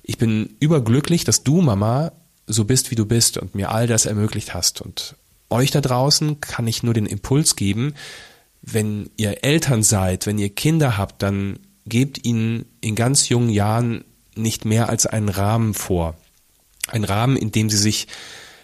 Ich 0.03 0.19
bin 0.19 0.57
überglücklich, 0.61 1.25
dass 1.25 1.43
du, 1.43 1.61
Mama, 1.61 2.13
so 2.49 2.65
bist, 2.65 2.91
wie 2.91 2.97
du 2.97 3.07
bist 3.07 3.39
und 3.39 3.55
mir 3.55 3.71
all 3.71 3.87
das 3.87 4.07
ermöglicht 4.07 4.55
hast. 4.55 4.81
Und 4.81 5.15
euch 5.51 5.71
da 5.71 5.81
draußen 5.81 6.41
kann 6.41 6.67
ich 6.67 6.83
nur 6.83 6.95
den 6.95 7.07
Impuls 7.07 7.57
geben, 7.57 7.95
wenn 8.63 9.11
ihr 9.17 9.45
Eltern 9.45 9.83
seid, 9.83 10.27
wenn 10.27 10.39
ihr 10.39 10.51
Kinder 10.51 10.99
habt, 10.99 11.23
dann 11.23 11.59
gebt 11.87 12.25
ihnen 12.25 12.67
in 12.81 12.97
ganz 12.97 13.29
jungen 13.29 13.51
Jahren 13.51 14.05
nicht 14.35 14.65
mehr 14.65 14.89
als 14.89 15.07
einen 15.07 15.29
Rahmen 15.29 15.75
vor. 15.75 16.17
Ein 16.89 17.05
Rahmen, 17.05 17.37
in 17.37 17.53
dem 17.53 17.71
sie 17.71 17.77
sich 17.77 18.09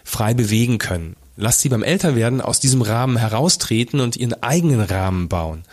frei 0.03 0.33
bewegen 0.33 0.77
können. 0.77 1.15
Lasst 1.37 1.61
sie 1.61 1.69
beim 1.69 1.83
Älterwerden 1.83 2.41
aus 2.41 2.59
diesem 2.59 2.81
Rahmen 2.81 3.17
heraustreten 3.17 3.99
und 3.99 4.15
ihren 4.15 4.41
eigenen 4.41 4.81
Rahmen 4.81 5.27
bauen. 5.27 5.63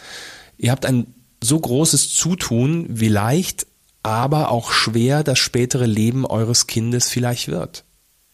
Ihr 0.59 0.71
habt 0.71 0.87
ein 0.87 1.15
so 1.43 1.59
großes 1.59 2.15
Zutun, 2.15 2.87
wie 2.89 3.09
leicht, 3.09 3.67
aber 4.03 4.51
auch 4.51 4.73
schwer 4.73 5.23
das 5.23 5.39
spätere 5.39 5.87
Leben 5.87 6.27
eures 6.27 6.67
Kindes 6.67 7.09
vielleicht 7.09 7.49
wird. 7.49 7.85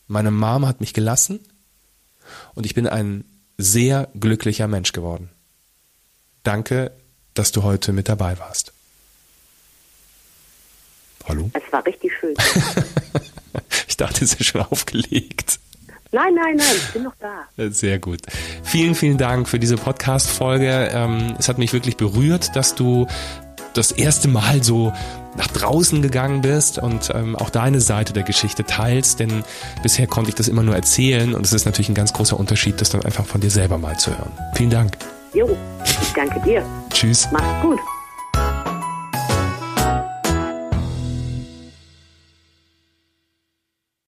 Meine 0.09 0.31
Mom 0.31 0.67
hat 0.67 0.81
mich 0.81 0.95
gelassen 0.95 1.41
und 2.55 2.65
ich 2.65 2.75
bin 2.75 2.87
ein 2.87 3.25
sehr 3.59 4.09
glücklicher 4.19 4.67
Mensch 4.67 4.93
geworden. 4.93 5.29
Danke, 6.43 6.93
dass 7.35 7.53
du 7.53 7.63
heute 7.63 7.93
mit 7.93 8.09
dabei 8.09 8.39
warst. 8.39 8.73
Hallo? 11.29 11.51
Es 11.53 11.71
war 11.71 11.85
richtig 11.85 12.11
schön. 12.19 12.35
ich 13.89 13.99
dachte, 13.99 14.25
es 14.25 14.33
ist 14.33 14.47
schon 14.47 14.63
aufgelegt. 14.63 15.61
Nein, 16.11 16.35
nein, 16.35 16.57
nein, 16.57 16.75
ich 16.75 16.93
bin 16.95 17.03
noch 17.03 17.15
da. 17.21 17.47
Sehr 17.69 17.99
gut. 17.99 18.23
Vielen, 18.63 18.95
vielen 18.95 19.19
Dank 19.19 19.47
für 19.47 19.59
diese 19.59 19.77
Podcast-Folge. 19.77 20.89
Ähm, 20.91 21.37
es 21.39 21.51
hat 21.51 21.59
mich 21.59 21.75
wirklich 21.75 21.99
berührt, 21.99 22.57
dass 22.57 22.75
du 22.75 23.07
das 23.79 23.93
erste 23.93 24.29
Mal 24.29 24.63
so 24.63 24.93
nach 25.37 25.47
draußen 25.47 26.03
gegangen 26.03 26.43
bist 26.43 26.79
und 26.79 27.11
ähm, 27.15 27.37
auch 27.37 27.49
deine 27.49 27.81
Seite 27.81 28.13
der 28.13 28.25
Geschichte 28.25 28.65
teilst, 28.65 29.21
denn 29.21 29.45
bisher 29.83 30.07
konnte 30.07 30.31
ich 30.31 30.35
das 30.35 30.49
immer 30.49 30.65
nur 30.65 30.75
erzählen 30.75 31.35
und 31.35 31.47
es 31.47 31.53
ist 31.53 31.65
natürlich 31.65 31.89
ein 31.89 31.95
ganz 31.95 32.13
großer 32.13 32.39
Unterschied, 32.39 32.81
das 32.81 32.91
dann 32.91 33.05
einfach 33.05 33.25
von 33.25 33.41
dir 33.41 33.51
selber 33.51 33.79
mal 33.79 33.97
zu 33.97 34.11
hören. 34.11 34.33
Vielen 34.55 34.71
Dank. 34.71 34.99
Jo, 35.33 35.57
ich 35.85 36.13
danke 36.13 36.41
dir. 36.41 36.65
Tschüss. 36.91 37.29
Mach's 37.31 37.63
gut. 37.63 37.79